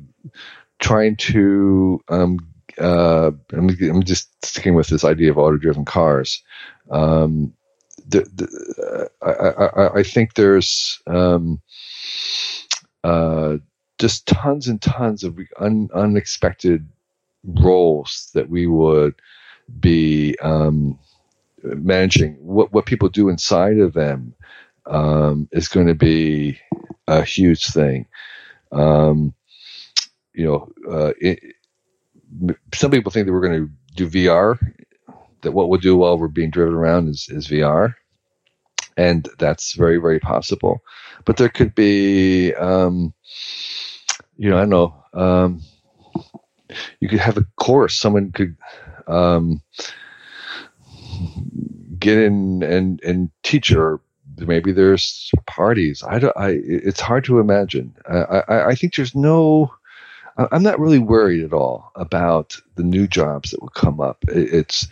trying 0.80 1.16
to. 1.18 2.02
Um, 2.10 2.40
uh, 2.80 3.32
I'm, 3.52 3.70
I'm, 3.70 4.04
just 4.04 4.30
sticking 4.46 4.74
with 4.74 4.88
this 4.88 5.04
idea 5.04 5.32
of 5.32 5.38
auto-driven 5.38 5.84
cars. 5.84 6.42
Um, 6.90 7.54
the, 8.08 8.22
the, 8.22 9.10
I, 9.22 9.82
I, 9.82 10.00
I, 10.00 10.04
think 10.04 10.36
there's 10.36 11.02
um, 11.06 11.60
uh, 13.04 13.58
just 13.98 14.28
tons 14.28 14.70
and 14.70 14.82
tons 14.82 15.26
of 15.26 15.38
un, 15.60 15.90
unexpected 15.94 16.88
roles 17.44 18.32
that 18.34 18.50
we 18.50 18.66
would 18.66 19.16
be 19.80 20.38
um, 20.39 20.97
managing 21.63 22.36
what 22.36 22.72
what 22.74 22.86
people 22.86 23.09
do 23.09 23.30
inside 23.30 23.80
of 23.80 23.93
them 23.93 24.34
um, 24.86 25.47
is 25.51 25.67
going 25.67 25.88
to 25.88 25.95
be 25.95 26.59
a 27.07 27.24
huge 27.24 27.67
thing. 27.67 28.07
Um, 28.72 29.34
you 30.34 30.45
know, 30.45 30.72
uh, 30.89 31.13
it, 31.20 31.39
some 32.74 32.91
people 32.91 33.11
think 33.11 33.26
that 33.26 33.34
we're 33.34 33.47
going 33.47 33.67
to 33.67 33.72
do 33.95 34.09
VR. 34.09 34.57
That 35.41 35.53
what 35.53 35.70
we'll 35.70 35.80
do 35.80 35.95
while 35.95 36.17
we're 36.17 36.28
being 36.28 36.49
driven 36.49 36.74
around 36.74 37.07
is, 37.07 37.30
is 37.30 37.47
VR, 37.47 37.95
and 38.97 39.28
that's 39.38 39.74
very 39.74 39.97
very 39.97 40.20
possible. 40.20 40.82
But 41.26 41.38
there 41.38 41.49
could 41.49 41.76
be, 41.76 42.53
um, 42.55 43.13
you 44.38 44.49
know, 44.49 44.57
I 44.57 44.61
don't 44.61 44.70
know. 44.70 45.03
Um, 45.13 45.61
you 46.99 47.07
could 47.07 47.20
have 47.20 47.38
a 47.38 47.45
course. 47.57 47.97
Someone 47.97 48.32
could 48.32 48.57
um, 49.10 49.62
get 51.99 52.18
in 52.18 52.64
and 52.64 53.01
and 53.03 53.30
teach 53.43 53.72
or 53.72 53.99
maybe 54.38 54.72
there's 54.72 55.32
parties. 55.47 56.03
I 56.07 56.20
don't 56.20 56.38
i 56.38 56.49
it's 56.64 57.01
hard 57.01 57.26
to 57.26 57.39
imagine. 57.39 57.95
I 58.07 58.43
i, 58.47 58.68
I 58.70 58.76
think 58.76 58.95
there's 58.95 59.16
no 59.16 59.74
i'm 60.38 60.64
not 60.64 60.80
really 60.80 60.99
worried 60.99 61.43
at 61.43 61.53
all 61.53 61.91
about 61.95 62.57
the 62.76 62.84
new 62.84 63.07
jobs 63.07 63.51
that 63.51 63.62
will 63.62 63.70
come 63.70 63.99
up. 63.99 64.24
It's 64.28 64.88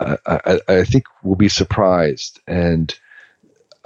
I, 0.00 0.18
I, 0.26 0.60
I 0.68 0.84
think 0.84 1.04
we'll 1.22 1.36
be 1.36 1.48
surprised. 1.48 2.40
And 2.46 2.94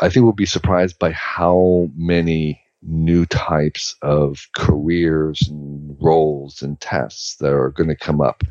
i 0.00 0.08
think 0.08 0.24
we'll 0.24 0.32
be 0.32 0.46
surprised 0.46 0.98
by 0.98 1.10
how 1.12 1.90
many 1.96 2.62
new 2.82 3.26
types 3.26 3.96
of 4.02 4.46
careers 4.56 5.48
and 5.48 5.96
roles 6.00 6.62
and 6.62 6.80
tests 6.80 7.36
that 7.36 7.52
are 7.52 7.70
going 7.70 7.88
to 7.88 7.96
come 7.96 8.20
up 8.20 8.44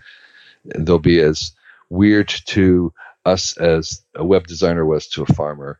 they'll 0.76 0.99
be 0.99 1.20
as 1.20 1.51
weird 1.89 2.28
to 2.47 2.93
us 3.26 3.57
as 3.57 4.01
a 4.15 4.26
web 4.26 4.47
designer 4.47 4.86
was 4.86 5.07
to 5.07 5.24
a 5.24 5.34
farmer 5.34 5.80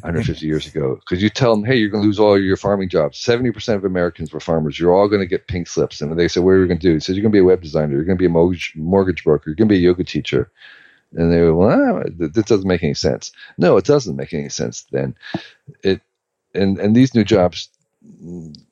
150 0.00 0.46
years 0.46 0.66
ago. 0.66 0.98
Because 1.08 1.22
you 1.22 1.30
tell 1.30 1.54
them, 1.54 1.64
hey, 1.64 1.76
you're 1.76 1.90
going 1.90 2.02
to 2.02 2.06
lose 2.06 2.18
all 2.18 2.40
your 2.40 2.56
farming 2.56 2.88
jobs. 2.88 3.22
70% 3.22 3.74
of 3.74 3.84
Americans 3.84 4.32
were 4.32 4.40
farmers. 4.40 4.78
You're 4.78 4.94
all 4.94 5.08
going 5.08 5.20
to 5.20 5.26
get 5.26 5.48
pink 5.48 5.68
slips. 5.68 6.00
And 6.00 6.18
they 6.18 6.28
said, 6.28 6.42
what 6.42 6.50
are 6.50 6.60
you 6.60 6.66
going 6.66 6.78
to 6.78 6.86
do? 6.86 6.94
He 6.94 7.00
says, 7.00 7.16
you're 7.16 7.22
going 7.22 7.32
to 7.32 7.36
be 7.36 7.40
a 7.40 7.44
web 7.44 7.62
designer. 7.62 7.94
You're 7.94 8.04
going 8.04 8.16
to 8.18 8.22
be 8.22 8.26
a 8.26 8.30
mortgage, 8.30 8.72
mortgage 8.76 9.24
broker. 9.24 9.50
You're 9.50 9.56
going 9.56 9.68
to 9.68 9.72
be 9.74 9.78
a 9.78 9.88
yoga 9.88 10.04
teacher. 10.04 10.50
And 11.12 11.32
they 11.32 11.40
were, 11.40 11.54
well, 11.54 12.00
ah, 12.00 12.02
this 12.18 12.44
doesn't 12.44 12.68
make 12.68 12.82
any 12.82 12.94
sense. 12.94 13.32
No, 13.56 13.76
it 13.76 13.84
doesn't 13.84 14.16
make 14.16 14.34
any 14.34 14.50
sense 14.50 14.86
then. 14.90 15.14
It, 15.82 16.02
and, 16.54 16.78
and 16.78 16.94
these 16.94 17.14
new 17.14 17.24
jobs 17.24 17.70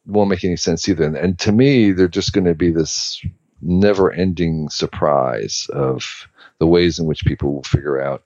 won't 0.05 0.31
make 0.31 0.45
any 0.45 0.57
sense 0.57 0.89
either. 0.89 1.05
And, 1.05 1.17
and 1.17 1.39
to 1.41 1.53
me, 1.53 1.93
they're 1.93 2.09
just 2.09 2.33
going 2.33 2.47
to 2.47 2.55
be 2.55 2.71
this 2.71 3.25
never 3.61 4.13
ending 4.13 4.69
surprise 4.69 5.67
of 5.73 6.29
the 6.59 6.67
ways 6.67 6.99
in 6.99 7.07
which 7.07 7.25
people 7.25 7.55
will 7.55 7.63
figure 7.63 8.01
out 8.01 8.23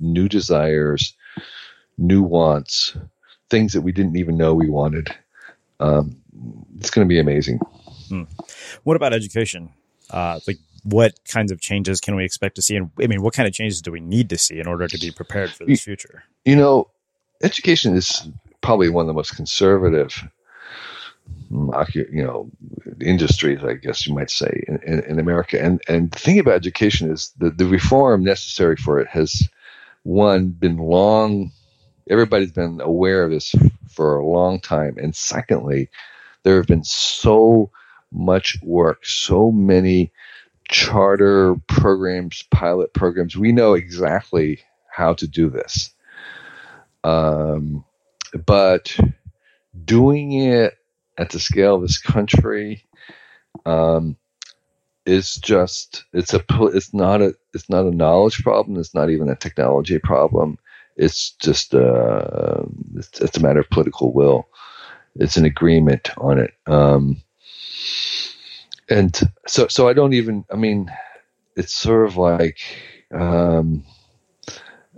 new 0.00 0.28
desires, 0.28 1.14
new 1.98 2.22
wants, 2.22 2.96
things 3.50 3.72
that 3.72 3.82
we 3.82 3.92
didn't 3.92 4.16
even 4.16 4.36
know 4.36 4.54
we 4.54 4.68
wanted. 4.68 5.14
Um, 5.80 6.16
it's 6.78 6.90
going 6.90 7.06
to 7.06 7.08
be 7.08 7.20
amazing. 7.20 7.58
Hmm. 8.08 8.24
What 8.82 8.96
about 8.96 9.12
education? 9.12 9.70
Uh, 10.10 10.40
like, 10.46 10.58
what 10.82 11.18
kinds 11.26 11.50
of 11.50 11.60
changes 11.60 12.00
can 12.00 12.14
we 12.14 12.24
expect 12.24 12.56
to 12.56 12.62
see? 12.62 12.76
And 12.76 12.90
I 13.00 13.06
mean, 13.06 13.22
what 13.22 13.34
kind 13.34 13.48
of 13.48 13.54
changes 13.54 13.80
do 13.80 13.90
we 13.90 14.00
need 14.00 14.28
to 14.30 14.38
see 14.38 14.58
in 14.58 14.66
order 14.66 14.86
to 14.86 14.98
be 14.98 15.10
prepared 15.10 15.50
for 15.50 15.64
this 15.64 15.82
future? 15.82 16.24
You 16.44 16.56
know, 16.56 16.90
education 17.42 17.96
is 17.96 18.28
probably 18.60 18.88
one 18.88 19.04
of 19.04 19.06
the 19.06 19.14
most 19.14 19.34
conservative 19.36 20.22
you 21.94 22.24
know 22.24 22.50
industries, 23.00 23.62
I 23.62 23.74
guess 23.74 24.06
you 24.06 24.14
might 24.14 24.30
say, 24.30 24.64
in, 24.66 24.80
in, 24.82 25.00
in, 25.04 25.18
America. 25.18 25.62
And 25.62 25.80
and 25.88 26.10
the 26.10 26.18
thing 26.18 26.38
about 26.38 26.54
education 26.54 27.10
is 27.10 27.32
the 27.38 27.50
the 27.50 27.66
reform 27.66 28.24
necessary 28.24 28.76
for 28.76 28.98
it 28.98 29.08
has 29.08 29.48
one 30.02 30.48
been 30.48 30.76
long. 30.76 31.52
Everybody's 32.10 32.52
been 32.52 32.80
aware 32.80 33.24
of 33.24 33.30
this 33.30 33.54
for 33.88 34.16
a 34.16 34.26
long 34.26 34.60
time, 34.60 34.96
and 34.98 35.14
secondly, 35.14 35.88
there 36.42 36.56
have 36.56 36.66
been 36.66 36.84
so 36.84 37.70
much 38.12 38.58
work, 38.62 39.06
so 39.06 39.50
many 39.50 40.12
charter 40.68 41.56
programs, 41.66 42.42
pilot 42.50 42.92
programs. 42.94 43.36
We 43.36 43.52
know 43.52 43.74
exactly 43.74 44.60
how 44.90 45.14
to 45.14 45.26
do 45.26 45.50
this. 45.50 45.90
Um, 47.02 47.84
but 48.46 48.96
doing 49.84 50.32
it 50.32 50.78
at 51.18 51.30
the 51.30 51.40
scale 51.40 51.76
of 51.76 51.82
this 51.82 51.98
country 51.98 52.84
um, 53.66 54.16
is 55.06 55.36
just 55.36 56.04
it's 56.12 56.34
a 56.34 56.42
it's 56.72 56.94
not 56.94 57.20
a 57.20 57.34
it's 57.52 57.68
not 57.68 57.86
a 57.86 57.94
knowledge 57.94 58.42
problem. 58.42 58.78
It's 58.78 58.94
not 58.94 59.10
even 59.10 59.28
a 59.28 59.36
technology 59.36 59.98
problem. 59.98 60.58
It's 60.96 61.30
just 61.32 61.74
uh, 61.74 62.62
it's, 62.96 63.20
it's 63.20 63.36
a 63.36 63.42
matter 63.42 63.60
of 63.60 63.70
political 63.70 64.12
will. 64.12 64.48
It's 65.16 65.36
an 65.36 65.44
agreement 65.44 66.10
on 66.18 66.38
it. 66.38 66.52
Um, 66.66 67.22
and 68.88 69.18
so 69.46 69.68
so 69.68 69.88
I 69.88 69.92
don't 69.92 70.14
even. 70.14 70.44
I 70.50 70.56
mean, 70.56 70.90
it's 71.56 71.74
sort 71.74 72.06
of 72.06 72.16
like. 72.16 72.58
Um, 73.12 73.84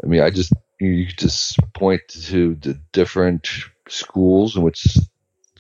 I 0.02 0.06
mean, 0.06 0.20
I 0.20 0.30
just 0.30 0.52
you 0.80 1.06
just 1.06 1.58
point 1.72 2.02
to 2.08 2.54
the 2.56 2.78
different 2.92 3.48
schools 3.88 4.56
in 4.56 4.62
which 4.62 4.86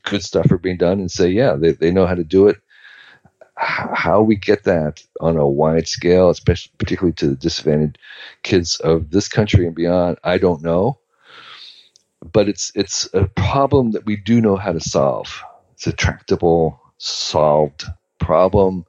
good 0.06 0.22
stuff 0.22 0.50
are 0.50 0.58
being 0.58 0.78
done 0.78 1.00
and 1.00 1.10
say, 1.10 1.28
yeah, 1.28 1.54
they, 1.54 1.72
they 1.72 1.90
know 1.90 2.06
how 2.06 2.14
to 2.14 2.24
do 2.24 2.48
it. 2.48 2.56
How 3.58 4.22
we 4.22 4.36
get 4.36 4.64
that 4.64 5.02
on 5.20 5.36
a 5.36 5.48
wide 5.48 5.88
scale, 5.88 6.30
especially 6.30 6.72
particularly 6.78 7.14
to 7.14 7.28
the 7.28 7.36
disadvantaged 7.36 7.98
kids 8.42 8.80
of 8.80 9.10
this 9.10 9.28
country 9.28 9.66
and 9.66 9.74
beyond, 9.74 10.18
I 10.24 10.38
don't 10.38 10.62
know. 10.62 10.98
But 12.32 12.48
it's 12.48 12.70
it's 12.74 13.08
a 13.14 13.28
problem 13.28 13.92
that 13.92 14.04
we 14.04 14.16
do 14.16 14.40
know 14.40 14.56
how 14.56 14.72
to 14.72 14.80
solve. 14.80 15.42
It's 15.72 15.86
a 15.86 15.92
tractable, 15.92 16.80
solved 16.98 17.84
problem. 18.18 18.84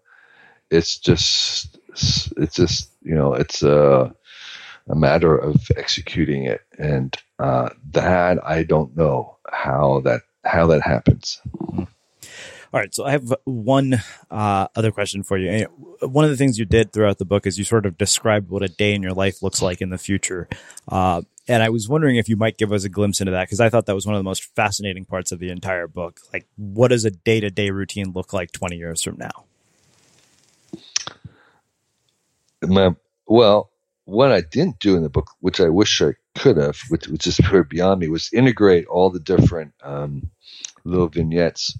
It's 0.69 0.97
just 0.97 1.77
it's 1.89 2.55
just 2.55 2.89
you 3.01 3.15
know 3.15 3.33
it's 3.33 3.63
a 3.63 4.13
a 4.89 4.95
matter 4.95 5.37
of 5.37 5.55
executing 5.77 6.43
it, 6.43 6.61
and 6.77 7.15
uh, 7.39 7.69
that 7.91 8.45
I 8.45 8.63
don't 8.63 8.95
know 8.97 9.37
how 9.49 10.01
that 10.01 10.23
how 10.47 10.67
that 10.67 10.81
happens. 10.81 11.41
All 12.73 12.81
right, 12.81 12.93
so 12.93 13.05
I 13.05 13.11
have 13.11 13.33
one 13.45 14.01
uh, 14.29 14.67
other 14.75 14.91
question 14.91 15.23
for 15.23 15.37
you. 15.37 15.67
One 16.01 16.25
of 16.25 16.31
the 16.31 16.37
things 16.37 16.59
you 16.59 16.65
did 16.65 16.91
throughout 16.91 17.17
the 17.17 17.25
book 17.25 17.47
is 17.47 17.57
you 17.57 17.63
sort 17.63 17.85
of 17.85 17.97
described 17.97 18.49
what 18.49 18.61
a 18.61 18.67
day 18.67 18.93
in 18.93 19.01
your 19.01 19.13
life 19.13 19.41
looks 19.41 19.61
like 19.61 19.81
in 19.81 19.89
the 19.89 19.97
future. 19.97 20.49
Uh, 20.87 21.21
and 21.47 21.63
I 21.63 21.69
was 21.69 21.87
wondering 21.87 22.17
if 22.17 22.27
you 22.27 22.35
might 22.35 22.57
give 22.57 22.73
us 22.73 22.83
a 22.83 22.89
glimpse 22.89 23.21
into 23.21 23.31
that 23.31 23.45
because 23.45 23.61
I 23.61 23.69
thought 23.69 23.85
that 23.85 23.95
was 23.95 24.05
one 24.05 24.15
of 24.15 24.19
the 24.19 24.25
most 24.25 24.43
fascinating 24.55 25.05
parts 25.05 25.31
of 25.31 25.39
the 25.39 25.49
entire 25.49 25.87
book. 25.87 26.19
Like, 26.33 26.45
what 26.57 26.89
does 26.89 27.05
a 27.05 27.11
day 27.11 27.39
to 27.39 27.49
day 27.49 27.69
routine 27.69 28.11
look 28.11 28.33
like 28.33 28.51
20 28.51 28.75
years 28.75 29.01
from 29.01 29.17
now? 29.17 29.45
My, 32.61 32.95
well, 33.27 33.71
what 34.03 34.31
I 34.31 34.41
didn't 34.41 34.79
do 34.79 34.95
in 34.95 35.03
the 35.03 35.09
book, 35.09 35.31
which 35.39 35.61
I 35.61 35.69
wish 35.69 36.01
I 36.01 36.13
could 36.37 36.57
have, 36.57 36.77
which, 36.89 37.07
which 37.07 37.27
is 37.27 37.39
beyond 37.69 37.99
me, 37.99 38.07
was 38.07 38.31
integrate 38.33 38.87
all 38.87 39.09
the 39.09 39.19
different 39.19 39.73
um, 39.83 40.29
little 40.83 41.07
vignettes 41.07 41.77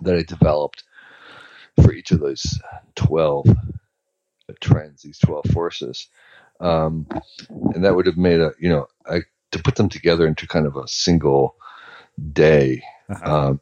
that 0.00 0.16
I 0.16 0.22
developed 0.22 0.84
for 1.82 1.92
each 1.92 2.10
of 2.10 2.20
those 2.20 2.60
12 2.96 3.46
trends, 4.60 5.02
these 5.02 5.18
12 5.18 5.46
forces. 5.52 6.08
Um, 6.60 7.06
and 7.48 7.84
that 7.84 7.94
would 7.94 8.06
have 8.06 8.16
made 8.16 8.40
a, 8.40 8.52
you 8.58 8.68
know, 8.68 8.86
I, 9.06 9.22
to 9.52 9.62
put 9.62 9.76
them 9.76 9.88
together 9.88 10.26
into 10.26 10.46
kind 10.46 10.66
of 10.66 10.76
a 10.76 10.88
single 10.88 11.56
day 12.32 12.82
uh-huh. 13.08 13.48
um, 13.48 13.60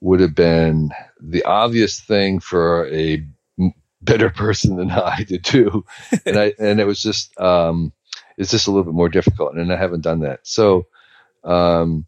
would 0.00 0.20
have 0.20 0.34
been 0.34 0.90
the 1.20 1.44
obvious 1.44 2.00
thing 2.00 2.40
for 2.40 2.88
a 2.88 3.26
better 4.02 4.30
person 4.44 4.76
than 4.76 4.90
I 4.90 5.24
to 5.24 5.38
do, 5.38 5.84
and 6.26 6.38
I 6.38 6.54
and 6.58 6.80
it 6.80 6.86
was 6.86 7.02
just 7.02 7.38
um, 7.40 7.92
it's 8.40 8.50
just 8.50 8.66
a 8.66 8.70
little 8.70 8.84
bit 8.84 8.94
more 8.94 9.10
difficult, 9.10 9.54
and 9.54 9.70
I 9.70 9.76
haven't 9.76 10.00
done 10.00 10.20
that. 10.20 10.40
So 10.44 10.86
um, 11.44 12.06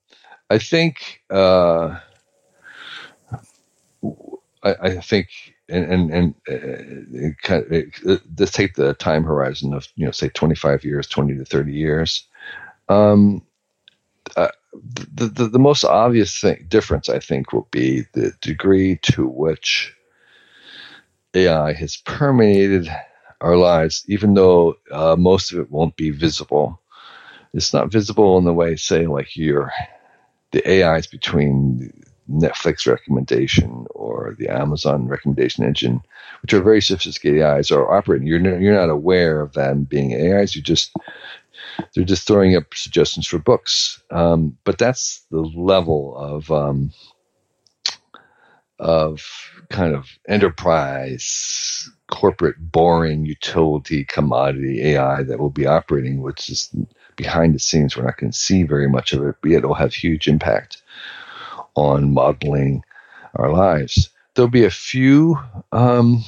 I 0.48 0.56
think 0.56 1.20
uh, 1.30 1.98
I, 4.62 4.74
I, 4.80 4.96
think 5.00 5.28
and 5.68 5.84
and, 5.84 6.10
and 6.10 6.34
uh, 6.48 7.34
kind 7.42 7.64
of, 7.64 7.70
it, 7.70 8.22
let's 8.38 8.50
take 8.50 8.74
the 8.74 8.94
time 8.94 9.24
horizon 9.24 9.74
of 9.74 9.86
you 9.94 10.06
know 10.06 10.10
say 10.10 10.30
twenty 10.30 10.54
five 10.54 10.84
years, 10.84 11.06
twenty 11.06 11.36
to 11.36 11.44
thirty 11.44 11.74
years. 11.74 12.24
Um, 12.88 13.42
uh, 14.34 14.48
the, 15.12 15.26
the, 15.26 15.48
the 15.48 15.58
most 15.58 15.84
obvious 15.84 16.40
thing 16.40 16.64
difference 16.66 17.10
I 17.10 17.18
think 17.18 17.52
will 17.52 17.68
be 17.70 18.04
the 18.14 18.32
degree 18.40 18.96
to 19.02 19.26
which 19.26 19.94
AI 21.34 21.74
has 21.74 21.98
permeated 21.98 22.90
our 23.42 23.56
lives, 23.56 24.04
even 24.08 24.34
though 24.34 24.76
uh, 24.90 25.16
most 25.18 25.52
of 25.52 25.58
it 25.58 25.70
won't 25.70 25.96
be 25.96 26.10
visible. 26.10 26.80
It's 27.52 27.74
not 27.74 27.92
visible 27.92 28.38
in 28.38 28.44
the 28.44 28.54
way, 28.54 28.76
say, 28.76 29.06
like 29.06 29.36
your 29.36 29.72
the 30.52 30.84
AIs 30.84 31.06
between 31.06 31.92
Netflix 32.30 32.86
recommendation 32.86 33.86
or 33.90 34.34
the 34.38 34.48
Amazon 34.48 35.08
recommendation 35.08 35.64
engine, 35.64 36.00
which 36.42 36.54
are 36.54 36.62
very 36.62 36.80
sophisticated 36.80 37.42
AIs, 37.42 37.70
are 37.70 37.92
operating. 37.92 38.26
You're 38.26 38.38
not, 38.38 38.60
you're 38.60 38.74
not 38.74 38.90
aware 38.90 39.40
of 39.40 39.52
them 39.52 39.84
being 39.84 40.14
AIs. 40.14 40.54
You 40.54 40.62
just 40.62 40.94
they're 41.94 42.04
just 42.04 42.26
throwing 42.26 42.56
up 42.56 42.74
suggestions 42.74 43.26
for 43.26 43.38
books. 43.38 44.02
Um, 44.10 44.56
but 44.64 44.78
that's 44.78 45.24
the 45.30 45.40
level 45.40 46.16
of 46.16 46.50
um, 46.50 46.92
of 48.78 49.22
kind 49.70 49.94
of 49.94 50.06
enterprise, 50.28 51.88
corporate, 52.12 52.56
boring 52.70 53.24
utility 53.24 54.04
commodity 54.04 54.82
AI 54.82 55.22
that 55.22 55.40
will 55.40 55.50
be 55.50 55.66
operating, 55.66 56.20
which 56.20 56.50
is 56.50 56.68
behind 57.16 57.54
the 57.54 57.58
scenes. 57.58 57.96
We're 57.96 58.04
not 58.04 58.18
going 58.18 58.30
to 58.30 58.38
see 58.38 58.64
very 58.64 58.86
much 58.86 59.14
of 59.14 59.24
it, 59.26 59.36
but 59.40 59.50
it 59.50 59.64
will 59.64 59.74
have 59.74 59.94
huge 59.94 60.28
impact 60.28 60.82
on 61.74 62.12
modeling 62.12 62.84
our 63.34 63.50
lives. 63.50 64.10
There'll 64.34 64.50
be 64.50 64.66
a 64.66 64.70
few 64.70 65.38
um, 65.72 66.22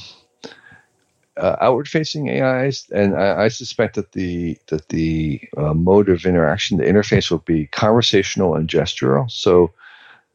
uh, 1.37 1.57
outward-facing 1.61 2.31
AIs, 2.31 2.89
and 2.91 3.15
I, 3.15 3.45
I, 3.45 3.49
suspect 3.49 3.97
that 3.97 4.13
the 4.13 4.57
that 4.69 4.89
the 4.89 5.43
uh, 5.57 5.75
mode 5.75 6.09
of 6.09 6.25
interaction, 6.25 6.79
the 6.79 6.85
interface, 6.85 7.31
will 7.31 7.39
be 7.39 7.67
conversational 7.67 8.55
and 8.55 8.71
gestural. 8.71 9.31
So 9.31 9.73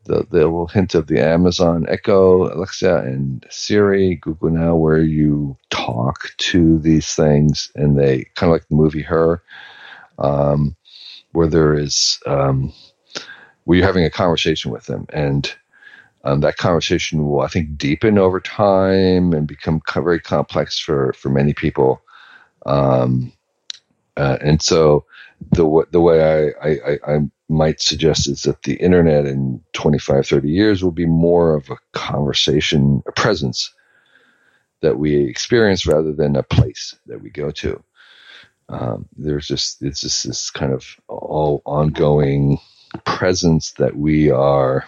the, 0.05 0.25
the 0.29 0.37
little 0.37 0.67
hint 0.67 0.95
of 0.95 1.07
the 1.07 1.19
Amazon 1.21 1.85
Echo, 1.87 2.53
Alexa, 2.53 2.97
and 2.97 3.45
Siri, 3.49 4.15
Google 4.15 4.49
Now, 4.49 4.75
where 4.75 5.01
you 5.01 5.57
talk 5.69 6.31
to 6.37 6.79
these 6.79 7.13
things 7.13 7.71
and 7.75 7.97
they 7.99 8.25
kind 8.35 8.51
of 8.51 8.55
like 8.55 8.67
the 8.67 8.75
movie 8.75 9.01
Her, 9.01 9.41
um, 10.17 10.75
where 11.31 11.47
there 11.47 11.73
is 11.73 12.19
um, 12.25 12.73
where 13.65 13.77
you're 13.77 13.87
having 13.87 14.05
a 14.05 14.09
conversation 14.09 14.71
with 14.71 14.85
them 14.85 15.05
and 15.13 15.53
um, 16.23 16.41
that 16.41 16.57
conversation 16.57 17.25
will, 17.25 17.41
I 17.41 17.47
think, 17.47 17.77
deepen 17.77 18.17
over 18.17 18.39
time 18.39 19.33
and 19.33 19.47
become 19.47 19.81
very 19.93 20.19
complex 20.19 20.77
for, 20.79 21.13
for 21.13 21.29
many 21.29 21.53
people. 21.53 22.01
Um, 22.65 23.31
uh, 24.17 24.37
and 24.41 24.61
so 24.61 25.05
the 25.51 25.85
the 25.91 26.01
way 26.01 26.53
I, 26.61 26.69
I, 26.69 26.99
I 27.07 27.19
might 27.49 27.81
suggest 27.81 28.29
is 28.29 28.43
that 28.43 28.63
the 28.63 28.75
internet 28.75 29.25
in 29.25 29.61
25, 29.73 30.27
30 30.27 30.49
years 30.49 30.83
will 30.83 30.91
be 30.91 31.05
more 31.05 31.55
of 31.55 31.69
a 31.69 31.77
conversation, 31.93 33.03
a 33.07 33.11
presence 33.11 33.73
that 34.81 34.97
we 34.97 35.15
experience 35.15 35.85
rather 35.85 36.13
than 36.13 36.35
a 36.35 36.43
place 36.43 36.95
that 37.07 37.21
we 37.21 37.29
go 37.29 37.51
to. 37.51 37.83
Um, 38.69 39.07
there's 39.17 39.47
just 39.47 39.81
it's 39.81 40.01
just 40.01 40.27
this 40.27 40.51
kind 40.51 40.71
of 40.73 40.85
all 41.07 41.61
ongoing 41.65 42.59
presence 43.05 43.71
that 43.73 43.95
we 43.97 44.29
are 44.29 44.85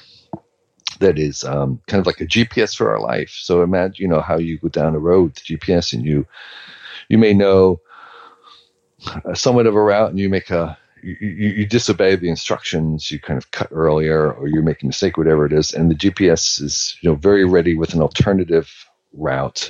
that 1.00 1.18
is 1.18 1.44
um, 1.44 1.82
kind 1.88 2.00
of 2.00 2.06
like 2.06 2.22
a 2.22 2.28
GPS 2.28 2.76
for 2.76 2.92
our 2.92 3.00
life. 3.00 3.32
So 3.32 3.64
imagine 3.64 3.96
you 3.98 4.08
know 4.08 4.22
how 4.22 4.38
you 4.38 4.60
go 4.60 4.68
down 4.70 4.96
a 4.96 5.00
road 5.00 5.24
with 5.24 5.44
GPS 5.44 5.94
and 5.94 6.06
you 6.06 6.28
you 7.10 7.18
may 7.18 7.34
know 7.34 7.82
somewhat 9.34 9.66
of 9.66 9.76
a 9.76 9.82
route 9.82 10.12
and 10.12 10.20
you 10.20 10.30
make 10.30 10.52
a 10.52 10.78
you, 11.04 11.18
you, 11.20 11.66
disobey 11.66 12.16
the 12.16 12.30
instructions 12.30 13.12
you 13.12 13.20
kind 13.20 13.38
of 13.38 13.52
cut 13.52 13.68
earlier 13.72 14.32
or 14.32 14.48
you 14.48 14.62
make 14.62 14.84
a 14.84 14.86
mistake 14.86 15.18
whatever 15.18 15.46
it 15.46 15.54
is 15.54 15.74
and 15.74 15.90
the 15.90 15.96
gps 15.96 16.62
is 16.62 16.98
you 17.02 17.10
know 17.10 17.16
very 17.16 17.46
ready 17.46 17.76
with 17.76 17.94
an 17.94 18.02
alternative 18.02 18.90
route. 19.14 19.70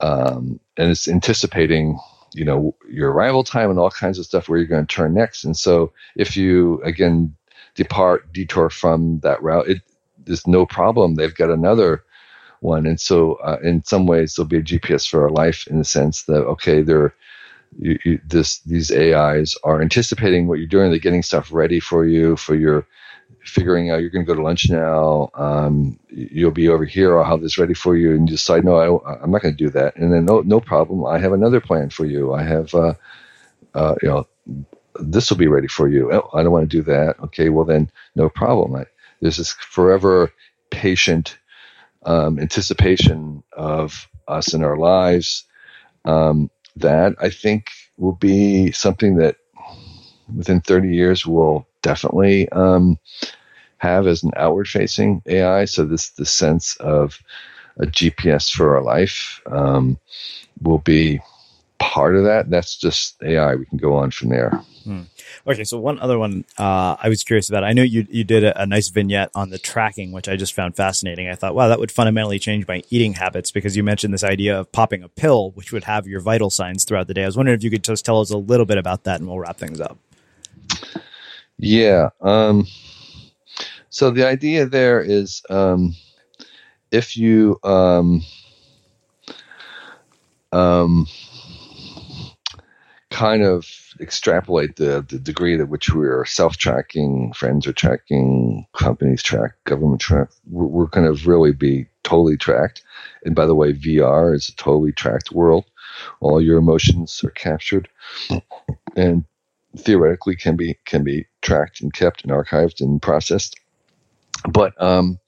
Um, 0.00 0.60
and 0.76 0.90
it's 0.90 1.08
anticipating 1.08 1.98
you 2.34 2.44
know 2.44 2.74
your 2.90 3.12
arrival 3.12 3.44
time 3.44 3.70
and 3.70 3.78
all 3.78 3.90
kinds 3.90 4.18
of 4.18 4.26
stuff 4.26 4.48
where 4.48 4.58
you're 4.58 4.68
going 4.68 4.86
to 4.86 4.94
turn 4.94 5.14
next. 5.14 5.44
And 5.44 5.56
so 5.56 5.92
if 6.16 6.36
you 6.36 6.82
again 6.82 7.34
depart 7.74 8.32
detour 8.32 8.70
from 8.70 9.20
that 9.20 9.42
route 9.42 9.68
it 9.68 9.82
there's 10.24 10.46
no 10.46 10.66
problem. 10.66 11.14
They've 11.14 11.34
got 11.34 11.50
another 11.50 12.02
one. 12.60 12.86
And 12.86 13.00
so 13.00 13.34
uh, 13.34 13.58
in 13.62 13.84
some 13.84 14.06
ways 14.06 14.34
there'll 14.34 14.48
be 14.48 14.58
a 14.58 14.62
gps 14.62 15.08
for 15.08 15.22
our 15.22 15.30
life 15.30 15.66
in 15.68 15.78
the 15.78 15.84
sense 15.84 16.24
that 16.24 16.42
okay 16.44 16.82
they're 16.82 17.14
you, 17.78 17.98
you, 18.04 18.20
this 18.26 18.60
these 18.60 18.90
AIs 18.90 19.54
are 19.64 19.82
anticipating 19.82 20.46
what 20.46 20.58
you're 20.58 20.66
doing. 20.66 20.90
They're 20.90 20.98
getting 20.98 21.22
stuff 21.22 21.52
ready 21.52 21.80
for 21.80 22.06
you 22.06 22.36
for 22.36 22.54
your 22.54 22.86
figuring 23.44 23.90
out 23.90 24.00
you're 24.00 24.10
going 24.10 24.24
to 24.24 24.28
go 24.28 24.34
to 24.34 24.42
lunch 24.42 24.68
now. 24.68 25.30
Um, 25.34 25.98
you'll 26.08 26.50
be 26.50 26.68
over 26.68 26.84
here. 26.84 27.18
I'll 27.18 27.24
have 27.24 27.42
this 27.42 27.58
ready 27.58 27.74
for 27.74 27.96
you, 27.96 28.12
and 28.12 28.28
you 28.28 28.36
decide, 28.36 28.64
no, 28.64 29.00
I, 29.00 29.22
am 29.22 29.30
not 29.30 29.42
going 29.42 29.56
to 29.56 29.64
do 29.64 29.70
that. 29.70 29.96
And 29.96 30.12
then, 30.12 30.24
no, 30.24 30.40
no 30.40 30.60
problem. 30.60 31.04
I 31.04 31.18
have 31.18 31.32
another 31.32 31.60
plan 31.60 31.90
for 31.90 32.04
you. 32.04 32.34
I 32.34 32.42
have, 32.42 32.74
uh, 32.74 32.94
uh, 33.74 33.94
you 34.02 34.08
know, 34.08 34.26
this 35.00 35.30
will 35.30 35.36
be 35.36 35.48
ready 35.48 35.68
for 35.68 35.88
you. 35.88 36.12
Oh, 36.12 36.28
I 36.34 36.42
don't 36.42 36.52
want 36.52 36.68
to 36.68 36.76
do 36.76 36.82
that. 36.82 37.18
Okay, 37.20 37.48
well 37.48 37.64
then, 37.64 37.90
no 38.14 38.28
problem. 38.28 38.74
I, 38.74 38.86
there's 39.20 39.36
this 39.36 39.52
forever 39.52 40.32
patient 40.70 41.38
um, 42.04 42.38
anticipation 42.38 43.42
of 43.52 44.08
us 44.28 44.54
in 44.54 44.64
our 44.64 44.76
lives. 44.76 45.44
Um, 46.04 46.50
that 46.76 47.14
I 47.20 47.30
think 47.30 47.70
will 47.96 48.14
be 48.14 48.72
something 48.72 49.16
that 49.16 49.36
within 50.34 50.60
30 50.60 50.94
years 50.94 51.26
will 51.26 51.66
definitely 51.82 52.48
um, 52.50 52.98
have 53.78 54.06
as 54.06 54.22
an 54.22 54.32
outward 54.36 54.68
facing 54.68 55.22
AI. 55.26 55.64
So 55.66 55.84
this 55.84 56.10
the 56.10 56.26
sense 56.26 56.76
of 56.76 57.18
a 57.78 57.86
GPS 57.86 58.50
for 58.50 58.76
our 58.76 58.82
life 58.82 59.40
um, 59.46 59.98
will 60.62 60.78
be 60.78 61.20
part 61.78 62.16
of 62.16 62.24
that. 62.24 62.50
That's 62.50 62.76
just 62.76 63.22
AI. 63.22 63.54
We 63.54 63.66
can 63.66 63.78
go 63.78 63.94
on 63.94 64.10
from 64.10 64.28
there. 64.30 64.50
Hmm. 64.84 65.02
Okay, 65.46 65.64
so 65.64 65.78
one 65.78 65.98
other 65.98 66.18
one 66.18 66.44
uh, 66.58 66.96
I 67.02 67.08
was 67.08 67.24
curious 67.24 67.48
about. 67.48 67.64
I 67.64 67.72
know 67.72 67.82
you 67.82 68.06
you 68.08 68.24
did 68.24 68.44
a, 68.44 68.62
a, 68.62 68.66
nice 68.66 68.88
vignette 68.88 69.30
on 69.34 69.50
the 69.50 69.58
tracking, 69.58 70.12
which 70.12 70.28
I 70.28 70.36
just 70.36 70.54
found 70.54 70.76
fascinating. 70.76 71.28
I 71.28 71.34
thought, 71.34 71.54
wow, 71.54 71.68
that 71.68 71.78
would 71.78 71.90
fundamentally 71.90 72.38
change 72.38 72.66
my 72.66 72.82
eating 72.90 73.14
habits 73.14 73.50
because 73.50 73.76
you 73.76 73.82
mentioned 73.82 74.14
this 74.14 74.24
idea 74.24 74.58
of 74.58 74.70
popping 74.72 75.02
a 75.02 75.08
pill, 75.08 75.50
which 75.52 75.72
would 75.72 75.84
have 75.84 76.06
your 76.06 76.20
vital 76.20 76.50
signs 76.50 76.84
throughout 76.84 77.08
the 77.08 77.14
day. 77.14 77.24
I 77.24 77.26
was 77.26 77.36
wondering 77.36 77.56
if 77.56 77.64
you 77.64 77.70
could 77.70 77.84
just 77.84 78.04
tell 78.04 78.20
us 78.20 78.30
a 78.30 78.36
little 78.36 78.66
bit 78.66 78.78
about 78.78 79.04
that, 79.04 79.20
and 79.20 79.28
we'll 79.28 79.38
wrap 79.38 79.56
things 79.56 79.80
up. 79.80 79.98
Yeah. 81.58 82.10
Um, 82.20 82.66
so 83.90 84.10
the 84.10 84.26
idea 84.26 84.66
there 84.66 85.00
is 85.00 85.42
um, 85.48 85.94
if 86.90 87.16
you 87.16 87.58
um, 87.64 88.22
um, 90.52 91.06
kind 93.16 93.42
of 93.42 93.66
extrapolate 93.98 94.76
the, 94.76 95.02
the 95.08 95.18
degree 95.18 95.56
to 95.56 95.64
which 95.64 95.88
we're 95.88 96.26
self-tracking, 96.26 97.32
friends 97.32 97.66
are 97.66 97.72
tracking, 97.72 98.66
companies 98.74 99.22
track, 99.22 99.52
government 99.64 100.02
track, 100.02 100.28
we're, 100.50 100.66
we're 100.66 100.86
going 100.86 101.06
to 101.06 101.26
really 101.26 101.52
be 101.52 101.86
totally 102.02 102.36
tracked. 102.36 102.84
And 103.24 103.34
by 103.34 103.46
the 103.46 103.54
way, 103.54 103.72
VR 103.72 104.34
is 104.34 104.50
a 104.50 104.56
totally 104.56 104.92
tracked 104.92 105.32
world. 105.32 105.64
All 106.20 106.42
your 106.42 106.58
emotions 106.58 107.24
are 107.24 107.30
captured 107.30 107.88
and 108.96 109.24
theoretically 109.78 110.36
can 110.36 110.56
be 110.56 110.78
can 110.84 111.02
be 111.02 111.24
tracked 111.40 111.80
and 111.80 111.94
kept 111.94 112.22
and 112.22 112.30
archived 112.32 112.82
and 112.82 113.00
processed. 113.00 113.58
But 114.46 114.80
um, 114.80 115.18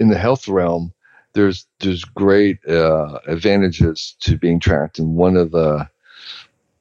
in 0.00 0.08
the 0.08 0.18
health 0.18 0.48
realm, 0.48 0.92
there's 1.34 1.64
there's 1.78 2.04
great 2.04 2.58
uh, 2.68 3.20
advantages 3.28 4.16
to 4.22 4.36
being 4.36 4.58
tracked, 4.58 4.98
and 4.98 5.14
one 5.14 5.36
of 5.36 5.52
the 5.52 5.88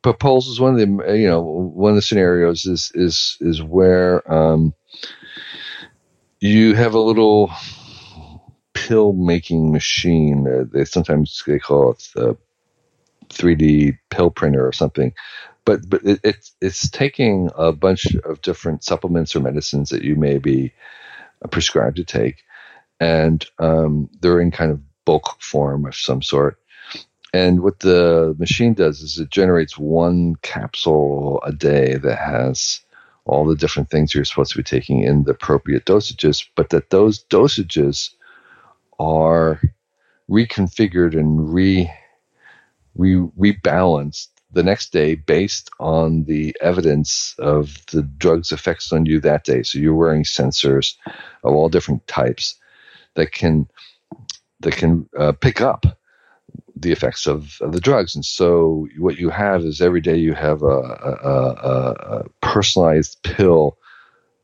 proposals, 0.05 0.59
one 0.59 0.73
of 0.73 0.79
the 0.79 1.17
you 1.17 1.27
know 1.27 1.41
one 1.41 1.89
of 1.89 1.95
the 1.95 2.01
scenarios 2.03 2.67
is 2.67 2.91
is 2.93 3.37
is 3.41 3.59
where 3.63 4.21
um, 4.31 4.71
you 6.39 6.75
have 6.75 6.93
a 6.93 6.99
little 6.99 7.51
pill 8.75 9.13
making 9.13 9.71
machine. 9.71 10.47
Uh, 10.47 10.65
they 10.71 10.85
sometimes 10.85 11.41
they 11.47 11.57
call 11.57 11.89
it 11.89 12.07
the 12.13 12.37
3D 13.29 13.97
pill 14.11 14.29
printer 14.29 14.67
or 14.67 14.71
something. 14.71 15.11
But 15.65 15.89
but 15.89 16.03
it, 16.03 16.19
it's 16.23 16.55
it's 16.61 16.87
taking 16.87 17.49
a 17.55 17.71
bunch 17.71 18.05
of 18.13 18.43
different 18.43 18.83
supplements 18.83 19.35
or 19.35 19.39
medicines 19.39 19.89
that 19.89 20.03
you 20.03 20.15
may 20.15 20.37
be 20.37 20.71
prescribed 21.49 21.95
to 21.95 22.03
take, 22.03 22.43
and 22.99 23.43
um, 23.57 24.07
they're 24.21 24.39
in 24.39 24.51
kind 24.51 24.69
of 24.69 24.81
bulk 25.03 25.41
form 25.41 25.87
of 25.87 25.95
some 25.95 26.21
sort. 26.21 26.59
And 27.35 27.63
what 27.63 27.81
the 27.81 28.33
machine 28.39 28.75
does 28.75 29.01
is 29.01 29.19
it 29.19 29.29
generates 29.29 29.77
one 29.77 30.35
capsule 30.41 31.41
a 31.43 31.51
day 31.51 31.95
that 31.95 32.17
has 32.17 32.79
all 33.25 33.45
the 33.45 33.57
different 33.57 33.89
things 33.89 34.15
you're 34.15 34.23
supposed 34.23 34.53
to 34.53 34.57
be 34.57 34.63
taking 34.63 35.01
in 35.01 35.25
the 35.25 35.31
appropriate 35.31 35.83
dosages, 35.83 36.47
but 36.55 36.69
that 36.69 36.91
those 36.91 37.25
dosages 37.25 38.11
are 38.99 39.59
reconfigured 40.31 41.13
and 41.13 41.53
re, 41.53 41.91
re 42.95 43.15
rebalanced 43.37 44.29
the 44.53 44.63
next 44.63 44.93
day 44.93 45.15
based 45.15 45.69
on 45.81 46.23
the 46.23 46.55
evidence 46.61 47.35
of 47.37 47.85
the 47.87 48.03
drug's 48.03 48.53
effects 48.53 48.93
on 48.93 49.05
you 49.05 49.19
that 49.19 49.43
day. 49.43 49.61
So 49.61 49.77
you're 49.77 49.93
wearing 49.93 50.23
sensors 50.23 50.95
of 51.43 51.53
all 51.53 51.67
different 51.67 52.07
types 52.07 52.55
that 53.15 53.33
can 53.33 53.67
that 54.61 54.77
can 54.77 55.09
uh, 55.19 55.33
pick 55.33 55.59
up 55.59 55.85
the 56.75 56.91
effects 56.91 57.25
of, 57.25 57.57
of, 57.61 57.71
the 57.71 57.79
drugs. 57.79 58.15
And 58.15 58.25
so 58.25 58.87
what 58.97 59.17
you 59.17 59.29
have 59.29 59.61
is 59.61 59.81
every 59.81 60.01
day 60.01 60.17
you 60.17 60.33
have 60.33 60.61
a, 60.61 60.65
a, 60.65 62.23
a, 62.23 62.23
personalized 62.41 63.17
pill 63.23 63.77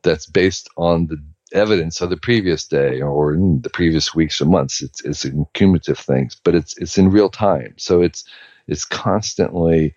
that's 0.02 0.26
based 0.26 0.68
on 0.76 1.06
the 1.06 1.22
evidence 1.52 2.00
of 2.00 2.08
the 2.10 2.16
previous 2.16 2.66
day 2.66 3.02
or 3.02 3.36
the 3.36 3.70
previous 3.70 4.14
weeks 4.14 4.40
or 4.40 4.46
months. 4.46 4.82
It's 4.82 5.04
it's 5.04 5.26
cumulative 5.52 5.98
things, 5.98 6.36
but 6.42 6.54
it's 6.54 6.76
it's 6.78 6.96
in 6.96 7.10
real 7.10 7.28
time. 7.28 7.74
So 7.76 8.02
it's 8.02 8.24
it's 8.66 8.84
constantly 8.84 9.94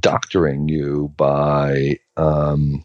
doctoring 0.00 0.68
you 0.68 1.12
by 1.16 1.98
um, 2.16 2.84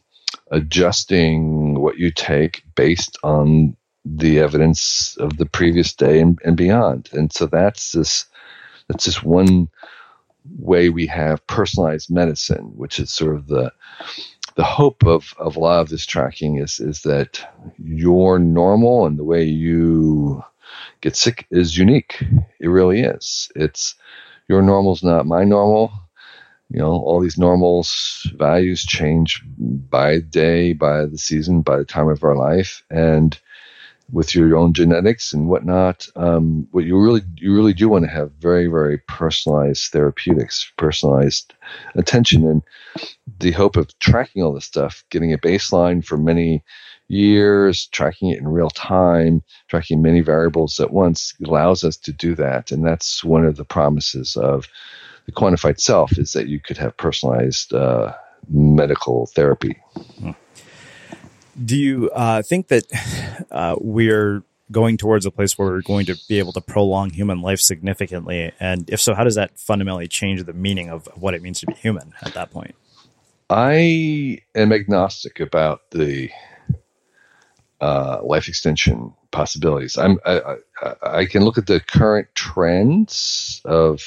adjusting 0.51 1.79
what 1.79 1.97
you 1.97 2.11
take 2.11 2.63
based 2.75 3.17
on 3.23 3.75
the 4.05 4.39
evidence 4.39 5.17
of 5.19 5.37
the 5.37 5.47
previous 5.47 5.93
day 5.93 6.19
and, 6.19 6.39
and 6.45 6.55
beyond. 6.55 7.09
And 7.11 7.33
so 7.33 7.47
that's 7.47 7.93
this 7.93 8.25
that's 8.87 9.05
just 9.05 9.23
one 9.23 9.69
way 10.59 10.89
we 10.89 11.07
have 11.07 11.45
personalized 11.47 12.11
medicine, 12.11 12.71
which 12.75 12.99
is 12.99 13.11
sort 13.11 13.35
of 13.35 13.47
the 13.47 13.71
the 14.55 14.63
hope 14.63 15.03
of, 15.05 15.33
of 15.37 15.57
a 15.57 15.59
lot 15.59 15.81
of 15.81 15.89
this 15.89 16.05
tracking 16.05 16.57
is 16.57 16.79
is 16.79 17.01
that 17.01 17.45
your 17.77 18.39
normal 18.39 19.05
and 19.05 19.19
the 19.19 19.23
way 19.23 19.43
you 19.43 20.43
get 21.01 21.15
sick 21.15 21.45
is 21.51 21.77
unique. 21.77 22.23
It 22.59 22.67
really 22.67 23.01
is. 23.01 23.51
It's 23.55 23.95
your 24.47 24.61
normal 24.61 24.93
is 24.93 25.03
not 25.03 25.25
my 25.25 25.43
normal. 25.43 25.91
You 26.69 26.79
know, 26.79 26.93
all 26.93 27.21
these 27.21 27.37
normals 27.37 28.27
values 28.35 28.83
change 28.83 29.43
by 29.57 30.19
day, 30.19 30.73
by 30.73 31.05
the 31.05 31.17
season, 31.17 31.61
by 31.61 31.77
the 31.77 31.85
time 31.85 32.09
of 32.09 32.23
our 32.23 32.35
life, 32.35 32.83
and 32.89 33.37
with 34.11 34.35
your 34.35 34.55
own 34.55 34.73
genetics 34.73 35.33
and 35.33 35.49
whatnot. 35.49 36.07
Um, 36.15 36.67
what 36.71 36.85
you 36.85 36.97
really 36.97 37.21
you 37.37 37.53
really 37.53 37.73
do 37.73 37.89
want 37.89 38.05
to 38.05 38.11
have 38.11 38.31
very 38.33 38.67
very 38.67 38.99
personalized 39.07 39.91
therapeutics, 39.91 40.71
personalized 40.77 41.53
attention, 41.95 42.47
and 42.47 42.61
the 43.39 43.51
hope 43.51 43.77
of 43.77 43.97
tracking 43.99 44.43
all 44.43 44.53
this 44.53 44.65
stuff, 44.65 45.03
getting 45.09 45.33
a 45.33 45.37
baseline 45.37 46.05
for 46.05 46.17
many 46.17 46.63
years, 47.07 47.87
tracking 47.87 48.29
it 48.29 48.39
in 48.39 48.47
real 48.47 48.69
time, 48.69 49.43
tracking 49.67 50.01
many 50.01 50.21
variables 50.21 50.79
at 50.79 50.91
once 50.91 51.33
allows 51.45 51.83
us 51.83 51.97
to 51.97 52.11
do 52.11 52.35
that. 52.35 52.71
And 52.71 52.85
that's 52.85 53.23
one 53.23 53.45
of 53.45 53.57
the 53.57 53.65
promises 53.65 54.35
of 54.35 54.67
the 55.25 55.31
quantified 55.31 55.79
self 55.79 56.17
is 56.17 56.33
that 56.33 56.47
you 56.47 56.59
could 56.59 56.77
have 56.77 56.97
personalized 56.97 57.73
uh, 57.73 58.13
medical 58.49 59.27
therapy. 59.27 59.77
Do 61.63 61.77
you 61.77 62.09
uh, 62.11 62.41
think 62.41 62.67
that 62.67 62.83
uh, 63.51 63.75
we're 63.79 64.43
going 64.71 64.97
towards 64.97 65.25
a 65.25 65.31
place 65.31 65.57
where 65.57 65.69
we're 65.69 65.81
going 65.81 66.05
to 66.07 66.15
be 66.27 66.39
able 66.39 66.51
to 66.53 66.61
prolong 66.61 67.11
human 67.11 67.41
life 67.41 67.59
significantly? 67.59 68.51
And 68.59 68.89
if 68.89 68.99
so, 68.99 69.13
how 69.13 69.23
does 69.23 69.35
that 69.35 69.57
fundamentally 69.57 70.07
change 70.07 70.43
the 70.43 70.53
meaning 70.53 70.89
of 70.89 71.07
what 71.15 71.33
it 71.33 71.41
means 71.41 71.59
to 71.61 71.67
be 71.67 71.73
human 71.73 72.13
at 72.21 72.33
that 72.33 72.51
point? 72.51 72.75
I 73.49 74.41
am 74.55 74.73
agnostic 74.73 75.39
about 75.39 75.91
the 75.91 76.31
uh, 77.79 78.19
life 78.23 78.47
extension 78.47 79.13
possibilities. 79.31 79.97
I'm 79.97 80.17
I, 80.25 80.57
I, 80.81 80.95
I, 81.03 81.25
can 81.25 81.43
look 81.43 81.57
at 81.57 81.67
the 81.67 81.81
current 81.81 82.27
trends 82.35 83.61
of 83.65 84.01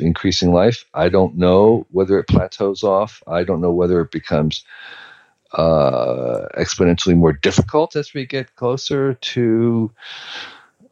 increasing 0.00 0.52
life. 0.52 0.86
I 0.94 1.10
don't 1.10 1.36
know 1.36 1.86
whether 1.90 2.18
it 2.18 2.26
plateaus 2.26 2.82
off. 2.82 3.22
I 3.26 3.44
don't 3.44 3.60
know 3.60 3.72
whether 3.72 4.00
it 4.00 4.10
becomes 4.10 4.64
uh, 5.52 6.46
exponentially 6.56 7.16
more 7.16 7.32
difficult 7.32 7.96
as 7.96 8.14
we 8.14 8.26
get 8.26 8.54
closer 8.56 9.14
to 9.14 9.90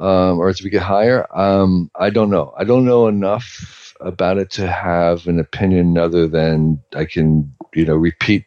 um, 0.01 0.39
or 0.39 0.49
as 0.49 0.63
we 0.63 0.71
get 0.71 0.83
higher. 0.83 1.27
Um, 1.37 1.91
I 1.95 2.11
don't 2.11 2.31
know. 2.31 2.55
I 2.57 2.65
don't 2.65 2.85
know 2.85 3.07
enough 3.07 3.95
about 4.01 4.39
it 4.39 4.51
to 4.51 4.67
have 4.67 5.27
an 5.27 5.41
opinion 5.41 5.99
other 5.99 6.29
than 6.29 6.81
I 6.95 7.05
can 7.05 7.55
you 7.75 7.85
know 7.85 7.97
repeat 7.97 8.45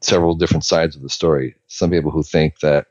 several 0.00 0.34
different 0.34 0.64
sides 0.64 0.96
of 0.96 1.02
the 1.02 1.08
story. 1.08 1.56
Some 1.66 1.90
people 1.90 2.10
who 2.10 2.22
think 2.22 2.60
that 2.60 2.86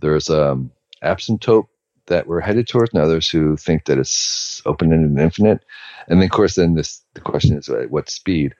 there's 0.00 0.30
um, 0.30 0.72
asymptote 1.02 1.66
that 2.06 2.26
we're 2.26 2.40
headed 2.40 2.66
towards, 2.68 2.92
and 2.92 3.02
others 3.02 3.28
who 3.28 3.56
think 3.56 3.84
that 3.84 3.98
it's 3.98 4.62
open 4.66 4.92
ended 4.92 5.10
and 5.10 5.20
infinite. 5.20 5.64
And 6.08 6.20
then, 6.20 6.26
of 6.26 6.32
course, 6.32 6.56
then 6.56 6.74
this 6.74 7.02
the 7.14 7.20
question 7.20 7.56
is 7.56 7.68
at 7.68 7.90
what 7.90 8.10
speed. 8.10 8.54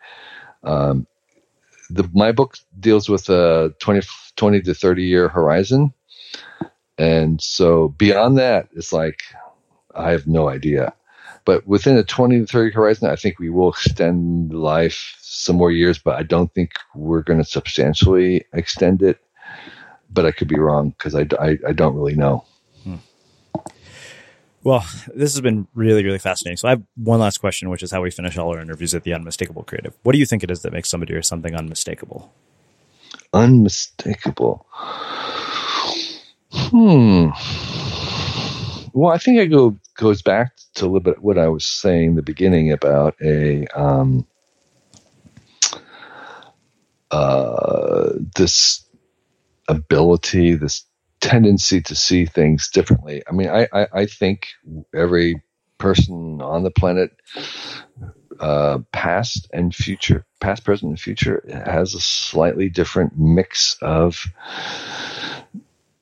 Um, 0.62 1.06
the 1.90 2.08
my 2.14 2.32
book 2.32 2.56
deals 2.78 3.08
with 3.08 3.28
a 3.28 3.74
20, 3.80 4.06
20 4.36 4.60
to 4.62 4.74
thirty 4.74 5.04
year 5.04 5.28
horizon, 5.28 5.92
and 6.98 7.40
so 7.40 7.88
beyond 7.88 8.38
that, 8.38 8.68
it's 8.74 8.92
like 8.92 9.22
I 9.94 10.10
have 10.10 10.26
no 10.26 10.48
idea. 10.48 10.92
But 11.44 11.66
within 11.66 11.96
a 11.96 12.04
20 12.04 12.40
to 12.40 12.46
30 12.46 12.72
horizon, 12.72 13.08
I 13.08 13.16
think 13.16 13.38
we 13.38 13.50
will 13.50 13.70
extend 13.70 14.52
life 14.52 15.16
some 15.20 15.56
more 15.56 15.72
years, 15.72 15.98
but 15.98 16.16
I 16.16 16.22
don't 16.22 16.52
think 16.54 16.72
we're 16.94 17.22
going 17.22 17.38
to 17.38 17.44
substantially 17.44 18.44
extend 18.52 19.02
it. 19.02 19.18
But 20.10 20.26
I 20.26 20.32
could 20.32 20.48
be 20.48 20.58
wrong 20.58 20.90
because 20.90 21.14
I, 21.14 21.26
I, 21.40 21.56
I, 21.66 21.72
don't 21.72 21.94
really 21.94 22.16
know. 22.16 22.44
Well, 24.62 24.84
this 25.14 25.32
has 25.32 25.40
been 25.40 25.66
really, 25.74 26.04
really 26.04 26.18
fascinating. 26.18 26.58
So 26.58 26.68
I 26.68 26.72
have 26.72 26.82
one 26.96 27.20
last 27.20 27.38
question, 27.38 27.70
which 27.70 27.82
is 27.82 27.90
how 27.90 28.02
we 28.02 28.10
finish 28.10 28.36
all 28.36 28.50
our 28.50 28.60
interviews 28.60 28.94
at 28.94 29.04
the 29.04 29.14
unmistakable 29.14 29.62
creative. 29.62 29.94
What 30.02 30.12
do 30.12 30.18
you 30.18 30.26
think 30.26 30.44
it 30.44 30.50
is 30.50 30.62
that 30.62 30.72
makes 30.72 30.90
somebody 30.90 31.14
or 31.14 31.22
something 31.22 31.54
unmistakable? 31.54 32.30
Unmistakable. 33.32 34.66
Hmm. 36.52 37.28
Well, 38.92 39.12
I 39.12 39.18
think 39.18 39.38
it 39.38 39.46
go 39.46 39.76
goes 39.94 40.20
back 40.20 40.52
to 40.74 40.84
a 40.84 40.86
little 40.86 41.00
bit 41.00 41.22
what 41.22 41.38
I 41.38 41.48
was 41.48 41.64
saying 41.64 42.10
in 42.10 42.16
the 42.16 42.22
beginning 42.22 42.72
about 42.72 43.14
a 43.22 43.66
um, 43.68 44.26
uh, 47.10 48.12
this 48.36 48.84
ability, 49.68 50.54
this 50.54 50.84
tendency 51.20 51.80
to 51.82 51.94
see 51.94 52.26
things 52.26 52.68
differently. 52.68 53.22
I 53.28 53.32
mean, 53.32 53.48
I, 53.48 53.68
I, 53.72 53.86
I 53.92 54.06
think 54.06 54.48
every 54.94 55.42
person 55.78 56.40
on 56.42 56.62
the 56.62 56.70
planet, 56.70 57.10
uh, 58.38 58.78
past 58.92 59.48
and 59.52 59.74
future, 59.74 60.24
past, 60.40 60.64
present, 60.64 60.90
and 60.90 61.00
future, 61.00 61.42
has 61.66 61.94
a 61.94 62.00
slightly 62.00 62.68
different 62.68 63.18
mix 63.18 63.76
of 63.82 64.24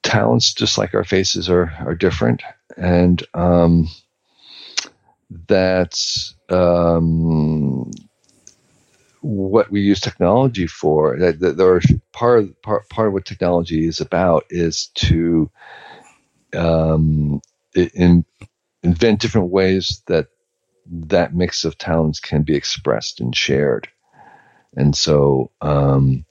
talents, 0.02 0.54
just 0.54 0.78
like 0.78 0.94
our 0.94 1.04
faces 1.04 1.48
are 1.50 1.72
are 1.80 1.94
different, 1.94 2.42
and 2.76 3.22
um, 3.34 3.88
that's 5.48 6.34
um, 6.48 7.90
what 9.20 9.70
we 9.70 9.80
use 9.80 10.00
technology 10.00 10.66
for. 10.66 11.18
That, 11.18 11.40
that 11.40 11.56
there 11.56 11.74
are 11.74 11.80
part 12.12 12.40
of 12.40 12.62
part 12.62 12.88
part 12.88 13.08
of 13.08 13.14
what 13.14 13.24
technology 13.24 13.86
is 13.86 14.00
about 14.00 14.44
is 14.50 14.88
to 14.96 15.50
um, 16.54 17.40
in, 17.74 18.24
invent 18.82 19.20
different 19.20 19.50
ways 19.50 20.02
that 20.06 20.28
that 20.86 21.34
mix 21.34 21.64
of 21.64 21.76
talents 21.76 22.20
can 22.20 22.42
be 22.42 22.54
expressed 22.54 23.20
and 23.20 23.36
shared. 23.36 23.88
And 24.76 24.96
so, 24.96 25.50
um, 25.60 26.24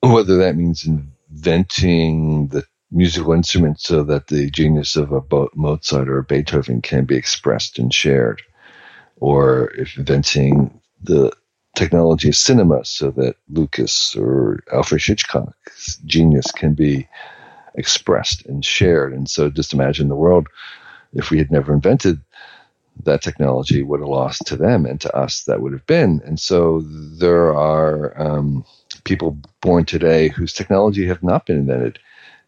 whether 0.00 0.36
that 0.38 0.56
means 0.56 0.86
inventing 0.86 2.48
the 2.48 2.64
musical 2.90 3.32
instrument 3.32 3.80
so 3.80 4.04
that 4.04 4.28
the 4.28 4.50
genius 4.50 4.96
of 4.96 5.12
a 5.12 5.22
Mozart 5.54 6.08
or 6.08 6.18
a 6.18 6.24
Beethoven 6.24 6.82
can 6.82 7.04
be 7.04 7.16
expressed 7.16 7.78
and 7.78 7.92
shared, 7.92 8.42
or 9.16 9.72
if 9.74 9.96
inventing 9.96 10.80
the 11.02 11.32
technology 11.82 12.28
of 12.28 12.36
cinema 12.36 12.84
so 12.84 13.10
that 13.10 13.34
Lucas 13.50 14.14
or 14.14 14.62
Alfred 14.72 15.02
Hitchcock's 15.02 15.96
genius 16.04 16.52
can 16.52 16.74
be 16.74 17.08
expressed 17.74 18.46
and 18.46 18.64
shared. 18.64 19.12
And 19.12 19.28
so 19.28 19.50
just 19.50 19.72
imagine 19.72 20.08
the 20.08 20.14
world 20.14 20.46
if 21.12 21.30
we 21.30 21.38
had 21.38 21.50
never 21.50 21.74
invented 21.74 22.20
that 23.04 23.22
technology, 23.22 23.82
what 23.82 24.00
a 24.00 24.06
loss 24.06 24.38
to 24.38 24.56
them 24.56 24.86
and 24.86 25.00
to 25.00 25.16
us 25.16 25.44
that 25.44 25.60
would 25.60 25.72
have 25.72 25.86
been. 25.86 26.20
And 26.24 26.38
so 26.38 26.82
there 26.84 27.52
are 27.52 28.20
um, 28.20 28.64
people 29.04 29.36
born 29.60 29.84
today 29.84 30.28
whose 30.28 30.52
technology 30.52 31.06
have 31.06 31.22
not 31.22 31.46
been 31.46 31.56
invented. 31.56 31.98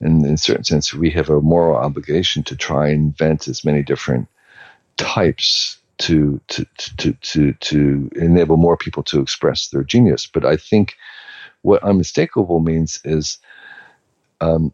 And 0.00 0.24
in 0.24 0.34
a 0.34 0.38
certain 0.38 0.64
sense, 0.64 0.94
we 0.94 1.10
have 1.10 1.30
a 1.30 1.40
moral 1.40 1.76
obligation 1.76 2.44
to 2.44 2.56
try 2.56 2.88
and 2.88 3.06
invent 3.06 3.48
as 3.48 3.64
many 3.64 3.82
different 3.82 4.28
types 4.96 5.78
to 5.98 6.40
to 6.48 6.66
to 6.98 7.12
to 7.12 7.52
to 7.52 8.10
enable 8.16 8.56
more 8.56 8.76
people 8.76 9.02
to 9.04 9.20
express 9.20 9.68
their 9.68 9.84
genius. 9.84 10.26
But 10.26 10.44
I 10.44 10.56
think 10.56 10.96
what 11.62 11.82
unmistakable 11.82 12.60
means 12.60 13.00
is 13.04 13.38
um, 14.40 14.72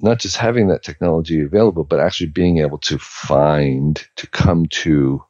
not 0.00 0.18
just 0.18 0.36
having 0.36 0.68
that 0.68 0.82
technology 0.82 1.40
available, 1.40 1.84
but 1.84 2.00
actually 2.00 2.28
being 2.28 2.58
able 2.58 2.78
to 2.78 2.98
find, 2.98 4.06
to 4.16 4.26
come 4.26 4.66
to, 4.66 5.24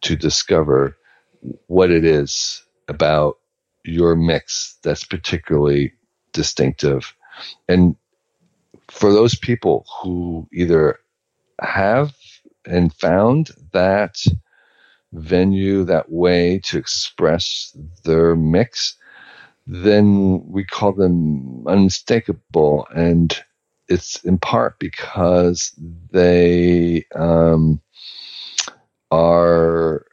to 0.00 0.16
discover 0.16 0.96
what 1.66 1.90
it 1.90 2.04
is 2.04 2.62
about 2.88 3.38
your 3.84 4.16
mix 4.16 4.78
that's 4.82 5.04
particularly 5.04 5.92
distinctive. 6.32 7.14
And 7.68 7.96
for 8.88 9.12
those 9.12 9.34
people 9.34 9.84
who 10.02 10.48
either 10.52 10.98
have 11.60 12.14
and 12.66 12.92
found 12.94 13.50
that 13.72 14.16
venue, 15.12 15.84
that 15.84 16.10
way 16.10 16.58
to 16.64 16.78
express 16.78 17.76
their 18.04 18.36
mix, 18.36 18.96
then 19.66 20.42
we 20.46 20.64
call 20.64 20.92
them 20.92 21.66
unmistakable. 21.66 22.86
And 22.94 23.36
it's 23.88 24.24
in 24.24 24.38
part 24.38 24.78
because 24.78 25.72
they 26.12 27.04
um, 27.14 27.80
are 29.10 30.06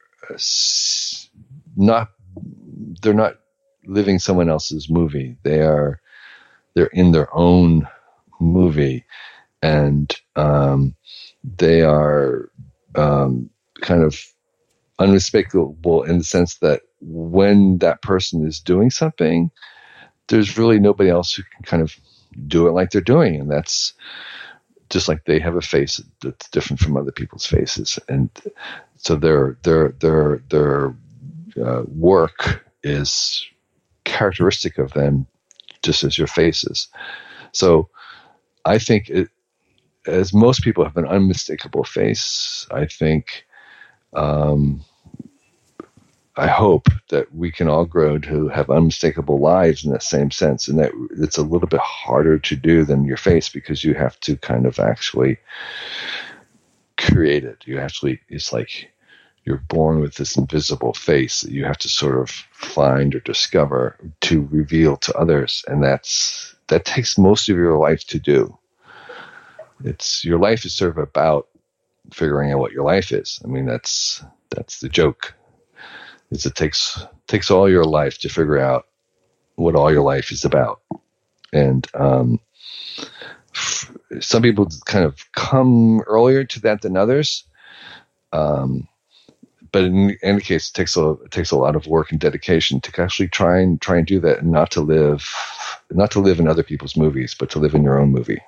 not 1.76 2.10
they're 3.02 3.14
not 3.14 3.36
living 3.86 4.20
someone 4.20 4.50
else's 4.50 4.90
movie. 4.90 5.38
They 5.44 5.62
are 5.62 6.02
they're 6.76 6.88
in 6.88 7.12
their 7.12 7.34
own 7.36 7.88
movie, 8.40 9.06
and 9.62 10.14
um, 10.36 10.96
they 11.56 11.82
are 11.82 12.50
um, 12.96 13.50
kind 13.82 14.04
of 14.04 14.20
unmistakable 15.00 16.04
in 16.04 16.18
the 16.18 16.24
sense 16.24 16.56
that 16.58 16.82
when 17.02 17.78
that 17.80 18.02
person 18.02 18.46
is 18.46 18.60
doing 18.60 18.90
something, 18.90 19.52
there's 20.28 20.58
really 20.58 20.80
nobody 20.80 21.10
else 21.10 21.34
who 21.34 21.44
can 21.44 21.64
kind 21.64 21.82
of 21.84 21.96
do 22.48 22.68
it 22.68 22.72
like 22.72 22.92
they're 22.92 23.02
doing, 23.02 23.36
and 23.36 23.50
that's 23.50 23.94
just 24.90 25.08
like 25.08 25.26
they 25.26 25.40
have 25.40 25.56
a 25.56 25.62
face 25.62 26.02
that's 26.22 26.50
different 26.50 26.80
from 26.80 26.98
other 26.98 27.12
people's 27.12 27.46
faces, 27.46 28.00
and 28.10 28.30
so 28.98 29.16
their 29.16 29.58
their 29.64 29.90
their 30.00 30.42
their 30.50 30.96
uh, 31.64 31.84
work 31.88 32.66
is 32.84 33.46
characteristic 34.04 34.78
of 34.78 34.94
them, 34.94 35.28
just 35.84 36.04
as 36.04 36.18
your 36.18 36.28
face 36.28 36.64
is. 36.64 36.88
So, 37.52 37.90
I 38.66 38.78
think 38.80 39.10
it, 39.10 39.30
as 40.08 40.34
most 40.34 40.62
people 40.62 40.84
have 40.84 40.98
an 40.98 41.08
unmistakable 41.08 41.84
face, 41.84 42.68
I 42.72 42.86
think 42.86 43.46
um, 44.14 44.84
I 46.36 46.48
hope 46.48 46.88
that 47.10 47.34
we 47.34 47.52
can 47.52 47.68
all 47.68 47.86
grow 47.86 48.20
to 48.20 48.48
have 48.50 48.70
unmistakable 48.70 49.40
lives 49.40 49.84
in 49.84 49.92
that 49.92 50.04
same 50.04 50.30
sense, 50.32 50.68
and 50.68 50.78
that 50.80 50.92
it's 51.20 51.38
a 51.38 51.44
little 51.44 51.68
bit 51.68 51.80
harder 51.80 52.38
to 52.38 52.56
do 52.56 52.86
than 52.86 53.06
your 53.06 53.18
face 53.18 53.50
because 53.50 53.84
you 53.84 53.96
have 53.96 54.20
to 54.22 54.38
kind 54.38 54.66
of 54.66 54.80
actually 54.80 55.38
create 56.98 57.44
it. 57.44 57.64
You 57.66 57.80
actually, 57.80 58.22
it's 58.30 58.54
like 58.54 58.92
you're 59.46 59.64
born 59.68 60.00
with 60.00 60.16
this 60.16 60.38
invisible 60.38 60.94
face 60.94 61.42
that 61.42 61.52
you 61.52 61.66
have 61.66 61.78
to 61.80 61.90
sort 61.90 62.20
of 62.20 62.30
find 62.30 63.16
or 63.16 63.20
discover 63.22 63.98
to 64.22 64.48
reveal 64.52 64.98
to 64.98 65.18
others, 65.18 65.66
and 65.68 65.84
that's 65.84 66.56
that 66.68 66.86
takes 66.86 67.18
most 67.18 67.50
of 67.50 67.56
your 67.56 67.78
life 67.78 68.06
to 68.08 68.20
do. 68.20 68.58
It's 69.84 70.24
your 70.26 70.40
life 70.40 70.66
is 70.66 70.76
sort 70.76 70.92
of 70.92 70.98
about 70.98 71.48
figuring 72.14 72.52
out 72.52 72.60
what 72.60 72.72
your 72.72 72.84
life 72.84 73.12
is. 73.12 73.40
I 73.44 73.48
mean, 73.48 73.66
that's 73.66 74.24
that's 74.50 74.80
the 74.80 74.90
joke 74.90 75.36
is 76.32 76.46
it 76.46 76.56
takes 76.56 77.04
takes 77.28 77.52
all 77.52 77.70
your 77.70 77.86
life 77.86 78.20
to 78.20 78.30
figure 78.30 78.58
out 78.58 78.88
what 79.56 79.76
all 79.76 79.92
your 79.92 80.04
life 80.04 80.32
is 80.32 80.46
about, 80.46 80.82
and 81.54 81.88
um, 81.94 82.40
f- 83.56 83.92
some 84.20 84.42
people 84.42 84.68
kind 84.86 85.06
of 85.06 85.32
come 85.32 86.02
earlier 86.02 86.44
to 86.44 86.60
that 86.62 86.82
than 86.82 86.98
others. 86.98 87.46
Um, 88.34 88.88
but 89.72 89.84
in 89.84 90.18
any 90.24 90.42
case, 90.42 90.70
it 90.70 90.74
takes 90.74 90.96
a 90.98 91.12
it 91.12 91.32
takes 91.32 91.52
a 91.52 91.58
lot 91.58 91.76
of 91.76 91.88
work 91.88 92.12
and 92.12 92.20
dedication 92.20 92.82
to 92.82 93.02
actually 93.02 93.28
try 93.30 93.60
and 93.60 93.82
try 93.82 93.98
and 93.98 94.08
do 94.08 94.20
that, 94.22 94.40
and 94.40 94.52
not 94.52 94.72
to 94.72 94.82
live 94.82 95.28
not 95.92 96.12
to 96.12 96.20
live 96.20 96.40
in 96.40 96.48
other 96.48 96.64
people's 96.64 96.98
movies, 96.98 97.36
but 97.38 97.50
to 97.52 97.60
live 97.60 97.74
in 97.74 97.84
your 97.84 98.00
own 98.00 98.12
movie. 98.12 98.42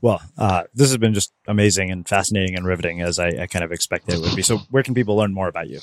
Well, 0.00 0.20
uh, 0.36 0.64
this 0.74 0.88
has 0.88 0.96
been 0.98 1.14
just 1.14 1.32
amazing 1.46 1.90
and 1.90 2.08
fascinating 2.08 2.56
and 2.56 2.64
riveting 2.64 3.00
as 3.00 3.18
I, 3.18 3.28
I, 3.28 3.46
kind 3.46 3.64
of 3.64 3.72
expected 3.72 4.14
it 4.14 4.20
would 4.20 4.36
be. 4.36 4.42
So, 4.42 4.58
where 4.70 4.82
can 4.82 4.94
people 4.94 5.16
learn 5.16 5.34
more 5.34 5.48
about 5.48 5.68
you? 5.68 5.80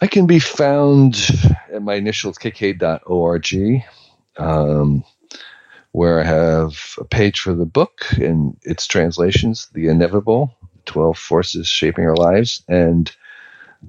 I 0.00 0.06
can 0.06 0.26
be 0.26 0.38
found 0.38 1.30
at 1.72 1.82
my 1.82 1.94
initials, 1.94 2.36
kk.org, 2.38 3.84
um, 4.36 5.04
where 5.92 6.20
I 6.20 6.24
have 6.24 6.94
a 6.98 7.04
page 7.04 7.40
for 7.40 7.54
the 7.54 7.66
book 7.66 8.04
and 8.18 8.56
its 8.62 8.86
translations, 8.86 9.68
The 9.72 9.88
Inevitable 9.88 10.54
12 10.84 11.18
Forces 11.18 11.66
Shaping 11.66 12.04
Our 12.04 12.16
Lives, 12.16 12.62
and 12.68 13.10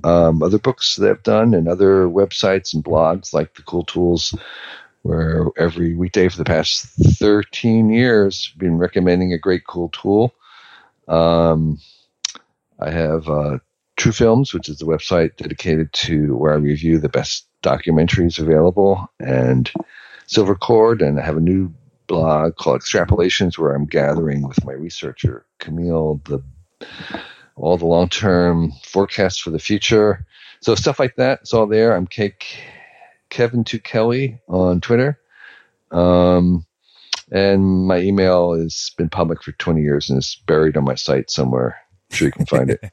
um, 0.03 0.43
other 0.43 0.59
books 0.59 0.95
that 0.95 1.09
I've 1.09 1.23
done, 1.23 1.53
and 1.53 1.67
other 1.67 2.05
websites 2.05 2.73
and 2.73 2.83
blogs 2.83 3.33
like 3.33 3.55
The 3.55 3.63
Cool 3.63 3.83
Tools 3.83 4.33
where 5.03 5.47
every 5.57 5.95
weekday 5.95 6.29
for 6.29 6.37
the 6.37 6.45
past 6.45 6.85
13 7.19 7.89
years 7.89 8.51
I've 8.53 8.59
been 8.59 8.77
recommending 8.77 9.33
a 9.33 9.39
great 9.39 9.65
cool 9.67 9.89
tool 9.89 10.33
Um, 11.07 11.79
I 12.79 12.91
have 12.91 13.29
uh, 13.29 13.59
True 13.97 14.13
Films, 14.13 14.53
which 14.53 14.69
is 14.69 14.79
the 14.79 14.85
website 14.85 15.37
dedicated 15.37 15.93
to 15.93 16.37
where 16.37 16.53
I 16.53 16.57
review 16.57 16.99
the 16.99 17.09
best 17.09 17.47
documentaries 17.63 18.39
available, 18.39 19.09
and 19.19 19.71
Silver 20.27 20.55
Cord, 20.55 21.01
and 21.01 21.19
I 21.19 21.25
have 21.25 21.37
a 21.37 21.41
new 21.41 21.73
blog 22.07 22.57
called 22.57 22.81
Extrapolations, 22.81 23.57
where 23.59 23.75
I'm 23.75 23.87
gathering 23.87 24.47
with 24.47 24.63
my 24.65 24.73
researcher 24.73 25.45
Camille 25.59 26.21
the 26.25 26.43
all 27.55 27.77
the 27.77 27.85
long 27.87 28.09
term 28.09 28.73
forecasts 28.85 29.39
for 29.39 29.51
the 29.51 29.59
future. 29.59 30.25
So 30.61 30.75
stuff 30.75 30.99
like 30.99 31.15
that. 31.17 31.41
It's 31.41 31.53
all 31.53 31.67
there. 31.67 31.95
I'm 31.95 32.07
K- 32.07 32.35
Kevin 33.29 33.63
to 33.65 33.79
Kelly 33.79 34.39
on 34.47 34.81
Twitter. 34.81 35.19
Um, 35.91 36.65
and 37.31 37.87
my 37.87 37.99
email 37.99 38.53
has 38.53 38.91
been 38.97 39.09
public 39.09 39.43
for 39.43 39.51
20 39.53 39.81
years 39.81 40.09
and 40.09 40.19
is 40.19 40.41
buried 40.47 40.77
on 40.77 40.83
my 40.83 40.95
site 40.95 41.29
somewhere. 41.29 41.77
I'm 42.11 42.15
sure 42.15 42.27
you 42.27 42.31
can 42.31 42.45
find 42.45 42.69
it. 42.71 42.83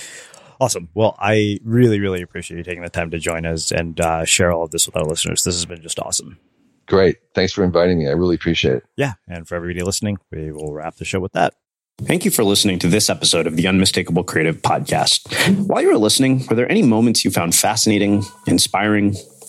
awesome. 0.60 0.88
Well, 0.94 1.16
I 1.18 1.58
really, 1.64 1.98
really 1.98 2.22
appreciate 2.22 2.58
you 2.58 2.62
taking 2.62 2.82
the 2.82 2.88
time 2.90 3.10
to 3.10 3.18
join 3.18 3.46
us 3.46 3.72
and 3.72 4.00
uh, 4.00 4.24
share 4.24 4.52
all 4.52 4.64
of 4.64 4.70
this 4.70 4.86
with 4.86 4.96
our 4.96 5.04
listeners. 5.04 5.42
This 5.42 5.54
has 5.54 5.66
been 5.66 5.82
just 5.82 5.98
awesome. 5.98 6.38
Great. 6.86 7.18
Thanks 7.34 7.52
for 7.52 7.64
inviting 7.64 7.98
me. 7.98 8.08
I 8.08 8.12
really 8.12 8.34
appreciate 8.34 8.76
it. 8.76 8.84
Yeah. 8.96 9.14
And 9.28 9.46
for 9.46 9.54
everybody 9.54 9.82
listening, 9.84 10.18
we 10.30 10.52
will 10.52 10.72
wrap 10.72 10.96
the 10.96 11.04
show 11.04 11.20
with 11.20 11.32
that. 11.32 11.54
Thank 12.02 12.24
you 12.24 12.30
for 12.30 12.44
listening 12.44 12.78
to 12.80 12.88
this 12.88 13.10
episode 13.10 13.46
of 13.46 13.56
the 13.56 13.66
Unmistakable 13.66 14.24
Creative 14.24 14.56
Podcast. 14.56 15.66
While 15.68 15.82
you 15.82 15.88
were 15.88 15.98
listening, 15.98 16.46
were 16.48 16.56
there 16.56 16.70
any 16.70 16.82
moments 16.82 17.24
you 17.24 17.30
found 17.30 17.54
fascinating, 17.54 18.24
inspiring, 18.46 19.14